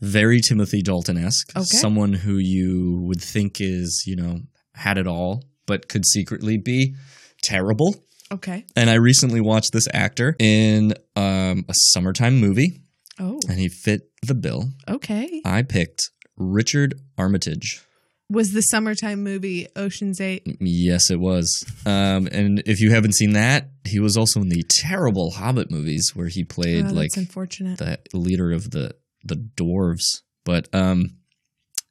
Very 0.00 0.40
Timothy 0.40 0.82
Dalton 0.82 1.16
esque. 1.18 1.50
Okay. 1.56 1.64
Someone 1.64 2.12
who 2.12 2.38
you 2.38 3.00
would 3.02 3.20
think 3.20 3.60
is, 3.60 4.04
you 4.06 4.16
know, 4.16 4.40
had 4.74 4.98
it 4.98 5.06
all, 5.06 5.44
but 5.66 5.88
could 5.88 6.06
secretly 6.06 6.56
be 6.58 6.94
terrible. 7.42 7.94
Okay. 8.30 8.64
And 8.76 8.90
I 8.90 8.94
recently 8.94 9.40
watched 9.40 9.72
this 9.72 9.88
actor 9.92 10.36
in 10.38 10.92
um, 11.16 11.64
a 11.68 11.74
summertime 11.74 12.38
movie, 12.38 12.82
Oh. 13.18 13.40
and 13.48 13.58
he 13.58 13.68
fit 13.68 14.02
the 14.22 14.34
bill. 14.34 14.68
Okay. 14.88 15.42
I 15.44 15.62
picked 15.62 16.10
Richard 16.36 16.94
Armitage. 17.16 17.82
Was 18.30 18.52
the 18.52 18.60
summertime 18.60 19.22
movie 19.24 19.66
Ocean's 19.74 20.20
Eight? 20.20 20.42
Yes, 20.60 21.10
it 21.10 21.18
was. 21.18 21.64
Um, 21.86 22.28
and 22.30 22.62
if 22.66 22.78
you 22.80 22.90
haven't 22.90 23.14
seen 23.14 23.32
that, 23.32 23.70
he 23.86 23.98
was 23.98 24.18
also 24.18 24.40
in 24.42 24.50
the 24.50 24.62
terrible 24.68 25.30
Hobbit 25.30 25.70
movies 25.70 26.12
where 26.14 26.28
he 26.28 26.44
played 26.44 26.84
Oh, 26.86 26.92
like 26.92 27.08
unfortunate. 27.16 27.78
the 27.78 27.98
leader 28.12 28.52
of 28.52 28.70
the 28.70 28.94
the 29.24 29.36
dwarves. 29.56 30.22
But 30.44 30.68
um, 30.74 31.16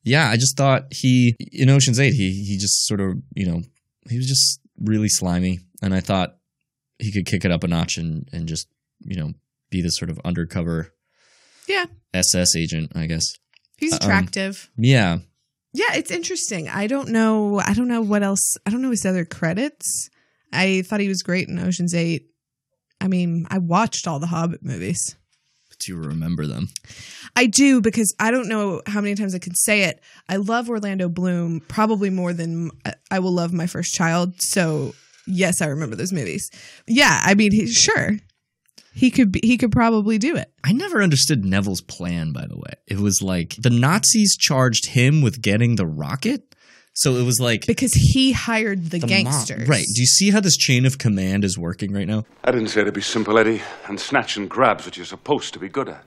yeah, 0.04 0.30
I 0.30 0.36
just 0.38 0.58
thought 0.58 0.86
he 0.92 1.36
in 1.52 1.70
Ocean's 1.70 2.00
Eight, 2.00 2.14
he 2.14 2.44
he 2.46 2.58
just 2.58 2.86
sort 2.88 3.00
of 3.02 3.16
you 3.36 3.46
know 3.46 3.62
he 4.10 4.18
was 4.18 4.28
just 4.28 4.60
really 4.80 5.10
slimy, 5.10 5.60
and 5.82 5.94
I 5.94 6.00
thought 6.00 6.36
he 7.00 7.12
could 7.12 7.26
kick 7.26 7.46
it 7.46 7.52
up 7.52 7.64
a 7.64 7.68
notch 7.68 7.98
and 7.98 8.28
and 8.32 8.48
just 8.48 8.68
you 9.00 9.16
know 9.18 9.34
be 9.70 9.82
this 9.82 9.98
sort 9.98 10.10
of 10.10 10.20
undercover 10.24 10.94
Yeah. 11.68 11.86
SS 12.14 12.56
agent, 12.56 12.94
I 12.96 13.06
guess. 13.06 13.34
He's 13.78 13.92
Um, 13.94 14.00
attractive. 14.02 14.70
Yeah, 14.78 15.20
Yeah, 15.74 15.94
it's 15.94 16.10
interesting. 16.10 16.70
I 16.70 16.88
don't 16.88 17.10
know. 17.10 17.60
I 17.60 17.74
don't 17.74 17.90
know 17.90 18.02
what 18.02 18.24
else. 18.24 18.56
I 18.66 18.70
don't 18.72 18.82
know 18.82 18.90
his 18.92 19.06
other 19.06 19.26
credits. 19.26 20.10
I 20.54 20.84
thought 20.84 21.02
he 21.02 21.10
was 21.10 21.22
great 21.22 21.50
in 21.50 21.60
Ocean's 21.60 21.94
Eight. 21.94 22.28
I 23.02 23.10
mean, 23.10 23.46
I 23.52 23.58
watched 23.58 24.08
all 24.08 24.20
the 24.20 24.28
Hobbit 24.28 24.64
movies. 24.64 25.17
Do 25.80 25.92
you 25.92 26.00
remember 26.00 26.48
them? 26.48 26.70
I 27.36 27.46
do 27.46 27.82
because 27.82 28.14
I 28.20 28.32
don't 28.32 28.48
know 28.48 28.82
how 28.88 29.02
many 29.02 29.16
times 29.16 29.36
I 29.36 29.40
can 29.40 29.56
say 29.56 29.84
it. 29.84 30.02
I 30.28 30.38
love 30.38 30.70
Orlando 30.70 31.10
Bloom 31.10 31.62
probably 31.68 32.10
more 32.10 32.34
than 32.34 32.72
uh, 32.86 32.92
I 33.12 33.20
will 33.20 33.34
love 33.34 33.54
my 33.54 33.68
first 33.68 33.94
child. 33.94 34.42
So 34.42 34.94
yes, 35.28 35.62
I 35.62 35.68
remember 35.68 35.96
those 35.96 36.14
movies. 36.14 36.50
Yeah, 36.88 37.22
I 37.24 37.36
mean, 37.36 37.52
he, 37.52 37.68
sure, 37.68 38.18
he 38.94 39.12
could 39.12 39.32
be. 39.32 39.40
He 39.44 39.58
could 39.58 39.72
probably 39.72 40.18
do 40.18 40.36
it. 40.36 40.52
I 40.64 40.72
never 40.72 41.04
understood 41.04 41.46
Neville's 41.46 41.82
plan, 41.82 42.32
by 42.32 42.48
the 42.48 42.58
way. 42.58 42.74
It 42.88 43.00
was 43.00 43.22
like 43.22 43.56
the 43.60 43.70
Nazis 43.70 44.36
charged 44.36 44.88
him 44.88 45.22
with 45.22 45.42
getting 45.42 45.76
the 45.76 45.86
rocket. 45.86 46.56
So 47.00 47.14
it 47.16 47.24
was 47.24 47.40
like 47.40 47.68
because 47.68 47.94
he 47.94 48.32
hired 48.32 48.86
the, 48.86 48.98
the 48.98 49.00
mob- 49.02 49.10
gangsters. 49.10 49.68
Right. 49.70 49.86
Do 49.94 50.02
you 50.02 50.08
see 50.08 50.32
how 50.32 50.40
this 50.40 50.58
chain 50.58 50.84
of 50.84 50.98
command 50.98 51.46
is 51.46 51.56
working 51.56 51.94
right 51.94 52.08
now? 52.08 52.26
I 52.44 52.50
didn't 52.50 52.70
say 52.70 52.82
it'd 52.82 52.94
be 52.96 53.02
simple, 53.02 53.38
Eddie. 53.38 53.62
And 53.88 54.00
snatch 54.00 54.36
and 54.36 54.50
grab's 54.50 54.86
what 54.86 54.98
you're 54.98 55.06
supposed 55.06 55.54
to 55.54 55.60
be 55.60 55.70
good 55.70 55.90
at. 55.90 56.04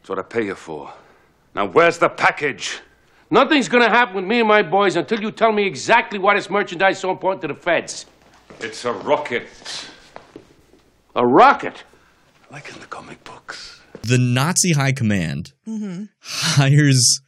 It's 0.00 0.08
what 0.08 0.18
I 0.18 0.22
pay 0.22 0.46
you 0.46 0.54
for. 0.54 0.90
Now, 1.54 1.66
where's 1.66 1.98
the 1.98 2.08
package? 2.08 2.78
Nothing's 3.30 3.68
gonna 3.68 3.90
happen 3.90 4.14
with 4.16 4.24
me 4.24 4.38
and 4.40 4.48
my 4.48 4.62
boys 4.62 4.96
until 4.96 5.20
you 5.20 5.30
tell 5.32 5.52
me 5.52 5.66
exactly 5.66 6.18
why 6.18 6.34
this 6.34 6.48
merchandise 6.48 6.96
is 6.96 7.00
so 7.02 7.10
important 7.10 7.42
to 7.42 7.48
the 7.48 7.54
feds. 7.54 8.06
It's 8.60 8.86
a 8.86 8.92
rocket. 8.92 9.48
A 11.14 11.26
rocket. 11.26 11.84
Like 12.50 12.72
in 12.72 12.80
the 12.80 12.86
comic 12.86 13.22
books. 13.24 13.80
The 14.02 14.16
Nazi 14.18 14.72
High 14.72 14.92
Command 14.92 15.52
Mm-hmm. 15.68 16.04
hires 16.20 17.20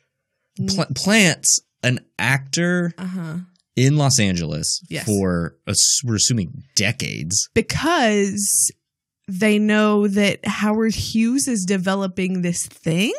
pl- 0.69 0.87
plants 0.95 1.61
an 1.83 2.01
actor 2.19 2.93
Uh-huh. 2.99 3.39
in 3.77 3.97
Los 3.97 4.19
Angeles 4.19 4.81
Yes. 4.89 5.05
for 5.07 5.57
we're 6.05 6.17
assuming 6.17 6.65
decades. 6.77 7.49
Because 7.55 8.73
they 9.29 9.59
know 9.59 10.09
that 10.09 10.45
Howard 10.47 10.95
Hughes 10.95 11.47
is 11.49 11.65
developing 11.65 12.43
this 12.43 12.67
thing. 12.67 13.13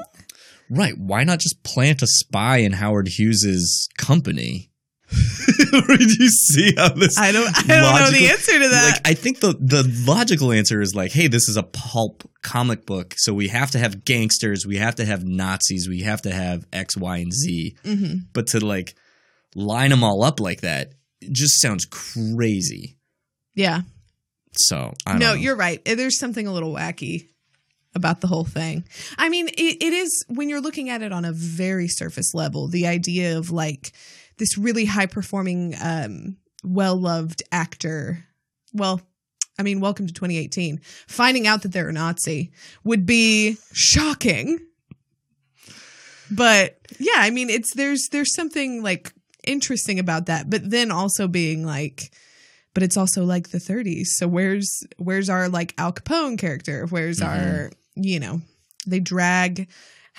Right? 0.69 0.97
Why 0.97 1.23
not 1.23 1.39
just 1.39 1.63
plant 1.63 2.01
a 2.01 2.07
spy 2.07 2.57
in 2.57 2.73
Howard 2.73 3.07
Hughes's 3.07 3.87
company? 3.97 4.68
Did 5.97 6.11
you 6.19 6.29
see 6.29 6.73
how 6.77 6.89
this? 6.89 7.17
I 7.17 7.31
don't. 7.31 7.47
I 7.47 7.81
don't 7.81 7.99
know 7.99 8.11
the 8.11 8.29
answer 8.29 8.53
to 8.53 8.69
that. 8.69 8.91
Like, 8.95 9.07
I 9.07 9.13
think 9.13 9.39
the 9.39 9.53
the 9.59 9.83
logical 10.07 10.51
answer 10.51 10.81
is 10.81 10.93
like, 10.95 11.11
hey, 11.11 11.27
this 11.27 11.47
is 11.49 11.57
a 11.57 11.63
pulp 11.63 12.29
comic 12.41 12.85
book, 12.85 13.13
so 13.17 13.33
we 13.33 13.47
have 13.49 13.71
to 13.71 13.79
have 13.79 14.03
gangsters, 14.05 14.65
we 14.65 14.77
have 14.77 14.95
to 14.95 15.05
have 15.05 15.23
Nazis, 15.23 15.87
we 15.89 16.01
have 16.01 16.21
to 16.23 16.31
have 16.33 16.65
X, 16.73 16.95
Y, 16.97 17.17
and 17.17 17.33
Z. 17.33 17.77
Mhm. 17.83 18.25
But 18.33 18.47
to 18.47 18.65
like 18.65 18.95
line 19.55 19.89
them 19.89 20.03
all 20.03 20.23
up 20.23 20.39
like 20.39 20.61
that, 20.61 20.93
just 21.31 21.61
sounds 21.61 21.85
crazy. 21.85 22.97
yeah. 23.55 23.81
So 24.53 24.93
I 25.05 25.11
don't 25.11 25.19
no, 25.19 25.27
know. 25.27 25.33
you're 25.35 25.55
right. 25.55 25.79
There's 25.85 26.17
something 26.19 26.47
a 26.47 26.51
little 26.51 26.73
wacky 26.73 27.27
about 27.93 28.19
the 28.19 28.27
whole 28.27 28.43
thing. 28.45 28.83
I 29.17 29.29
mean, 29.29 29.47
it, 29.47 29.77
it 29.83 29.93
is 29.93 30.25
when 30.27 30.49
you're 30.49 30.59
looking 30.59 30.89
at 30.89 31.01
it 31.03 31.11
on 31.11 31.23
a 31.23 31.31
very 31.31 31.87
surface 31.87 32.33
level, 32.33 32.67
the 32.67 32.87
idea 32.87 33.37
of 33.37 33.51
like 33.51 33.91
this 34.39 34.57
really 34.57 34.85
high 34.85 35.05
performing, 35.05 35.75
um, 35.81 36.37
well 36.63 36.95
loved 36.95 37.43
actor. 37.51 38.25
Well, 38.73 39.01
I 39.59 39.63
mean, 39.63 39.81
welcome 39.81 40.07
to 40.07 40.13
2018. 40.13 40.79
Finding 41.07 41.45
out 41.45 41.61
that 41.63 41.71
they're 41.73 41.89
a 41.89 41.93
Nazi 41.93 42.51
would 42.83 43.05
be 43.05 43.57
shocking. 43.73 44.59
But 46.31 46.79
yeah, 46.99 47.17
I 47.17 47.29
mean, 47.29 47.49
it's 47.49 47.73
there's 47.75 48.07
there's 48.11 48.33
something 48.33 48.81
like 48.81 49.13
interesting 49.45 49.99
about 49.99 50.27
that, 50.27 50.49
but 50.49 50.69
then 50.69 50.91
also 50.91 51.27
being 51.27 51.65
like, 51.65 52.11
but 52.73 52.83
it's 52.83 52.97
also 52.97 53.25
like 53.25 53.49
the 53.49 53.57
30s. 53.57 54.07
So 54.07 54.27
where's 54.27 54.83
where's 54.97 55.29
our 55.29 55.49
like 55.49 55.73
Al 55.77 55.91
Capone 55.91 56.37
character? 56.37 56.85
Where's 56.85 57.21
our 57.21 57.71
you 57.95 58.19
know 58.19 58.41
they 58.87 58.99
drag 58.99 59.67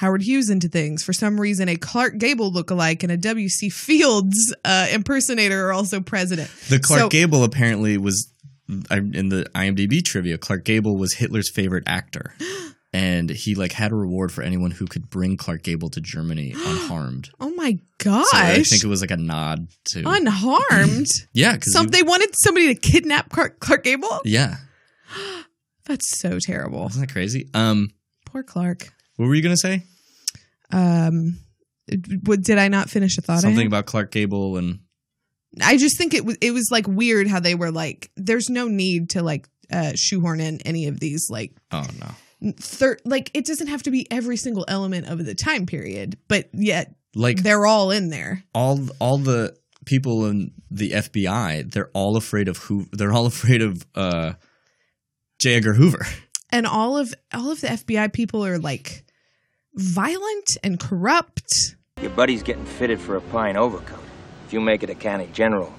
Howard 0.01 0.22
Hughes 0.22 0.48
into 0.48 0.66
things 0.68 1.03
for 1.05 1.12
some 1.12 1.38
reason. 1.38 1.68
A 1.68 1.76
Clark 1.76 2.16
Gable 2.16 2.51
lookalike 2.51 3.03
and 3.03 3.12
a 3.12 3.18
W. 3.18 3.48
C. 3.51 3.68
Fields 3.68 4.55
uh, 4.64 4.86
impersonator 4.90 5.66
are 5.68 5.72
also 5.74 6.01
president. 6.01 6.51
The 6.70 6.78
Clark 6.80 7.01
So- 7.03 7.09
Gable 7.11 7.44
apparently 7.44 7.98
was 7.98 8.32
in 8.90 9.28
the 9.28 9.46
IMDb 9.55 10.03
trivia. 10.03 10.38
Clark 10.38 10.64
Gable 10.64 10.96
was 10.96 11.12
Hitler's 11.14 11.51
favorite 11.51 11.84
actor, 11.86 12.32
and 12.94 13.28
he 13.28 13.55
like 13.55 13.72
had 13.72 13.92
a 13.92 13.94
reward 13.94 14.32
for 14.32 14.42
anyone 14.42 14.70
who 14.70 14.86
could 14.86 15.11
bring 15.11 15.36
Clark 15.36 15.64
Gable 15.64 15.90
to 15.90 16.01
Germany 16.01 16.53
unharmed. 16.57 17.28
Oh 17.38 17.51
my 17.51 17.78
gosh! 17.98 18.24
So 18.30 18.36
I 18.38 18.62
think 18.62 18.82
it 18.82 18.86
was 18.86 19.01
like 19.03 19.11
a 19.11 19.16
nod 19.18 19.68
to 19.90 20.03
unharmed. 20.07 21.09
Yeah, 21.34 21.53
because 21.57 21.72
Some 21.74 21.88
they 21.88 22.03
wanted 22.03 22.30
somebody 22.38 22.72
to 22.74 22.80
kidnap 22.80 23.28
Clark, 23.28 23.61
Clark 23.61 23.84
Gable. 23.84 24.20
yeah, 24.24 24.57
That's 25.86 26.18
so 26.20 26.38
terrible. 26.40 26.86
isn't 26.88 27.01
that 27.01 27.12
crazy? 27.12 27.48
Um, 27.55 27.90
Poor 28.24 28.42
Clark. 28.42 28.92
what 29.16 29.26
were 29.26 29.34
you 29.34 29.42
gonna 29.42 29.57
say? 29.57 29.82
Um, 30.72 31.38
what 32.24 32.42
did 32.42 32.58
I 32.58 32.68
not 32.68 32.88
finish 32.90 33.18
a 33.18 33.22
thought? 33.22 33.40
Something 33.40 33.66
about 33.66 33.86
Clark 33.86 34.10
Gable 34.12 34.56
and 34.56 34.80
I 35.60 35.76
just 35.76 35.98
think 35.98 36.14
it 36.14 36.24
was 36.24 36.36
it 36.40 36.52
was 36.52 36.68
like 36.70 36.86
weird 36.86 37.26
how 37.26 37.40
they 37.40 37.54
were 37.54 37.72
like, 37.72 38.10
there's 38.16 38.48
no 38.48 38.68
need 38.68 39.10
to 39.10 39.22
like 39.22 39.48
uh, 39.72 39.92
shoehorn 39.94 40.40
in 40.40 40.60
any 40.62 40.86
of 40.86 41.00
these 41.00 41.28
like 41.30 41.52
oh 41.72 41.86
no, 42.00 42.52
thir- 42.58 42.98
like 43.04 43.30
it 43.34 43.46
doesn't 43.46 43.66
have 43.66 43.82
to 43.84 43.90
be 43.90 44.06
every 44.10 44.36
single 44.36 44.64
element 44.68 45.08
of 45.08 45.24
the 45.24 45.34
time 45.34 45.66
period, 45.66 46.16
but 46.28 46.48
yet 46.52 46.94
like 47.14 47.42
they're 47.42 47.66
all 47.66 47.90
in 47.90 48.10
there. 48.10 48.44
all 48.54 48.78
all 49.00 49.18
the 49.18 49.56
people 49.84 50.26
in 50.26 50.52
the 50.70 50.92
FBI, 50.92 51.72
they're 51.72 51.90
all 51.94 52.16
afraid 52.16 52.46
of 52.46 52.58
who 52.58 52.86
they're 52.92 53.12
all 53.12 53.26
afraid 53.34 53.62
of 53.62 53.84
uh 53.96 54.34
J. 55.40 55.54
Edgar 55.54 55.74
Hoover. 55.74 56.06
And 56.52 56.66
all 56.66 56.96
of 56.96 57.14
all 57.34 57.50
of 57.50 57.60
the 57.60 57.68
FBI 57.68 58.12
people 58.12 58.44
are 58.44 58.58
like 58.58 59.04
violent 59.74 60.56
and 60.62 60.78
corrupt. 60.78 61.76
Your 62.00 62.10
buddy's 62.10 62.42
getting 62.42 62.64
fitted 62.64 63.00
for 63.00 63.16
a 63.16 63.20
pine 63.20 63.56
overcoat. 63.56 64.02
If 64.46 64.52
you 64.52 64.60
make 64.60 64.82
it 64.82 64.90
a 64.90 64.94
county 64.94 65.28
general, 65.32 65.72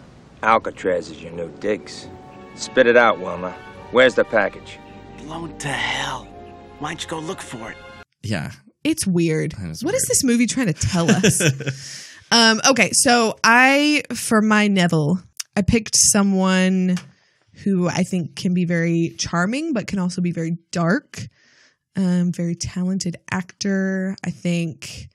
Alcatraz 0.43 1.09
is 1.09 1.21
your 1.21 1.31
new 1.31 1.49
digs. 1.59 2.07
Spit 2.55 2.87
it 2.87 2.97
out, 2.97 3.19
Wilma. 3.19 3.55
Where's 3.91 4.15
the 4.15 4.23
package? 4.23 4.79
Blown 5.17 5.57
to 5.59 5.67
hell. 5.67 6.25
Why 6.79 6.89
don't 6.89 7.03
you 7.03 7.09
go 7.09 7.19
look 7.19 7.41
for 7.41 7.71
it? 7.71 7.77
Yeah. 8.23 8.51
It's 8.83 9.05
weird. 9.05 9.53
is 9.61 9.83
What 9.83 9.93
is 9.93 10.05
this 10.07 10.23
movie 10.23 10.47
trying 10.47 10.67
to 10.67 10.73
tell 10.73 11.09
us? 11.09 12.09
um, 12.31 12.61
okay, 12.67 12.89
so 12.93 13.35
I, 13.43 14.03
for 14.13 14.41
my 14.41 14.67
Neville, 14.67 15.19
I 15.55 15.61
picked 15.61 15.95
someone 15.95 16.97
who 17.63 17.87
I 17.87 18.03
think 18.03 18.35
can 18.35 18.53
be 18.53 18.65
very 18.65 19.13
charming, 19.19 19.73
but 19.73 19.87
can 19.87 19.99
also 19.99 20.21
be 20.21 20.31
very 20.31 20.57
dark. 20.71 21.27
Um, 21.95 22.31
very 22.31 22.55
talented 22.55 23.17
actor. 23.31 24.15
I 24.25 24.31
think. 24.31 25.09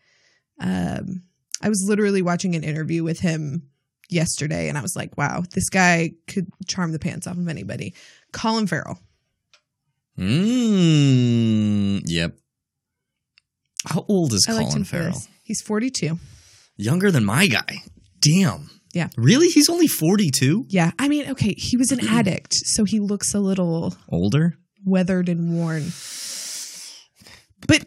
Um, 0.61 1.23
I 1.63 1.69
was 1.69 1.85
literally 1.87 2.23
watching 2.23 2.55
an 2.55 2.65
interview 2.65 3.03
with 3.03 3.21
him 3.21 3.69
yesterday, 4.11 4.69
and 4.69 4.77
I 4.77 4.83
was 4.83 4.95
like, 4.97 5.17
"Wow, 5.17 5.43
this 5.53 5.69
guy 5.69 6.13
could 6.27 6.49
charm 6.67 6.93
the 6.93 6.99
pants 6.99 7.27
off 7.27 7.39
of 7.39 7.49
anybody." 7.49 7.95
Colin 8.33 8.67
Farrell. 8.67 8.99
Mm, 10.19 12.03
yep. 12.05 12.37
How 13.87 14.05
old 14.09 14.33
is 14.33 14.47
I 14.49 14.53
Colin 14.63 14.85
Farrell? 14.85 15.23
He's 15.43 15.61
forty-two. 15.63 16.19
Younger 16.77 17.11
than 17.11 17.25
my 17.25 17.47
guy. 17.47 17.83
Damn. 18.21 18.71
Yeah. 18.93 19.09
Really? 19.17 19.49
He's 19.49 19.69
only 19.69 19.87
42? 19.89 20.67
Yeah, 20.69 20.91
I 20.99 21.09
mean, 21.09 21.31
okay, 21.31 21.55
he 21.55 21.77
was 21.77 21.93
an 21.93 22.07
addict, 22.07 22.55
so 22.55 22.85
he 22.85 22.99
looks 22.99 23.35
a 23.35 23.41
little 23.41 23.95
Older? 24.09 24.57
weathered 24.85 25.29
and 25.29 25.53
worn. 25.55 25.93
But 27.67 27.87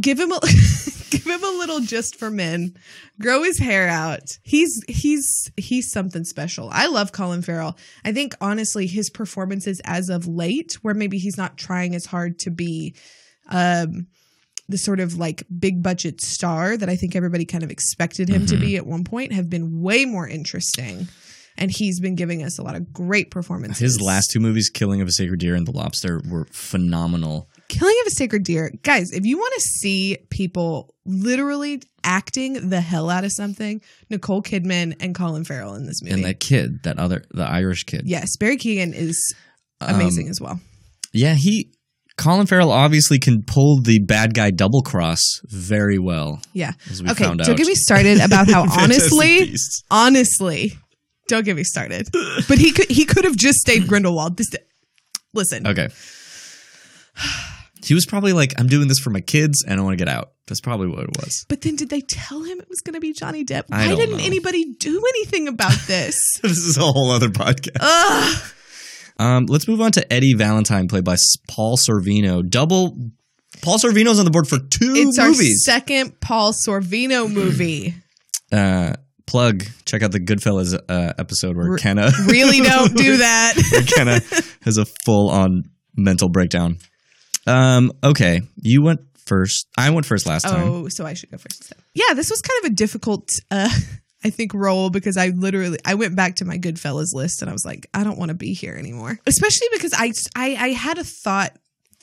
give 0.00 0.18
him 0.18 0.32
a 0.32 0.40
give 1.10 1.26
him 1.26 1.42
a 1.44 1.58
little 1.58 1.80
just 1.80 2.16
for 2.16 2.30
men. 2.30 2.74
Grow 3.20 3.42
his 3.42 3.58
hair 3.58 3.88
out. 3.88 4.38
He's 4.42 4.82
he's 4.88 5.50
he's 5.56 5.90
something 5.90 6.24
special. 6.24 6.68
I 6.72 6.86
love 6.86 7.12
Colin 7.12 7.42
Farrell. 7.42 7.76
I 8.04 8.12
think 8.12 8.34
honestly 8.40 8.86
his 8.86 9.10
performances 9.10 9.80
as 9.84 10.08
of 10.08 10.26
late 10.26 10.74
where 10.82 10.94
maybe 10.94 11.18
he's 11.18 11.36
not 11.36 11.56
trying 11.58 11.94
as 11.94 12.06
hard 12.06 12.38
to 12.40 12.50
be 12.50 12.94
um 13.48 14.06
the 14.68 14.78
sort 14.78 15.00
of 15.00 15.16
like 15.18 15.42
big 15.58 15.82
budget 15.82 16.20
star 16.20 16.76
that 16.76 16.88
I 16.88 16.94
think 16.94 17.16
everybody 17.16 17.44
kind 17.44 17.64
of 17.64 17.70
expected 17.72 18.28
him 18.28 18.46
to 18.46 18.54
Mm-hmm. 18.54 18.64
be 18.64 18.76
at 18.76 18.86
one 18.86 19.02
point 19.02 19.32
have 19.32 19.50
been 19.50 19.80
way 19.82 20.04
more 20.04 20.28
interesting. 20.28 21.08
And 21.58 21.70
he's 21.72 21.98
been 22.00 22.14
giving 22.14 22.42
us 22.44 22.56
a 22.58 22.62
lot 22.62 22.76
of 22.76 22.90
great 22.92 23.30
performances. 23.32 23.80
His 23.80 24.00
last 24.00 24.30
two 24.30 24.38
movies, 24.40 24.70
Killing 24.70 25.02
of 25.02 25.08
a 25.08 25.10
Sacred 25.12 25.40
Deer 25.40 25.56
and 25.56 25.66
The 25.66 25.72
Lobster, 25.72 26.22
were 26.26 26.46
phenomenal. 26.52 27.49
Killing 27.70 27.96
of 28.02 28.06
a 28.08 28.10
Sacred 28.10 28.42
Deer. 28.44 28.70
Guys, 28.82 29.10
if 29.12 29.24
you 29.24 29.38
want 29.38 29.54
to 29.54 29.60
see 29.62 30.18
people 30.30 30.94
literally 31.06 31.82
acting 32.04 32.68
the 32.68 32.80
hell 32.80 33.08
out 33.10 33.24
of 33.24 33.32
something, 33.32 33.80
Nicole 34.10 34.42
Kidman 34.42 34.96
and 35.00 35.14
Colin 35.14 35.44
Farrell 35.44 35.74
in 35.74 35.86
this 35.86 36.02
movie. 36.02 36.14
And 36.14 36.24
that 36.24 36.40
kid, 36.40 36.82
that 36.84 36.98
other, 36.98 37.24
the 37.30 37.44
Irish 37.44 37.84
kid. 37.84 38.02
yes, 38.04 38.36
Barry 38.36 38.56
Keoghan 38.58 38.94
is 38.94 39.34
amazing 39.80 40.26
Um, 40.26 40.30
as 40.30 40.40
well. 40.40 40.60
Yeah, 41.12 41.34
he, 41.36 41.72
Colin 42.16 42.46
Farrell 42.46 42.70
obviously 42.70 43.18
can 43.18 43.42
pull 43.42 43.80
the 43.80 43.98
bad 44.00 44.34
guy 44.34 44.50
double 44.50 44.82
cross 44.82 45.20
very 45.44 45.98
well. 45.98 46.40
Yeah. 46.52 46.72
as 46.90 47.02
we 47.02 47.10
Okay, 47.10 47.24
found 47.24 47.38
don't 47.40 47.50
out. 47.50 47.56
get 47.56 47.66
me 47.66 47.74
started 47.74 48.20
about 48.20 48.48
how 48.48 48.62
honestly, 48.78 49.54
honestly, 49.90 50.72
don't 51.28 51.44
get 51.44 51.56
me 51.56 51.64
started. 51.64 52.08
But 52.48 52.58
he 52.58 52.72
could 52.72 52.90
he 52.90 53.04
could 53.06 53.24
have 53.24 53.36
just 53.36 53.58
stayed 53.60 53.86
Grindelwald. 53.86 54.36
This 54.36 54.48
listen. 55.32 55.66
Okay. 55.66 55.88
He 57.84 57.94
was 57.94 58.06
probably 58.06 58.32
like, 58.32 58.54
I'm 58.58 58.66
doing 58.66 58.88
this 58.88 58.98
for 58.98 59.10
my 59.10 59.20
kids 59.20 59.64
and 59.66 59.80
I 59.80 59.82
want 59.82 59.98
to 59.98 60.04
get 60.04 60.12
out. 60.12 60.32
That's 60.46 60.60
probably 60.60 60.88
what 60.88 61.00
it 61.04 61.16
was. 61.16 61.44
But 61.48 61.60
then 61.62 61.76
did 61.76 61.88
they 61.90 62.00
tell 62.00 62.42
him 62.42 62.58
it 62.60 62.68
was 62.68 62.80
going 62.80 62.94
to 62.94 63.00
be 63.00 63.12
Johnny 63.12 63.44
Depp? 63.44 63.64
I 63.70 63.78
Why 63.84 63.88
don't 63.88 63.98
didn't 63.98 64.18
know. 64.18 64.24
anybody 64.24 64.74
do 64.78 65.02
anything 65.08 65.48
about 65.48 65.76
this? 65.86 66.18
this 66.42 66.58
is 66.58 66.76
a 66.76 66.82
whole 66.82 67.10
other 67.10 67.28
podcast. 67.28 67.76
Ugh. 67.80 68.42
Um, 69.18 69.46
let's 69.46 69.68
move 69.68 69.80
on 69.80 69.92
to 69.92 70.12
Eddie 70.12 70.34
Valentine, 70.34 70.88
played 70.88 71.04
by 71.04 71.16
Paul 71.48 71.76
Sorvino. 71.76 72.48
Double. 72.48 72.96
Paul 73.62 73.78
Sorvino's 73.78 74.18
on 74.18 74.24
the 74.24 74.30
board 74.30 74.48
for 74.48 74.58
two 74.58 74.94
It's 74.96 75.18
our 75.18 75.28
movies. 75.28 75.62
second 75.64 76.20
Paul 76.20 76.52
Sorvino 76.52 77.30
movie. 77.32 77.94
uh, 78.50 78.94
plug. 79.26 79.62
Check 79.84 80.02
out 80.02 80.10
the 80.12 80.20
Goodfellas 80.20 80.74
uh, 80.88 81.12
episode 81.18 81.56
where 81.56 81.70
Re- 81.72 81.78
Kenna 81.78 82.10
really 82.26 82.60
don't 82.60 82.96
do 82.96 83.16
that. 83.18 83.54
where 83.70 83.82
Kenna 83.82 84.20
has 84.62 84.76
a 84.78 84.84
full 85.04 85.28
on 85.30 85.64
mental 85.96 86.28
breakdown. 86.28 86.78
Um, 87.50 87.92
okay, 88.02 88.42
you 88.56 88.82
went 88.82 89.00
first. 89.26 89.68
I 89.76 89.90
went 89.90 90.06
first 90.06 90.26
last 90.26 90.42
time. 90.42 90.68
Oh, 90.68 90.88
so 90.88 91.04
I 91.06 91.14
should 91.14 91.30
go 91.30 91.38
first. 91.38 91.60
instead. 91.60 91.78
Yeah, 91.94 92.14
this 92.14 92.30
was 92.30 92.42
kind 92.42 92.64
of 92.64 92.72
a 92.72 92.74
difficult, 92.74 93.28
uh, 93.50 93.70
I 94.24 94.30
think 94.30 94.52
role 94.52 94.90
because 94.90 95.16
I 95.16 95.28
literally 95.28 95.78
I 95.84 95.94
went 95.94 96.14
back 96.14 96.36
to 96.36 96.44
my 96.44 96.58
Goodfellas 96.58 97.14
list 97.14 97.40
and 97.40 97.48
I 97.48 97.52
was 97.52 97.64
like, 97.64 97.88
I 97.94 98.04
don't 98.04 98.18
want 98.18 98.28
to 98.28 98.34
be 98.34 98.52
here 98.52 98.74
anymore. 98.74 99.18
Especially 99.26 99.68
because 99.72 99.94
I 99.94 100.12
I, 100.36 100.56
I 100.56 100.68
had 100.68 100.98
a 100.98 101.04
thought 101.04 101.56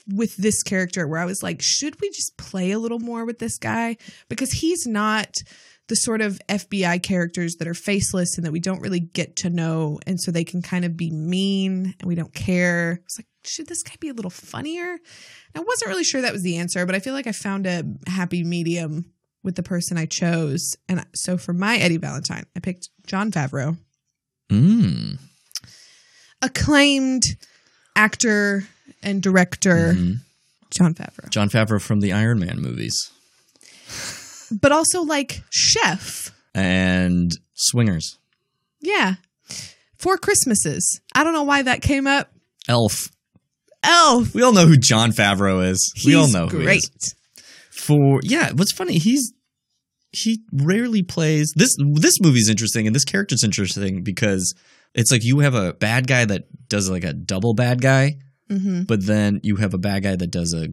with 0.08 0.36
this 0.38 0.64
character 0.64 1.08
where 1.08 1.20
I 1.20 1.26
was 1.26 1.43
like, 1.43 1.62
should 1.62 2.00
we 2.02 2.10
just 2.10 2.38
play 2.38 2.72
a 2.72 2.80
little 2.80 3.00
more 3.00 3.26
with 3.26 3.39
this 3.39 3.58
guy 3.58 3.98
because 4.30 4.52
he's 4.52 4.88
not 4.88 5.38
the 5.88 5.96
sort 5.96 6.22
of 6.22 6.40
FBI 6.50 7.02
characters 7.02 7.56
that 7.56 7.68
are 7.68 7.74
faceless 7.74 8.38
and 8.38 8.46
that 8.46 8.52
we 8.52 8.60
don't 8.60 8.82
really 8.82 9.00
get 9.00 9.38
to 9.38 9.50
know, 9.50 10.00
and 10.06 10.20
so 10.20 10.32
they 10.32 10.44
can 10.44 10.62
kind 10.62 10.84
of 10.86 10.98
be 10.98 11.10
mean 11.12 11.96
and 12.00 12.08
we 12.08 12.16
don't 12.16 12.34
care. 12.34 13.00
It's 13.06 13.18
like, 13.20 13.28
should 13.46 13.68
this 13.68 13.84
guy 13.84 13.94
be 14.00 14.10
a 14.10 14.14
little 14.14 14.30
funnier? 14.32 14.92
And 14.92 15.00
I 15.56 15.60
wasn't 15.62 15.90
really 15.90 16.04
sure 16.04 16.22
that 16.22 16.34
was 16.34 16.44
the 16.44 16.58
answer, 16.58 16.86
but 16.86 16.96
I 16.96 17.00
feel 17.00 17.14
like 17.14 17.28
I 17.28 17.32
found 17.32 17.66
a 17.66 17.84
happy 18.08 18.44
medium 18.44 19.06
with 19.44 19.56
the 19.56 19.64
person 19.64 19.98
I 19.98 20.06
chose. 20.06 20.76
And 20.90 21.06
so 21.16 21.38
for 21.38 21.54
my 21.54 21.78
Eddie 21.78 21.98
Valentine, 21.98 22.46
I 22.56 22.60
picked 22.60 22.90
Jon 23.06 23.32
Favreau, 23.32 23.78
Mm. 24.50 25.20
acclaimed 26.42 27.24
actor 27.96 28.66
and 29.04 29.22
director 29.22 29.94
Jon 30.70 30.94
Favreau, 30.94 31.30
Jon 31.30 31.50
Favreau 31.50 31.82
from 31.82 32.02
the 32.02 32.12
Iron 32.14 32.40
Man 32.40 32.60
movies 32.62 33.12
but 34.52 34.72
also 34.72 35.02
like 35.02 35.41
chef. 35.50 36.32
and 36.56 37.32
Swingers. 37.54 38.18
Yeah. 38.82 39.16
Four 39.98 40.18
Christmases. 40.18 41.02
I 41.16 41.24
don't 41.24 41.34
know 41.34 41.43
why 41.43 41.64
that 41.64 41.82
came 41.82 42.06
up. 42.08 42.32
Elf. 42.68 43.10
Elf. 43.84 44.34
We 44.36 44.43
all 44.43 44.54
know 44.54 44.66
who 44.68 44.78
Jon 44.78 45.12
Favreau 45.12 45.68
is. 45.68 45.91
we 46.06 46.16
all 46.16 46.26
He's 46.26 46.34
know 46.34 46.48
who 46.48 46.60
he 46.60 46.64
great. 46.66 46.78
is. 47.02 47.16
For 47.72 48.20
yeah, 48.24 48.52
what's 48.54 48.72
funny, 48.72 48.98
he's 48.98 49.34
he 50.12 50.41
rarely 50.52 51.04
plays 51.04 51.54
this 51.56 51.76
this 51.95 52.20
movie's 52.22 52.50
interesting 52.50 52.88
and 52.88 52.95
this 52.95 53.06
character's 53.06 53.43
interesting 53.43 54.04
because 54.04 54.54
it's 54.93 55.12
like 55.12 55.24
you 55.24 55.39
have 55.39 55.54
a 55.56 55.74
bad 55.74 56.08
guy 56.08 56.26
that 56.26 56.43
does 56.70 56.89
like 56.89 57.04
a 57.04 57.14
double 57.14 57.54
bad 57.54 57.82
guy, 57.82 58.18
Mm-hmm. 58.50 58.84
but 58.84 59.06
then 59.06 59.39
you 59.43 59.58
have 59.58 59.74
a 59.74 59.78
bad 59.78 60.04
guy 60.04 60.16
that 60.16 60.32
does 60.32 60.54
a 60.54 60.70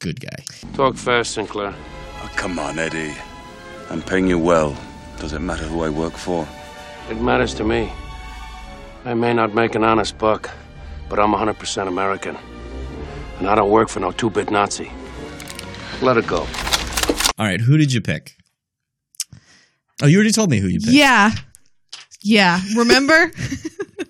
good 0.00 0.20
guy. 0.20 0.44
Talk 0.74 0.96
fast, 0.96 1.32
Sinclair. 1.34 1.74
Oh, 2.30 2.36
come 2.36 2.58
on, 2.58 2.78
Eddie. 2.78 3.14
I'm 3.90 4.02
paying 4.02 4.26
you 4.28 4.38
well. 4.38 4.76
Does 5.18 5.32
it 5.32 5.40
matter 5.40 5.64
who 5.64 5.82
I 5.82 5.88
work 5.90 6.14
for? 6.14 6.46
It 7.10 7.20
matters 7.20 7.54
to 7.54 7.64
me. 7.64 7.92
I 9.04 9.14
may 9.14 9.32
not 9.32 9.54
make 9.54 9.74
an 9.74 9.84
honest 9.84 10.16
buck, 10.18 10.50
but 11.08 11.18
I'm 11.18 11.32
100% 11.32 11.88
American. 11.88 12.36
And 13.38 13.48
I 13.48 13.54
don't 13.54 13.70
work 13.70 13.88
for 13.88 14.00
no 14.00 14.12
two 14.12 14.30
bit 14.30 14.50
Nazi. 14.50 14.90
Let 16.02 16.16
it 16.16 16.26
go. 16.26 16.46
All 17.38 17.46
right, 17.46 17.60
who 17.60 17.76
did 17.76 17.92
you 17.92 18.00
pick? 18.00 18.36
Oh, 20.02 20.06
you 20.06 20.16
already 20.16 20.32
told 20.32 20.50
me 20.50 20.58
who 20.58 20.68
you 20.68 20.80
picked. 20.80 20.92
Yeah. 20.92 21.30
Yeah. 22.22 22.60
Remember? 22.76 23.30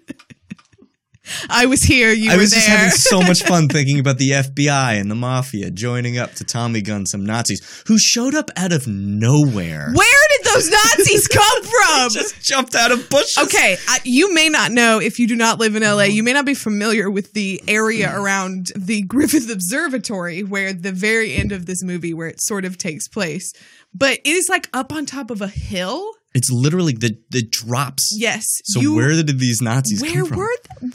I 1.49 1.67
was 1.67 1.83
here. 1.83 2.11
You 2.11 2.25
were 2.25 2.31
there. 2.31 2.35
I 2.35 2.41
was 2.41 2.51
there. 2.51 2.61
just 2.61 2.69
having 2.69 2.91
so 2.91 3.21
much 3.21 3.43
fun 3.49 3.69
thinking 3.69 3.99
about 3.99 4.19
the 4.19 4.31
FBI 4.31 5.01
and 5.01 5.11
the 5.11 5.15
mafia 5.15 5.71
joining 5.71 6.19
up 6.19 6.35
to 6.35 6.45
Tommy 6.45 6.83
gun 6.83 7.07
some 7.07 7.25
Nazis 7.25 7.83
who 7.87 7.99
showed 7.99 8.35
up 8.35 8.51
out 8.57 8.73
of 8.73 8.87
nowhere. 8.87 9.93
Where 9.95 10.29
did 10.31 10.47
those 10.53 10.71
Nazis 10.71 11.29
come 11.29 11.63
from? 11.63 12.11
just 12.11 12.43
jumped 12.43 12.75
out 12.75 12.93
of 12.93 13.09
bushes. 13.11 13.39
Okay, 13.39 13.77
I, 13.89 13.99
you 14.05 14.33
may 14.35 14.49
not 14.49 14.73
know 14.73 15.01
if 15.01 15.19
you 15.19 15.27
do 15.27 15.37
not 15.37 15.59
live 15.59 15.77
in 15.77 15.83
LA. 15.83 16.05
You 16.05 16.23
may 16.23 16.33
not 16.33 16.45
be 16.45 16.55
familiar 16.55 17.11
with 17.11 17.33
the 17.33 17.63
area 17.69 18.09
hmm. 18.09 18.21
around 18.21 18.73
the 18.77 19.03
Griffith 19.03 19.51
Observatory, 19.51 20.43
where 20.43 20.73
the 20.73 20.93
very 20.93 21.35
end 21.35 21.53
of 21.53 21.67
this 21.67 21.83
movie, 21.83 22.15
where 22.15 22.29
it 22.29 22.41
sort 22.41 22.65
of 22.65 22.79
takes 22.79 23.09
place, 23.09 23.53
but 23.95 24.19
it 24.25 24.27
is 24.27 24.49
like 24.49 24.69
up 24.73 24.93
on 24.93 25.07
top 25.07 25.31
of 25.31 25.41
a 25.41 25.49
hill. 25.49 26.13
It's 26.33 26.51
literally 26.51 26.93
the 26.93 27.19
the 27.31 27.43
drops. 27.43 28.15
Yes. 28.17 28.47
So 28.65 28.81
you- 28.81 28.95
where 28.95 29.11
did 29.11 29.39
these 29.39 29.61
Nazis 29.61 30.01
Where 30.01 30.13
come 30.13 30.27
from? 30.27 30.39
were 30.39 30.57
they? 30.81 30.89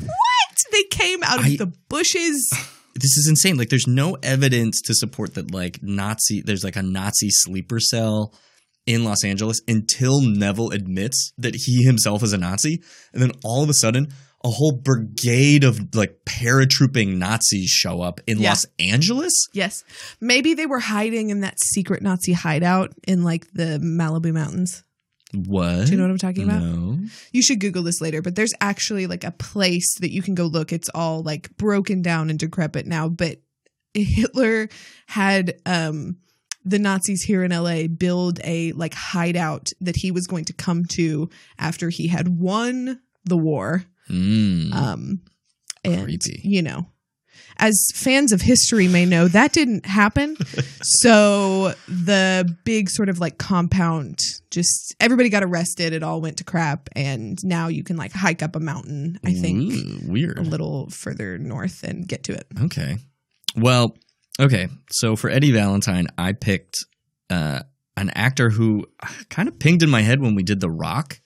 They 0.71 0.83
came 0.91 1.23
out 1.23 1.39
of 1.39 1.45
I- 1.45 1.55
the 1.57 1.71
bushes. 1.89 2.49
this 2.95 3.17
is 3.17 3.27
insane. 3.29 3.57
Like 3.57 3.69
there's 3.69 3.87
no 3.87 4.17
evidence 4.23 4.81
to 4.83 4.93
support 4.93 5.33
that 5.35 5.51
like 5.51 5.81
Nazi 5.83 6.41
there's 6.41 6.63
like 6.63 6.75
a 6.75 6.81
Nazi 6.83 7.29
sleeper 7.29 7.79
cell 7.79 8.33
in 8.85 9.03
Los 9.03 9.23
Angeles 9.23 9.61
until 9.67 10.21
Neville 10.21 10.69
admits 10.71 11.33
that 11.37 11.55
he 11.55 11.83
himself 11.83 12.21
is 12.23 12.33
a 12.33 12.37
Nazi. 12.37 12.81
And 13.13 13.21
then 13.21 13.31
all 13.43 13.63
of 13.63 13.69
a 13.69 13.73
sudden 13.73 14.07
a 14.43 14.49
whole 14.49 14.73
brigade 14.73 15.63
of 15.63 15.95
like 15.95 16.19
paratrooping 16.25 17.15
Nazis 17.17 17.69
show 17.69 18.01
up 18.01 18.21
in 18.27 18.39
Yeah. 18.39 18.49
Los 18.49 18.65
Angeles. 18.79 19.33
Yes. 19.53 19.83
Maybe 20.21 20.53
they 20.53 20.67
were 20.67 20.79
hiding 20.79 21.31
in 21.31 21.41
that 21.41 21.59
secret 21.59 22.03
Nazi 22.03 22.33
hideout 22.33 22.93
in 23.07 23.23
like 23.23 23.47
the 23.53 23.79
Malibu 23.83 24.31
Mountains. 24.33 24.83
What? 25.33 25.85
Do 25.85 25.91
you 25.91 25.97
know 25.97 26.03
what 26.03 26.11
I'm 26.11 26.17
talking 26.17 26.43
about? 26.43 26.61
No. 26.61 26.99
You 27.31 27.41
should 27.41 27.59
Google 27.59 27.83
this 27.83 27.99
later, 27.99 28.21
but 28.21 28.35
there's 28.35 28.53
actually 28.61 29.07
like 29.07 29.23
a 29.23 29.31
place 29.31 29.97
that 29.99 30.11
you 30.11 30.21
can 30.21 30.35
go 30.35 30.45
look. 30.45 30.71
It's 30.71 30.89
all 30.93 31.23
like 31.23 31.55
broken 31.57 32.01
down 32.01 32.29
and 32.29 32.39
decrepit 32.39 32.85
now, 32.85 33.09
but 33.09 33.39
Hitler 33.93 34.69
had 35.07 35.55
um 35.65 36.17
the 36.63 36.79
Nazis 36.79 37.23
here 37.23 37.43
in 37.43 37.51
LA 37.51 37.87
build 37.87 38.39
a 38.43 38.71
like 38.73 38.93
hideout 38.93 39.71
that 39.81 39.95
he 39.97 40.11
was 40.11 40.27
going 40.27 40.45
to 40.45 40.53
come 40.53 40.85
to 40.93 41.29
after 41.59 41.89
he 41.89 42.07
had 42.07 42.27
won 42.27 42.99
the 43.25 43.37
war. 43.37 43.83
Mm. 44.09 44.73
Um 44.73 45.21
and 45.83 46.03
Creepy. 46.03 46.41
you 46.43 46.61
know, 46.61 46.87
as 47.57 47.89
fans 47.93 48.31
of 48.31 48.41
history 48.41 48.87
may 48.87 49.05
know, 49.05 49.27
that 49.27 49.53
didn't 49.53 49.85
happen. 49.85 50.35
so 50.81 51.73
the 51.87 52.55
big 52.63 52.89
sort 52.89 53.09
of 53.09 53.19
like 53.19 53.37
compound 53.37 54.19
just 54.51 54.95
everybody 54.99 55.29
got 55.29 55.43
arrested, 55.43 55.93
it 55.93 56.01
all 56.01 56.21
went 56.21 56.37
to 56.37 56.43
crap, 56.43 56.89
and 56.95 57.37
now 57.43 57.67
you 57.67 57.83
can 57.83 57.97
like 57.97 58.13
hike 58.13 58.41
up 58.41 58.55
a 58.55 58.59
mountain, 58.59 59.19
I 59.25 59.33
think. 59.33 59.73
Ooh, 59.73 59.99
weird. 60.11 60.37
A 60.37 60.41
little 60.41 60.89
further 60.89 61.37
north 61.37 61.83
and 61.83 62.07
get 62.07 62.23
to 62.23 62.33
it. 62.33 62.47
Okay. 62.63 62.97
Well, 63.55 63.97
okay. 64.39 64.69
So 64.91 65.15
for 65.15 65.29
Eddie 65.29 65.51
Valentine, 65.51 66.07
I 66.17 66.33
picked 66.33 66.85
uh, 67.29 67.63
an 67.97 68.11
actor 68.11 68.49
who 68.49 68.85
kind 69.29 69.47
of 69.47 69.59
pinged 69.59 69.83
in 69.83 69.89
my 69.89 70.01
head 70.01 70.21
when 70.21 70.35
we 70.35 70.43
did 70.43 70.59
The 70.61 70.69
Rock. 70.69 71.19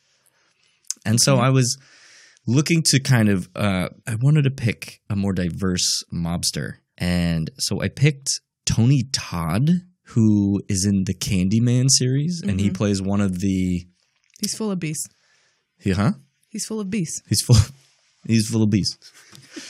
And 1.06 1.20
so 1.20 1.38
I 1.38 1.50
was 1.50 1.78
looking 2.50 2.82
to 2.88 3.00
kind 3.00 3.30
of, 3.30 3.50
uh, 3.56 3.90
I 4.08 4.16
wanted 4.16 4.44
to 4.44 4.52
pick 4.52 5.02
a 5.10 5.16
more 5.16 5.34
diverse 5.34 6.04
mobster. 6.14 6.74
And 6.98 7.50
so 7.58 7.82
I 7.82 7.90
picked 7.90 8.42
Tony 8.66 9.04
Todd, 9.14 9.70
who 10.14 10.62
is 10.68 10.86
in 10.86 11.04
the 11.06 11.14
Candyman 11.14 11.86
series, 11.90 12.42
and 12.46 12.60
he 12.60 12.70
Mhm. 12.70 12.74
plays 12.76 13.02
one 13.02 13.22
of 13.22 13.40
the. 13.40 13.86
He's 14.42 14.56
full 14.56 14.72
of 14.72 14.80
beasts. 14.80 15.08
Yeah. 15.86 15.94
huh? 15.96 16.12
He's 16.50 16.66
full 16.66 16.80
of 16.80 16.90
beasts. 16.90 17.22
He's 17.30 17.42
full. 17.42 17.56
He's 18.28 18.48
full 18.50 18.64
of 18.64 18.70
bees. 18.70 18.98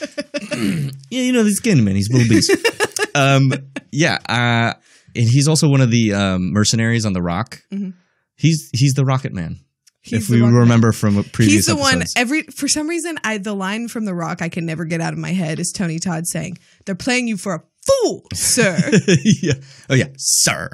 yeah, 1.10 1.22
you 1.22 1.32
know 1.32 1.44
this 1.44 1.60
Candyman. 1.60 1.94
He's 1.94 2.08
full 2.08 2.20
of 2.20 2.28
bees. 2.28 2.50
um, 3.14 3.52
yeah, 3.92 4.18
uh, 4.28 4.74
and 5.14 5.28
he's 5.28 5.46
also 5.48 5.68
one 5.68 5.80
of 5.80 5.90
the 5.90 6.12
um, 6.14 6.52
mercenaries 6.52 7.04
on 7.06 7.12
the 7.12 7.22
Rock. 7.22 7.62
Mhm. 7.72 7.94
He's 8.36 8.68
he's 8.72 8.94
the 8.94 9.04
Rocket 9.04 9.32
Man. 9.32 9.60
He's 10.02 10.24
if 10.24 10.30
we 10.30 10.40
Man. 10.40 10.54
remember 10.54 10.92
from 10.92 11.18
a 11.18 11.22
previous 11.22 11.54
He's 11.54 11.66
the 11.66 11.76
one 11.76 12.02
every 12.16 12.42
for 12.42 12.68
some 12.68 12.88
reason 12.88 13.18
I 13.22 13.38
the 13.38 13.54
line 13.54 13.88
from 13.88 14.06
The 14.06 14.14
Rock 14.14 14.40
I 14.40 14.48
can 14.48 14.64
never 14.64 14.84
get 14.84 15.00
out 15.00 15.12
of 15.12 15.18
my 15.18 15.32
head 15.32 15.60
is 15.60 15.72
Tony 15.72 15.98
Todd 15.98 16.26
saying, 16.26 16.58
They're 16.86 16.94
playing 16.94 17.28
you 17.28 17.36
for 17.36 17.54
a 17.54 17.62
fool, 17.86 18.26
sir. 18.32 18.78
yeah. 19.42 19.54
Oh 19.90 19.94
yeah, 19.94 20.08
sir. 20.16 20.70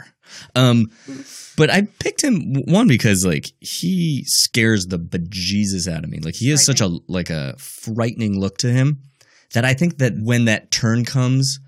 Um, 0.55 0.91
but 1.57 1.71
I 1.71 1.83
picked 1.99 2.23
him 2.23 2.63
one 2.67 2.87
because 2.87 3.25
like 3.25 3.47
he 3.61 4.25
scares 4.27 4.87
the 4.87 4.99
bejesus 4.99 5.91
out 5.91 6.05
of 6.05 6.11
me. 6.11 6.19
Like 6.21 6.35
he 6.35 6.51
has 6.51 6.65
such 6.65 6.81
a 6.81 6.99
like 7.09 7.31
a 7.31 7.57
frightening 7.59 8.39
look 8.39 8.59
to 8.59 8.71
him 8.71 9.03
that 9.55 9.65
I 9.65 9.75
think 9.75 9.99
that 9.99 10.15
when 10.21 10.45
that 10.45 10.71
turn 10.71 11.05
comes, 11.05 11.59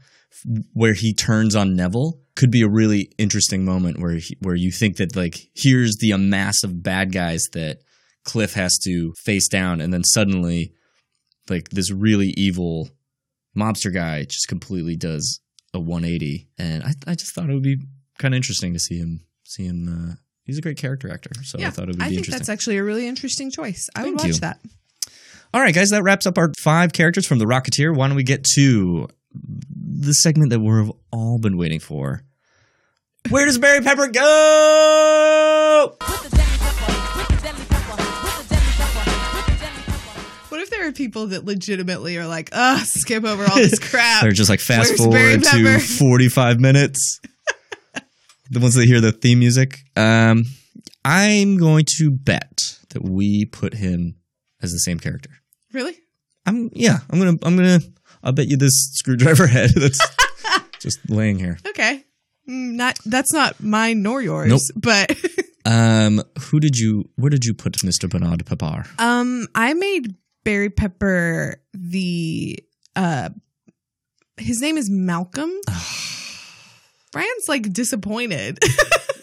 where 0.73 0.95
he 0.95 1.15
turns 1.15 1.57
on 1.57 1.75
Neville, 1.75 2.21
could 2.39 2.51
be 2.51 2.63
a 2.63 2.69
really 2.69 3.11
interesting 3.19 3.65
moment 3.65 3.99
where 4.01 4.15
he, 4.15 4.37
where 4.41 4.55
you 4.55 4.71
think 4.71 4.97
that 4.97 5.15
like 5.15 5.37
here's 5.55 5.97
the 5.97 6.13
amass 6.13 6.63
of 6.65 6.83
bad 6.83 7.13
guys 7.13 7.43
that 7.53 7.81
Cliff 8.25 8.55
has 8.55 8.79
to 8.85 9.13
face 9.25 9.49
down, 9.49 9.81
and 9.81 9.93
then 9.93 10.05
suddenly 10.05 10.73
like 11.51 11.69
this 11.71 11.91
really 11.91 12.35
evil 12.37 12.89
mobster 13.57 13.93
guy 13.93 14.25
just 14.25 14.49
completely 14.49 14.97
does 14.97 15.41
a 15.75 15.81
180 15.81 16.49
and 16.59 16.83
i, 16.85 16.93
I 17.07 17.15
just 17.15 17.35
thought 17.35 17.51
it 17.51 17.55
would 17.55 17.63
be 17.63 17.79
kind 18.19 18.35
of 18.35 18.37
interesting 18.37 18.73
to 18.73 18.79
see 18.79 18.99
him 18.99 19.21
see 19.45 19.65
him 19.65 19.89
uh, 19.89 20.15
he's 20.45 20.59
a 20.59 20.63
great 20.63 20.77
character 20.77 21.13
actor 21.13 21.31
so 21.43 21.59
i 21.59 21.71
thought 21.71 21.85
it 21.85 21.89
would 21.89 21.99
be 21.99 22.05
I 22.05 22.09
think 22.09 22.19
interesting 22.19 22.39
that's 22.39 22.49
actually 22.49 22.79
a 22.79 22.85
really 22.85 23.07
interesting 23.07 23.51
choice. 23.51 23.89
I 23.97 24.05
would 24.05 24.15
watch 24.15 24.27
you. 24.27 24.33
that. 24.35 24.61
all 25.53 25.61
right 25.61 25.75
guys 25.75 25.91
that 25.91 26.03
wraps 26.03 26.27
up 26.27 26.39
our 26.39 26.53
five 26.59 26.93
characters 26.93 27.27
from 27.27 27.39
the 27.39 27.47
rocketeer 27.47 27.95
why 27.95 28.07
don't 28.07 28.17
we 28.17 28.23
get 28.23 28.45
to 28.55 29.09
the 29.33 30.13
segment 30.13 30.51
that 30.51 30.61
we've 30.61 30.93
all 31.11 31.39
been 31.39 31.57
waiting 31.57 31.81
for 31.81 32.23
where 33.31 33.47
does 33.47 33.59
barry 33.59 33.83
pepper 33.83 34.09
go 34.09 35.95
What 40.49 40.63
if 40.63 40.71
there 40.71 40.89
are 40.89 40.93
people 40.93 41.29
that 41.29 41.45
legitimately 41.45 42.17
are 42.17 42.27
like, 42.27 42.49
ugh, 42.53 42.81
skip 42.85 43.25
over 43.25 43.45
all 43.45 43.57
this 43.57 43.79
crap? 43.91 44.23
they're 44.23 44.33
just 44.33 44.51
like 44.51 44.61
fast 44.61 44.99
Where's 44.99 45.01
forward 45.01 45.45
to 45.45 45.79
45 45.99 46.59
minutes 46.61 47.21
the 48.51 48.61
ones 48.61 48.75
that 48.75 48.87
hear 48.87 49.01
the 49.01 49.13
theme 49.13 49.39
music. 49.41 49.81
Um, 49.97 50.45
I'm 51.05 51.57
going 51.57 51.85
to 51.99 52.11
bet 52.11 52.79
that 52.91 53.03
we 53.03 53.45
put 53.45 53.75
him 53.75 54.17
as 54.63 54.73
the 54.73 54.79
same 54.79 54.99
character. 54.99 55.31
Really? 55.73 55.97
I'm 56.47 56.71
yeah. 56.73 56.99
I'm 57.11 57.19
gonna 57.19 57.39
I'm 57.43 57.57
gonna 57.57 57.81
I'll 58.23 58.33
bet 58.33 58.49
you 58.49 58.57
this 58.57 58.91
screwdriver 58.95 59.47
head 59.49 59.71
that's 59.77 60.01
just 60.81 61.09
laying 61.11 61.39
here. 61.39 61.59
Okay. 61.67 62.05
Mm, 62.49 62.73
Not 62.77 62.99
that's 63.05 63.33
not 63.33 63.63
mine 63.63 64.03
nor 64.03 64.23
yours, 64.23 64.49
Nope. 64.51 64.83
but 64.83 65.17
Um, 65.65 66.23
who 66.41 66.61
did 66.61 66.79
you? 66.79 67.11
Where 67.17 67.29
did 67.29 67.45
you 67.45 67.53
put 67.53 67.75
Mr. 67.85 68.09
Bernard 68.09 68.47
Pepper? 68.47 68.85
um 68.99 69.47
I 69.55 69.75
made 69.75 70.15
Barry 70.45 70.71
Pepper 70.71 71.61
the 71.75 72.59
uh 72.97 73.29
his 74.39 74.61
name 74.63 74.79
is 74.79 74.89
Malcolm. 74.89 75.51
Brian's 77.13 77.49
like 77.49 77.73
disappointed. 77.73 78.59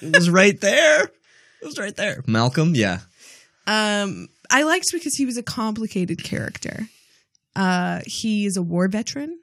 It 0.01 0.13
was 0.15 0.29
right 0.29 0.59
there. 0.61 1.03
It 1.05 1.65
was 1.65 1.79
right 1.79 1.95
there. 1.95 2.21
Malcolm. 2.27 2.75
Yeah. 2.75 2.99
Um, 3.65 4.27
I 4.51 4.61
liked 4.63 4.85
because 4.93 5.15
he 5.15 5.25
was 5.25 5.35
a 5.37 5.41
complicated 5.41 6.23
character. 6.23 6.87
Uh, 7.55 8.01
he 8.05 8.45
is 8.45 8.55
a 8.55 8.61
war 8.61 8.87
veteran, 8.87 9.39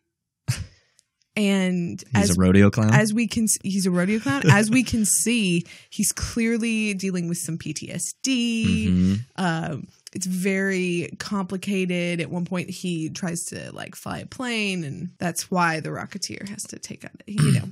and 1.37 2.03
He's 2.15 2.31
as 2.31 2.37
a 2.37 2.41
rodeo 2.41 2.71
clown. 2.71 2.93
As 2.93 3.13
we 3.15 3.27
can, 3.27 3.47
he's 3.63 3.87
a 3.87 3.91
rodeo 3.91 4.19
clown. 4.19 4.43
as 4.51 4.71
we 4.71 4.83
can 4.83 5.05
see, 5.05 5.65
he's 5.91 6.13
clearly 6.13 6.95
dealing 6.95 7.29
with 7.29 7.39
some 7.39 7.59
PTSD. 7.59 8.89
Mhm. 8.89 9.25
Um, 9.37 9.89
it's 10.13 10.27
very 10.27 11.15
complicated. 11.19 12.21
At 12.21 12.31
one 12.31 12.45
point, 12.45 12.69
he 12.69 13.09
tries 13.09 13.45
to 13.47 13.73
like 13.73 13.97
fly 13.97 14.19
a 14.19 14.27
plane, 14.27 14.85
and 14.85 15.11
that's 15.19 15.51
why 15.51 15.81
the 15.81 15.89
Rocketeer 15.89 16.49
has 16.49 16.65
to 16.65 16.79
take 16.79 17.05
out. 17.05 17.23
You 17.27 17.53
know, 17.53 17.69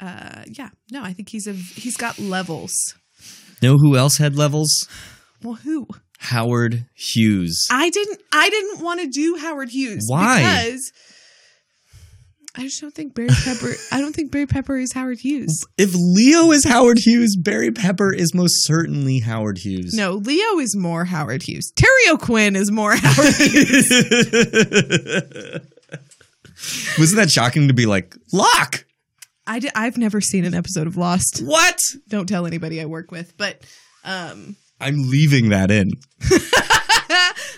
uh, 0.00 0.42
yeah. 0.46 0.70
No, 0.90 1.02
I 1.02 1.12
think 1.12 1.28
he's 1.28 1.46
a 1.46 1.52
he's 1.52 1.96
got 1.96 2.18
levels. 2.18 2.74
Know 3.62 3.78
who 3.78 3.96
else 3.96 4.18
had 4.18 4.34
levels? 4.36 4.88
Well, 5.42 5.54
who? 5.54 5.86
Howard 6.18 6.86
Hughes. 6.94 7.66
I 7.70 7.90
didn't 7.90 8.20
I 8.32 8.48
didn't 8.48 8.80
want 8.80 9.00
to 9.00 9.08
do 9.08 9.36
Howard 9.40 9.70
Hughes 9.70 10.04
Why? 10.08 10.38
because 10.38 10.92
I 12.54 12.62
just 12.64 12.80
don't 12.82 12.94
think 12.94 13.14
Barry 13.14 13.28
Pepper 13.28 13.72
I 13.90 14.00
don't 14.00 14.14
think 14.14 14.30
Barry 14.30 14.46
Pepper 14.46 14.76
is 14.76 14.92
Howard 14.92 15.20
Hughes. 15.20 15.64
If 15.78 15.92
Leo 15.94 16.50
is 16.50 16.64
Howard 16.64 16.98
Hughes, 16.98 17.34
Barry 17.36 17.70
Pepper 17.72 18.12
is 18.12 18.34
most 18.34 18.66
certainly 18.66 19.20
Howard 19.20 19.58
Hughes. 19.58 19.94
No, 19.94 20.14
Leo 20.14 20.58
is 20.58 20.76
more 20.76 21.06
Howard 21.06 21.42
Hughes. 21.42 21.72
Terry 21.74 21.90
O'Quinn 22.10 22.54
is 22.56 22.70
more 22.70 22.94
Howard 22.94 23.34
Hughes. 23.36 23.90
Wasn't 26.98 27.16
that 27.16 27.30
shocking 27.30 27.68
to 27.68 27.74
be 27.74 27.86
like 27.86 28.14
Locke? 28.32 28.84
I 29.46 29.60
I've 29.74 29.96
never 29.96 30.20
seen 30.20 30.44
an 30.44 30.54
episode 30.54 30.86
of 30.86 30.96
Lost. 30.96 31.40
What? 31.42 31.80
Don't 32.08 32.28
tell 32.28 32.46
anybody 32.46 32.80
I 32.80 32.84
work 32.84 33.10
with, 33.10 33.36
but 33.38 33.62
um 34.04 34.56
I'm 34.78 35.08
leaving 35.10 35.48
that 35.50 35.70
in. 35.70 35.92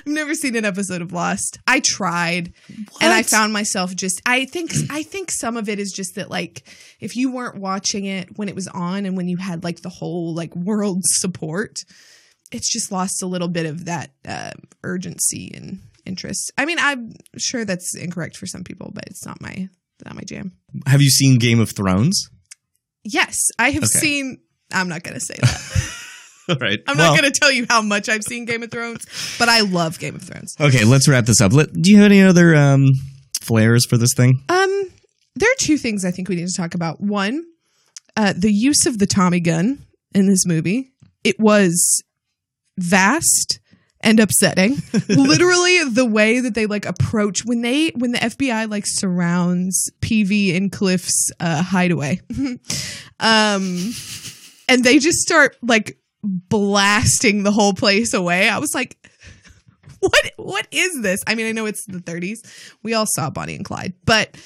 I've 0.06 0.12
never 0.12 0.34
seen 0.34 0.54
an 0.56 0.64
episode 0.64 1.00
of 1.02 1.12
Lost. 1.12 1.58
I 1.66 1.80
tried 1.80 2.52
and 3.00 3.12
I 3.12 3.22
found 3.22 3.52
myself 3.52 3.94
just 3.94 4.20
I 4.26 4.44
think 4.44 4.72
I 4.90 5.02
think 5.02 5.30
some 5.30 5.56
of 5.56 5.68
it 5.68 5.78
is 5.78 5.92
just 5.92 6.14
that 6.16 6.30
like 6.30 6.62
if 7.00 7.16
you 7.16 7.32
weren't 7.32 7.56
watching 7.56 8.04
it 8.04 8.36
when 8.36 8.48
it 8.48 8.54
was 8.54 8.68
on 8.68 9.06
and 9.06 9.16
when 9.16 9.28
you 9.28 9.36
had 9.38 9.64
like 9.64 9.80
the 9.82 9.88
whole 9.88 10.34
like 10.34 10.54
world 10.54 11.00
support, 11.04 11.84
it's 12.52 12.70
just 12.72 12.92
lost 12.92 13.22
a 13.22 13.26
little 13.26 13.48
bit 13.48 13.66
of 13.66 13.86
that 13.86 14.10
uh, 14.26 14.50
urgency 14.82 15.50
and 15.54 15.80
interest. 16.04 16.52
I 16.58 16.66
mean, 16.66 16.78
I'm 16.78 17.14
sure 17.38 17.64
that's 17.64 17.96
incorrect 17.96 18.36
for 18.36 18.46
some 18.46 18.62
people, 18.64 18.90
but 18.94 19.04
it's 19.06 19.24
not 19.24 19.40
my 19.40 19.68
not 20.04 20.14
my 20.14 20.22
jam. 20.22 20.52
Have 20.86 21.00
you 21.00 21.08
seen 21.10 21.38
Game 21.38 21.60
of 21.60 21.70
Thrones? 21.70 22.28
Yes, 23.04 23.38
I 23.58 23.70
have 23.70 23.84
Okay. 23.84 23.98
seen 23.98 24.38
I'm 24.72 24.88
not 24.88 25.02
going 25.02 25.14
to 25.14 25.20
say 25.20 25.34
that. 25.40 26.00
Right. 26.60 26.78
I'm 26.86 26.96
Well, 26.98 27.12
not 27.12 27.20
going 27.20 27.32
to 27.32 27.38
tell 27.38 27.50
you 27.50 27.66
how 27.68 27.80
much 27.80 28.08
I've 28.08 28.22
seen 28.22 28.44
Game 28.44 28.62
of 28.62 28.70
Thrones, 28.70 29.06
but 29.38 29.48
I 29.48 29.60
love 29.60 29.98
Game 29.98 30.14
of 30.14 30.22
Thrones. 30.22 30.54
Okay, 30.60 30.84
let's 30.84 31.08
wrap 31.08 31.24
this 31.24 31.40
up. 31.40 31.52
Let, 31.52 31.72
do 31.72 31.90
you 31.90 31.96
have 31.98 32.06
any 32.06 32.22
other 32.22 32.54
um, 32.54 32.86
flares 33.42 33.86
for 33.86 33.96
this 33.96 34.12
thing? 34.14 34.42
Um, 34.48 34.90
there 35.36 35.48
are 35.48 35.58
two 35.58 35.78
things 35.78 36.04
I 36.04 36.10
think 36.10 36.28
we 36.28 36.36
need 36.36 36.46
to 36.46 36.54
talk 36.56 36.74
about. 36.74 37.00
One, 37.00 37.44
uh, 38.16 38.34
the 38.36 38.52
use 38.52 38.84
of 38.86 38.98
the 38.98 39.06
Tommy 39.06 39.40
gun 39.40 39.84
in 40.14 40.26
this 40.26 40.46
movie. 40.46 40.92
It 41.24 41.40
was 41.40 42.02
vast 42.78 43.60
and 44.00 44.20
upsetting. 44.20 44.76
Literally, 45.08 45.84
the 45.84 46.04
way 46.04 46.40
that 46.40 46.54
they 46.54 46.66
like 46.66 46.84
approach 46.84 47.44
when 47.44 47.62
they 47.62 47.88
when 47.96 48.12
the 48.12 48.18
FBI 48.18 48.70
like 48.70 48.84
surrounds 48.86 49.90
Peevy 50.00 50.54
and 50.54 50.70
Cliff's 50.70 51.30
uh, 51.40 51.62
hideaway, 51.62 52.20
um, 53.20 53.90
and 54.68 54.84
they 54.84 54.98
just 54.98 55.18
start 55.20 55.56
like 55.62 55.98
blasting 56.24 57.42
the 57.42 57.52
whole 57.52 57.74
place 57.74 58.14
away. 58.14 58.48
I 58.48 58.58
was 58.58 58.74
like, 58.74 58.96
what 60.00 60.32
what 60.36 60.66
is 60.70 61.02
this? 61.02 61.22
I 61.26 61.34
mean, 61.34 61.46
I 61.46 61.52
know 61.52 61.66
it's 61.66 61.84
the 61.86 61.98
30s. 61.98 62.38
We 62.82 62.94
all 62.94 63.06
saw 63.06 63.30
Bonnie 63.30 63.56
and 63.56 63.64
Clyde, 63.64 63.94
but 64.04 64.36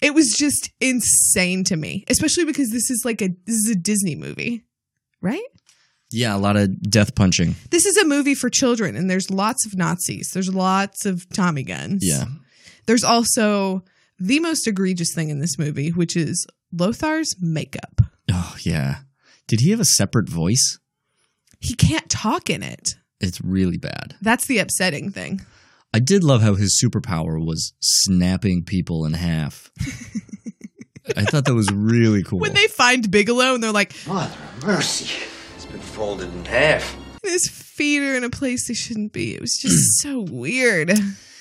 it 0.00 0.14
was 0.14 0.34
just 0.36 0.70
insane 0.80 1.64
to 1.64 1.76
me, 1.76 2.04
especially 2.08 2.44
because 2.44 2.70
this 2.70 2.90
is 2.90 3.02
like 3.04 3.22
a 3.22 3.28
this 3.46 3.56
is 3.56 3.70
a 3.70 3.76
Disney 3.76 4.14
movie, 4.14 4.64
right? 5.20 5.42
Yeah, 6.10 6.36
a 6.36 6.38
lot 6.38 6.56
of 6.56 6.80
death 6.82 7.14
punching. 7.14 7.54
This 7.70 7.86
is 7.86 7.96
a 7.96 8.06
movie 8.06 8.34
for 8.34 8.50
children, 8.50 8.96
and 8.96 9.08
there's 9.08 9.30
lots 9.30 9.64
of 9.64 9.76
Nazis. 9.76 10.30
There's 10.34 10.54
lots 10.54 11.06
of 11.06 11.26
Tommy 11.30 11.62
guns. 11.62 12.02
Yeah. 12.06 12.24
There's 12.86 13.04
also 13.04 13.84
the 14.18 14.40
most 14.40 14.66
egregious 14.66 15.14
thing 15.14 15.30
in 15.30 15.38
this 15.38 15.58
movie, 15.58 15.90
which 15.90 16.16
is 16.16 16.46
Lothar's 16.74 17.34
makeup. 17.40 18.02
Oh, 18.30 18.56
yeah. 18.60 18.96
Did 19.48 19.60
he 19.60 19.70
have 19.70 19.80
a 19.80 19.84
separate 19.84 20.28
voice? 20.28 20.78
He 21.62 21.74
can't 21.74 22.08
talk 22.10 22.50
in 22.50 22.62
it. 22.62 22.96
It's 23.20 23.40
really 23.40 23.78
bad. 23.78 24.16
That's 24.20 24.46
the 24.46 24.58
upsetting 24.58 25.10
thing. 25.10 25.40
I 25.94 26.00
did 26.00 26.24
love 26.24 26.42
how 26.42 26.54
his 26.56 26.80
superpower 26.82 27.38
was 27.44 27.72
snapping 27.80 28.64
people 28.64 29.04
in 29.04 29.12
half. 29.12 29.70
I 31.16 31.24
thought 31.24 31.44
that 31.44 31.54
was 31.54 31.70
really 31.72 32.22
cool. 32.22 32.38
When 32.38 32.54
they 32.54 32.66
find 32.68 33.10
Bigelow 33.10 33.54
and 33.54 33.62
they're 33.62 33.72
like, 33.72 33.94
Mother 34.06 34.32
of 34.58 34.64
mercy. 34.66 35.10
It's 35.56 35.66
been 35.66 35.80
folded 35.80 36.32
in 36.32 36.44
half. 36.44 36.96
his 37.22 37.48
feet 37.48 38.00
are 38.02 38.14
in 38.14 38.24
a 38.24 38.30
place 38.30 38.68
they 38.68 38.74
shouldn't 38.74 39.12
be. 39.12 39.34
It 39.34 39.40
was 39.40 39.58
just 39.60 39.76
so 40.02 40.20
weird. 40.20 40.92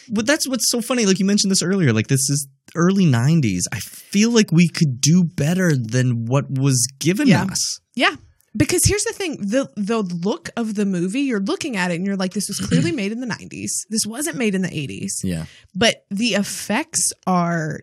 but 0.09 0.26
that's 0.26 0.47
what's 0.47 0.69
so 0.69 0.82
funny. 0.82 1.05
Like 1.05 1.19
you 1.19 1.26
mentioned 1.26 1.51
this 1.51 1.61
earlier. 1.63 1.93
Like 1.93 2.07
this 2.07 2.30
is 2.30 2.47
early 2.76 3.05
'90s. 3.05 3.61
I 3.72 3.80
feel 3.80 4.32
like 4.32 4.51
we 4.51 4.67
could 4.67 4.99
do 4.99 5.24
better 5.24 5.76
than 5.76 6.26
what 6.26 6.49
was 6.49 6.86
given 6.99 7.28
Yeah. 7.28 7.43
us. 7.43 7.80
Yeah. 7.95 8.15
Because 8.56 8.84
here's 8.86 9.04
the 9.06 9.14
thing, 9.14 9.38
the 9.38 9.70
the 9.76 10.02
look 10.02 10.49
of 10.58 10.76
the 10.76 10.86
movie, 10.86 11.22
you're 11.22 11.39
looking 11.39 11.78
at 11.78 11.91
it 11.91 11.95
and 11.95 12.06
you're 12.06 12.18
like, 12.18 12.34
this 12.34 12.47
was 12.49 12.60
clearly 12.68 12.91
made 12.91 13.12
in 13.12 13.22
the 13.22 13.28
90s. 13.28 13.86
This 13.89 14.06
wasn't 14.06 14.38
made 14.38 14.56
in 14.56 14.62
the 14.62 14.70
80s. 14.70 15.24
Yeah, 15.24 15.45
But 15.74 16.06
the 16.10 16.34
effects 16.36 17.12
are 17.26 17.80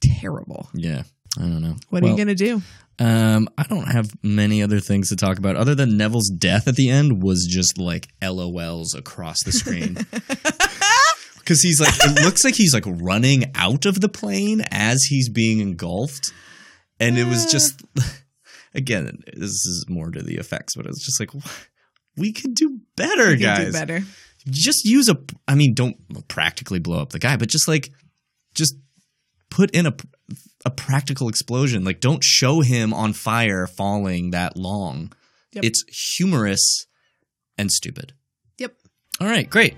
terrible. 0.00 0.68
yeah. 0.74 1.02
I 1.38 1.42
don't 1.42 1.62
know. 1.62 1.76
What 1.88 2.04
are 2.04 2.08
you 2.08 2.16
gonna 2.16 2.34
do? 2.34 2.60
Um, 2.98 3.48
I 3.56 3.62
don't 3.62 3.86
have 3.90 4.10
many 4.22 4.62
other 4.62 4.80
things 4.80 5.08
to 5.08 5.16
talk 5.16 5.38
about 5.38 5.56
other 5.56 5.74
than 5.74 5.96
Neville's 5.96 6.28
death 6.28 6.68
at 6.68 6.76
the 6.76 6.90
end 6.90 7.22
was 7.22 7.46
just 7.50 7.78
like 7.78 8.08
LOLs 8.20 8.94
across 8.94 9.42
the 9.44 9.52
screen. 9.52 9.96
Because 11.38 11.60
he's 11.60 11.80
like, 11.80 11.92
it 11.98 12.22
looks 12.24 12.44
like 12.44 12.54
he's 12.54 12.72
like 12.72 12.84
running 12.86 13.50
out 13.56 13.84
of 13.84 14.00
the 14.00 14.08
plane 14.08 14.62
as 14.70 15.02
he's 15.02 15.28
being 15.28 15.58
engulfed, 15.58 16.32
and 17.00 17.18
it 17.18 17.26
was 17.26 17.46
just, 17.46 17.82
again, 18.74 19.22
this 19.34 19.50
is 19.66 19.86
more 19.88 20.10
to 20.10 20.22
the 20.22 20.36
effects, 20.36 20.74
but 20.76 20.86
it 20.86 20.90
was 20.90 21.02
just 21.04 21.20
like, 21.20 21.30
we 22.16 22.32
could 22.32 22.54
do 22.54 22.80
better, 22.96 23.26
We 23.26 23.32
could 23.32 23.38
do 23.38 23.44
guys. 23.44 23.72
better. 23.72 24.00
Just 24.48 24.84
use 24.84 25.08
a, 25.08 25.16
I 25.46 25.54
mean, 25.54 25.74
don't 25.74 25.96
practically 26.28 26.78
blow 26.80 27.00
up 27.00 27.10
the 27.10 27.18
guy, 27.18 27.36
but 27.36 27.48
just 27.48 27.68
like, 27.68 27.90
just 28.54 28.74
put 29.50 29.70
in 29.70 29.86
a 29.86 29.94
a 30.64 30.70
practical 30.70 31.28
explosion. 31.28 31.84
Like, 31.84 32.00
don't 32.00 32.22
show 32.22 32.60
him 32.60 32.94
on 32.94 33.12
fire 33.12 33.66
falling 33.66 34.30
that 34.30 34.56
long. 34.56 35.12
Yep. 35.52 35.64
It's 35.64 35.84
humorous 36.16 36.86
and 37.58 37.70
stupid. 37.70 38.12
Yep. 38.58 38.74
All 39.20 39.26
right, 39.26 39.48
great. 39.50 39.74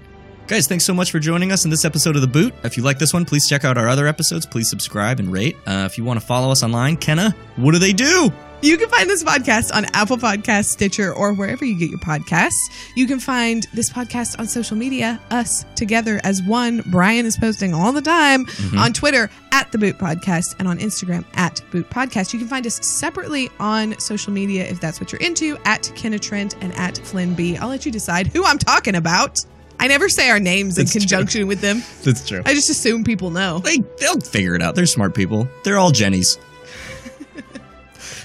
Guys, 0.46 0.66
thanks 0.68 0.84
so 0.84 0.92
much 0.92 1.10
for 1.10 1.18
joining 1.18 1.52
us 1.52 1.64
in 1.64 1.70
this 1.70 1.86
episode 1.86 2.16
of 2.16 2.20
The 2.22 2.28
Boot. 2.28 2.52
If 2.64 2.76
you 2.76 2.82
like 2.82 2.98
this 2.98 3.14
one, 3.14 3.24
please 3.24 3.48
check 3.48 3.64
out 3.64 3.78
our 3.78 3.88
other 3.88 4.06
episodes. 4.06 4.44
Please 4.44 4.68
subscribe 4.68 5.18
and 5.18 5.32
rate. 5.32 5.56
Uh, 5.66 5.84
if 5.90 5.96
you 5.96 6.04
want 6.04 6.20
to 6.20 6.26
follow 6.26 6.50
us 6.50 6.62
online, 6.62 6.98
Kenna, 6.98 7.34
what 7.56 7.72
do 7.72 7.78
they 7.78 7.94
do? 7.94 8.30
You 8.60 8.76
can 8.76 8.88
find 8.90 9.08
this 9.08 9.24
podcast 9.24 9.74
on 9.74 9.86
Apple 9.94 10.18
Podcasts, 10.18 10.66
Stitcher, 10.66 11.14
or 11.14 11.32
wherever 11.32 11.64
you 11.64 11.78
get 11.78 11.88
your 11.88 11.98
podcasts. 11.98 12.52
You 12.94 13.06
can 13.06 13.20
find 13.20 13.66
this 13.72 13.90
podcast 13.90 14.38
on 14.38 14.46
social 14.46 14.76
media, 14.76 15.18
us 15.30 15.64
together 15.76 16.20
as 16.24 16.42
one. 16.42 16.82
Brian 16.86 17.24
is 17.24 17.36
posting 17.38 17.72
all 17.74 17.92
the 17.92 18.00
time 18.02 18.44
Mhm. 18.46 18.78
on 18.78 18.92
Twitter 18.92 19.30
at 19.52 19.72
the 19.72 19.78
Boot 19.78 19.98
Podcast 19.98 20.56
and 20.58 20.68
on 20.68 20.78
Instagram 20.78 21.24
at 21.34 21.62
Boot 21.70 21.88
Podcast. 21.88 22.32
You 22.34 22.38
can 22.38 22.48
find 22.48 22.66
us 22.66 22.78
separately 22.86 23.50
on 23.60 23.98
social 23.98 24.32
media 24.32 24.64
if 24.66 24.78
that's 24.78 25.00
what 25.00 25.10
you're 25.10 25.20
into 25.22 25.56
at 25.64 25.90
Kenna 25.94 26.18
Trent 26.18 26.54
and 26.60 26.72
at 26.74 26.98
Flynn 26.98 27.34
B. 27.34 27.56
I'll 27.56 27.68
let 27.68 27.84
you 27.86 27.92
decide 27.92 28.26
who 28.28 28.44
I'm 28.44 28.58
talking 28.58 28.94
about. 28.96 29.42
I 29.80 29.88
never 29.88 30.08
say 30.08 30.30
our 30.30 30.40
names 30.40 30.76
That's 30.76 30.94
in 30.94 31.00
true. 31.00 31.06
conjunction 31.08 31.46
with 31.46 31.60
them. 31.60 31.82
That's 32.04 32.26
true. 32.26 32.42
I 32.44 32.54
just 32.54 32.70
assume 32.70 33.04
people 33.04 33.30
know. 33.30 33.58
They, 33.58 33.78
they'll 33.98 34.20
figure 34.20 34.54
it 34.54 34.62
out. 34.62 34.74
They're 34.74 34.86
smart 34.86 35.14
people. 35.14 35.48
They're 35.64 35.78
all 35.78 35.90
Jennies. 35.90 36.38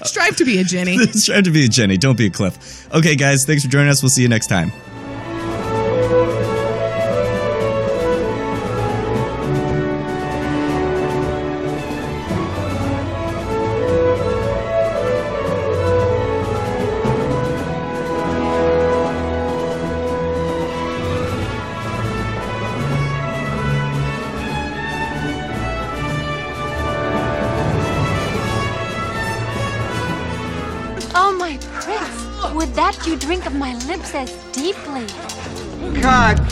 Strive 0.02 0.36
to 0.36 0.46
be 0.46 0.58
a 0.58 0.64
Jenny. 0.64 0.96
Strive 1.12 1.44
to 1.44 1.50
be 1.50 1.66
a 1.66 1.68
Jenny. 1.68 1.98
Don't 1.98 2.16
be 2.16 2.26
a 2.26 2.30
Cliff. 2.30 2.88
Okay, 2.94 3.16
guys. 3.16 3.44
Thanks 3.44 3.64
for 3.64 3.70
joining 3.70 3.90
us. 3.90 4.02
We'll 4.02 4.08
see 4.08 4.22
you 4.22 4.28
next 4.28 4.46
time. 4.46 4.72
As 34.14 34.32
deeply? 34.52 35.06
Cut! 36.00 36.49